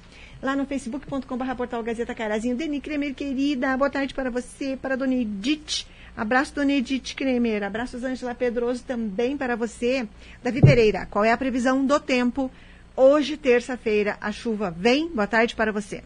lá 0.43 0.57
no 0.57 0.65
facebook.com.br 0.67 1.55
portal 1.57 1.83
Gazeta 1.83 2.15
Carazinho. 2.15 2.57
Deni 2.57 2.81
Kremer, 2.81 3.15
querida, 3.15 3.77
boa 3.77 3.91
tarde 3.91 4.15
para 4.15 4.31
você, 4.31 4.77
para 4.77 4.97
Dona 4.97 5.15
Edith. 5.15 5.87
Abraço, 6.17 6.55
Dona 6.55 6.73
Edith 6.73 7.15
Kremer. 7.15 7.63
Abraços, 7.63 8.03
Ângela 8.03 8.35
Pedroso, 8.35 8.83
também 8.85 9.37
para 9.37 9.57
você. 9.57 10.09
Davi 10.43 10.61
Pereira, 10.61 11.07
qual 11.07 11.25
é 11.25 11.33
a 11.33 11.37
previsão 11.37 11.85
do 11.85 12.01
tempo? 12.01 12.51
Hoje, 12.97 13.37
terça-feira, 13.37 14.17
a 14.21 14.33
chuva 14.33 14.71
vem. 14.71 15.09
Boa 15.09 15.27
tarde 15.27 15.55
para 15.55 15.73
você. 15.73 16.03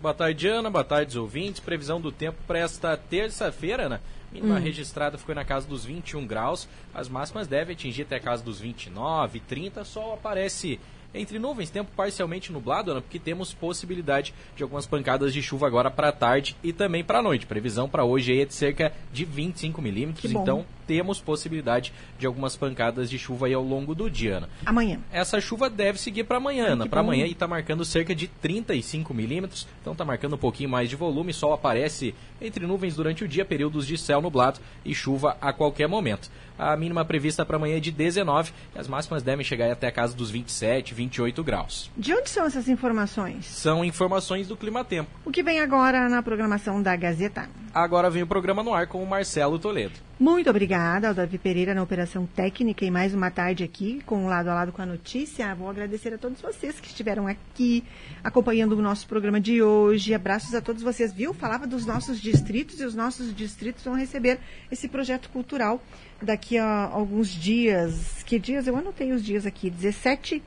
Boa 0.00 0.14
tarde, 0.14 0.48
Ana. 0.48 0.70
Boa 0.70 0.84
tarde, 0.84 1.18
ouvintes. 1.18 1.60
Previsão 1.60 2.00
do 2.00 2.12
tempo 2.12 2.38
para 2.46 2.58
esta 2.58 2.96
terça-feira, 2.96 3.86
Ana. 3.86 4.00
Mínima 4.32 4.56
hum. 4.56 4.60
registrada 4.60 5.16
ficou 5.16 5.34
na 5.34 5.44
casa 5.44 5.66
dos 5.66 5.84
21 5.84 6.26
graus. 6.26 6.68
As 6.94 7.08
máximas 7.08 7.46
devem 7.46 7.74
atingir 7.74 8.02
até 8.02 8.16
a 8.16 8.20
casa 8.20 8.42
dos 8.42 8.60
29, 8.60 9.40
30. 9.40 9.84
Sol 9.84 10.14
aparece 10.14 10.78
entre 11.16 11.38
nuvens, 11.38 11.70
tempo 11.70 11.90
parcialmente 11.96 12.52
nublado, 12.52 12.90
Ana, 12.90 13.00
porque 13.00 13.18
temos 13.18 13.52
possibilidade 13.52 14.34
de 14.54 14.62
algumas 14.62 14.86
pancadas 14.86 15.32
de 15.32 15.42
chuva 15.42 15.66
agora 15.66 15.90
para 15.90 16.12
tarde 16.12 16.56
e 16.62 16.72
também 16.72 17.02
para 17.02 17.22
noite. 17.22 17.46
Previsão 17.46 17.88
para 17.88 18.04
hoje 18.04 18.40
é 18.40 18.44
de 18.44 18.54
cerca 18.54 18.92
de 19.12 19.24
25 19.24 19.80
milímetros, 19.80 20.30
então 20.30 20.64
temos 20.86 21.20
possibilidade 21.20 21.92
de 22.18 22.26
algumas 22.26 22.56
pancadas 22.56 23.10
de 23.10 23.18
chuva 23.18 23.46
aí 23.46 23.54
ao 23.54 23.62
longo 23.62 23.94
do 23.94 24.08
dia, 24.08 24.38
Ana. 24.38 24.48
Amanhã. 24.64 25.00
Essa 25.10 25.40
chuva 25.40 25.68
deve 25.68 25.98
seguir 25.98 26.24
para 26.24 26.36
amanhã, 26.36 26.68
Ana. 26.68 26.86
Para 26.86 27.00
amanhã 27.00 27.26
e 27.26 27.32
está 27.32 27.48
marcando 27.48 27.84
cerca 27.84 28.14
de 28.14 28.28
35 28.28 29.12
milímetros, 29.12 29.66
então 29.80 29.92
está 29.92 30.04
marcando 30.04 30.34
um 30.34 30.38
pouquinho 30.38 30.70
mais 30.70 30.88
de 30.88 30.96
volume. 30.96 31.32
Sol 31.32 31.52
aparece 31.52 32.14
entre 32.40 32.66
nuvens 32.66 32.94
durante 32.94 33.24
o 33.24 33.28
dia, 33.28 33.44
períodos 33.44 33.86
de 33.86 33.98
céu 33.98 34.20
nublado 34.20 34.60
e 34.84 34.94
chuva 34.94 35.36
a 35.40 35.52
qualquer 35.52 35.88
momento. 35.88 36.30
A 36.58 36.76
mínima 36.76 37.04
prevista 37.04 37.44
para 37.44 37.56
amanhã 37.56 37.76
é 37.76 37.80
de 37.80 37.90
19 37.90 38.52
e 38.74 38.78
as 38.78 38.88
máximas 38.88 39.22
devem 39.22 39.44
chegar 39.44 39.70
até 39.70 39.86
a 39.86 39.92
casa 39.92 40.16
dos 40.16 40.30
27, 40.30 40.94
28 40.94 41.44
graus. 41.44 41.90
De 41.96 42.14
onde 42.14 42.30
são 42.30 42.46
essas 42.46 42.68
informações? 42.68 43.46
São 43.46 43.84
informações 43.84 44.48
do 44.48 44.56
Clima 44.56 44.84
Tempo. 44.84 45.10
O 45.24 45.30
que 45.30 45.42
vem 45.42 45.60
agora 45.60 46.08
na 46.08 46.22
programação 46.22 46.82
da 46.82 46.96
Gazeta? 46.96 47.48
Agora 47.74 48.08
vem 48.08 48.22
o 48.22 48.26
programa 48.26 48.62
no 48.62 48.72
ar 48.72 48.86
com 48.86 49.02
o 49.02 49.06
Marcelo 49.06 49.58
Toledo. 49.58 50.06
Muito 50.18 50.48
obrigada 50.48 51.08
ao 51.08 51.14
Davi 51.14 51.36
Pereira 51.36 51.74
na 51.74 51.82
operação 51.82 52.24
técnica 52.24 52.86
e 52.86 52.90
mais 52.90 53.12
uma 53.12 53.30
tarde 53.30 53.62
aqui 53.62 54.00
com 54.06 54.24
o 54.24 54.28
lado 54.28 54.48
a 54.48 54.54
lado 54.54 54.72
com 54.72 54.80
a 54.80 54.86
notícia. 54.86 55.54
Vou 55.54 55.68
agradecer 55.68 56.14
a 56.14 56.16
todos 56.16 56.40
vocês 56.40 56.80
que 56.80 56.86
estiveram 56.86 57.26
aqui 57.26 57.84
acompanhando 58.24 58.72
o 58.72 58.80
nosso 58.80 59.06
programa 59.06 59.38
de 59.38 59.62
hoje. 59.62 60.14
Abraços 60.14 60.54
a 60.54 60.62
todos 60.62 60.82
vocês. 60.82 61.12
Viu? 61.12 61.34
Falava 61.34 61.66
dos 61.66 61.84
nossos 61.84 62.18
distritos 62.18 62.80
e 62.80 62.84
os 62.86 62.94
nossos 62.94 63.36
distritos 63.36 63.84
vão 63.84 63.94
receber 63.94 64.40
esse 64.72 64.88
projeto 64.88 65.28
cultural 65.28 65.78
daqui 66.20 66.58
a 66.58 66.86
alguns 66.86 67.28
dias. 67.28 68.22
Que 68.24 68.38
dias? 68.38 68.66
Eu 68.66 68.76
anotei 68.76 69.12
os 69.12 69.24
dias 69.24 69.46
aqui. 69.46 69.70
17 69.70 70.42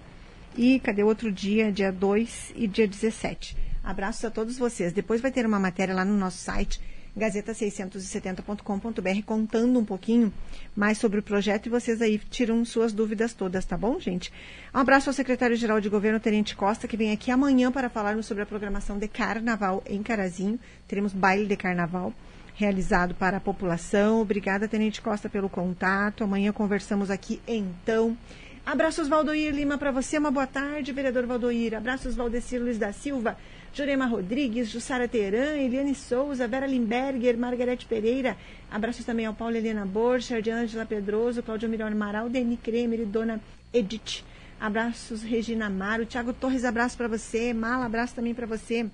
e 0.58 0.80
cadê 0.80 1.04
o 1.04 1.08
outro 1.08 1.32
dia? 1.32 1.72
Dia 1.72 1.92
2 1.92 2.54
e 2.56 2.68
dia 2.68 2.88
17. 2.88 3.56
Abraços 3.84 4.26
a 4.26 4.32
todos 4.32 4.58
vocês. 4.58 4.94
Depois 4.94 5.22
vai 5.22 5.32
ter 5.32 5.46
uma 5.46 5.60
matéria 5.60 5.96
lá 5.96 6.04
no 6.04 6.18
nosso 6.18 6.38
site 6.38 6.82
gazeta670.com.br 7.18 9.24
contando 9.26 9.80
um 9.80 9.86
pouquinho 9.86 10.32
mais 10.76 10.98
sobre 10.98 11.20
o 11.20 11.24
projeto 11.24 11.66
e 11.66 11.70
vocês 11.70 12.02
aí 12.02 12.18
tiram 12.18 12.64
suas 12.64 12.94
dúvidas 12.94 13.34
todas, 13.34 13.66
tá 13.66 13.78
bom, 13.78 14.00
gente? 14.00 14.32
Um 14.74 14.80
abraço 14.80 15.10
ao 15.10 15.14
secretário-geral 15.14 15.82
de 15.82 15.90
governo, 15.90 16.20
Tenente 16.20 16.56
Costa, 16.56 16.88
que 16.88 16.96
vem 16.96 17.12
aqui 17.12 17.32
amanhã 17.32 17.72
para 17.72 17.90
falarmos 17.90 18.26
sobre 18.26 18.44
a 18.44 18.46
programação 18.46 18.98
de 18.98 19.08
carnaval 19.08 19.84
em 19.86 20.02
Carazinho. 20.02 20.60
Teremos 20.88 21.14
baile 21.14 21.46
de 21.46 21.58
carnaval 21.58 22.14
realizado 22.60 23.16
para 23.16 23.38
a 23.38 23.40
população. 23.40 24.20
Obrigada, 24.20 24.68
Tenente 24.68 25.02
Costa, 25.02 25.30
pelo 25.30 25.48
contato. 25.48 26.26
Amanhã 26.26 26.52
conversamos 26.52 27.10
aqui 27.10 27.42
então. 27.48 28.18
Abraços 28.66 29.08
Valdoir 29.08 29.56
Lima 29.56 29.78
para 29.78 29.92
você, 29.92 30.18
uma 30.18 30.30
boa 30.30 30.46
tarde, 30.46 30.92
vereador 30.92 31.26
Valdoir. 31.26 31.74
Abraços 31.74 32.16
Valdecir 32.16 32.62
Luiz 32.62 32.78
da 32.78 32.92
Silva, 32.92 33.38
Jurema 33.74 34.06
Rodrigues, 34.06 34.70
Jussara 34.70 35.08
Teran, 35.08 35.56
Eliane 35.56 35.96
Souza, 35.96 36.50
Vera 36.50 36.68
Limberger, 36.68 37.38
Margarete 37.38 37.86
Pereira. 37.86 38.36
Abraços 38.70 39.06
também 39.06 39.26
ao 39.26 39.34
Paulo 39.34 39.56
Helena 39.56 39.86
Borcha, 39.86 40.42
de 40.42 40.52
Ângela 40.52 40.86
Pedroso, 40.86 41.42
Cláudio 41.42 41.70
Miró 41.70 41.88
Amaral, 41.88 42.30
Deni 42.30 42.58
Kremer 42.58 43.00
e 43.00 43.06
Dona 43.06 43.40
Edith. 43.74 44.26
Abraços 44.60 45.24
Regina 45.24 45.68
Amaro, 45.68 46.06
Tiago 46.06 46.34
Torres, 46.34 46.66
abraço 46.66 46.98
para 46.98 47.08
você. 47.08 47.54
Mala, 47.54 47.86
abraço 47.86 48.16
também 48.16 48.34
para 48.34 48.46
você. 48.46 48.86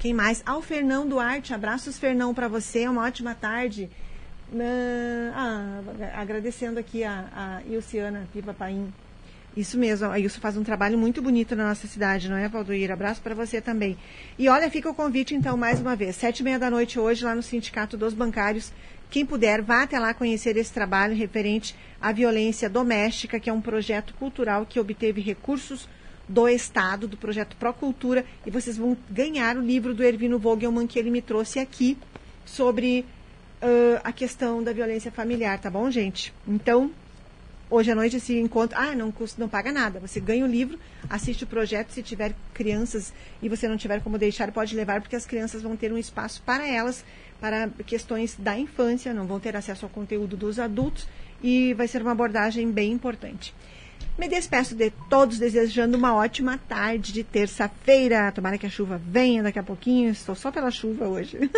Quem 0.00 0.14
mais? 0.14 0.42
Ao 0.46 0.62
Fernão 0.62 1.06
Duarte, 1.06 1.52
abraços 1.52 1.98
Fernão 1.98 2.32
para 2.32 2.48
você, 2.48 2.88
uma 2.88 3.04
ótima 3.04 3.34
tarde. 3.34 3.90
Uh, 4.50 5.30
ah, 5.34 5.82
agradecendo 6.14 6.80
aqui 6.80 7.04
a, 7.04 7.26
a 7.36 7.62
Ilciana 7.70 8.26
Pipa 8.32 8.54
Paim. 8.54 8.90
Isso 9.54 9.76
mesmo, 9.76 10.10
a 10.10 10.18
Ilso 10.18 10.40
faz 10.40 10.56
um 10.56 10.64
trabalho 10.64 10.96
muito 10.96 11.20
bonito 11.20 11.54
na 11.54 11.68
nossa 11.68 11.86
cidade, 11.86 12.30
não 12.30 12.36
é, 12.38 12.48
Valdoir? 12.48 12.90
Abraço 12.90 13.20
para 13.20 13.34
você 13.34 13.60
também. 13.60 13.98
E 14.38 14.48
olha, 14.48 14.70
fica 14.70 14.88
o 14.88 14.94
convite, 14.94 15.34
então, 15.34 15.54
mais 15.54 15.78
uma 15.82 15.94
vez, 15.94 16.16
sete 16.16 16.40
e 16.40 16.44
meia 16.44 16.58
da 16.58 16.70
noite 16.70 16.98
hoje, 16.98 17.22
lá 17.22 17.34
no 17.34 17.42
Sindicato 17.42 17.94
dos 17.94 18.14
Bancários. 18.14 18.72
Quem 19.10 19.26
puder, 19.26 19.60
vá 19.60 19.82
até 19.82 19.98
lá 19.98 20.14
conhecer 20.14 20.56
esse 20.56 20.72
trabalho 20.72 21.14
referente 21.14 21.76
à 22.00 22.10
violência 22.10 22.70
doméstica, 22.70 23.38
que 23.38 23.50
é 23.50 23.52
um 23.52 23.60
projeto 23.60 24.14
cultural 24.14 24.64
que 24.64 24.80
obteve 24.80 25.20
recursos 25.20 25.86
do 26.30 26.48
Estado, 26.48 27.08
do 27.08 27.16
projeto 27.16 27.56
Procultura, 27.56 28.24
e 28.46 28.50
vocês 28.52 28.76
vão 28.76 28.96
ganhar 29.10 29.56
o 29.56 29.60
livro 29.60 29.92
do 29.92 30.04
Ervino 30.04 30.38
Vogelman 30.38 30.86
que 30.86 30.96
ele 30.96 31.10
me 31.10 31.20
trouxe 31.20 31.58
aqui 31.58 31.98
sobre 32.46 33.04
uh, 33.60 34.00
a 34.04 34.12
questão 34.12 34.62
da 34.62 34.72
violência 34.72 35.10
familiar, 35.10 35.58
tá 35.58 35.68
bom, 35.68 35.90
gente? 35.90 36.32
Então, 36.46 36.92
hoje 37.68 37.90
à 37.90 37.96
noite 37.96 38.18
esse 38.18 38.38
encontro, 38.38 38.78
ah, 38.78 38.94
não 38.94 39.10
custa, 39.10 39.40
não 39.40 39.48
paga 39.48 39.72
nada. 39.72 39.98
Você 39.98 40.20
ganha 40.20 40.44
o 40.44 40.48
livro, 40.48 40.78
assiste 41.08 41.42
o 41.42 41.48
projeto, 41.48 41.90
se 41.90 42.00
tiver 42.00 42.32
crianças 42.54 43.12
e 43.42 43.48
você 43.48 43.66
não 43.66 43.76
tiver 43.76 44.00
como 44.00 44.16
deixar, 44.16 44.52
pode 44.52 44.76
levar, 44.76 45.00
porque 45.00 45.16
as 45.16 45.26
crianças 45.26 45.62
vão 45.62 45.74
ter 45.76 45.92
um 45.92 45.98
espaço 45.98 46.40
para 46.46 46.64
elas, 46.64 47.04
para 47.40 47.68
questões 47.84 48.36
da 48.38 48.56
infância, 48.56 49.12
não 49.12 49.26
vão 49.26 49.40
ter 49.40 49.56
acesso 49.56 49.84
ao 49.84 49.90
conteúdo 49.90 50.36
dos 50.36 50.60
adultos 50.60 51.08
e 51.42 51.74
vai 51.74 51.88
ser 51.88 52.02
uma 52.02 52.12
abordagem 52.12 52.70
bem 52.70 52.92
importante. 52.92 53.52
Me 54.18 54.28
despeço 54.28 54.74
de 54.74 54.90
todos 55.08 55.38
desejando 55.38 55.96
uma 55.96 56.14
ótima 56.14 56.58
tarde 56.68 57.12
de 57.12 57.24
terça-feira. 57.24 58.30
Tomara 58.32 58.58
que 58.58 58.66
a 58.66 58.70
chuva 58.70 59.00
venha 59.02 59.42
daqui 59.42 59.58
a 59.58 59.62
pouquinho. 59.62 60.10
Estou 60.10 60.34
só 60.34 60.50
pela 60.50 60.70
chuva 60.70 61.06
hoje. 61.08 61.38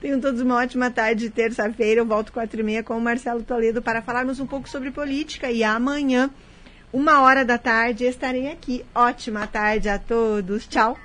Tenham 0.00 0.20
todos 0.20 0.40
uma 0.40 0.56
ótima 0.56 0.90
tarde 0.90 1.24
de 1.26 1.30
terça-feira. 1.30 2.00
Eu 2.00 2.06
volto 2.06 2.32
quatro 2.32 2.58
e 2.60 2.62
meia 2.62 2.82
com 2.82 2.96
o 2.96 3.00
Marcelo 3.00 3.42
Toledo 3.42 3.80
para 3.80 4.02
falarmos 4.02 4.40
um 4.40 4.46
pouco 4.46 4.68
sobre 4.68 4.90
política. 4.90 5.50
E 5.50 5.62
amanhã, 5.62 6.30
uma 6.92 7.20
hora 7.22 7.44
da 7.44 7.58
tarde, 7.58 8.04
estarei 8.04 8.50
aqui. 8.50 8.84
Ótima 8.94 9.46
tarde 9.46 9.88
a 9.88 9.98
todos. 9.98 10.66
Tchau. 10.66 10.98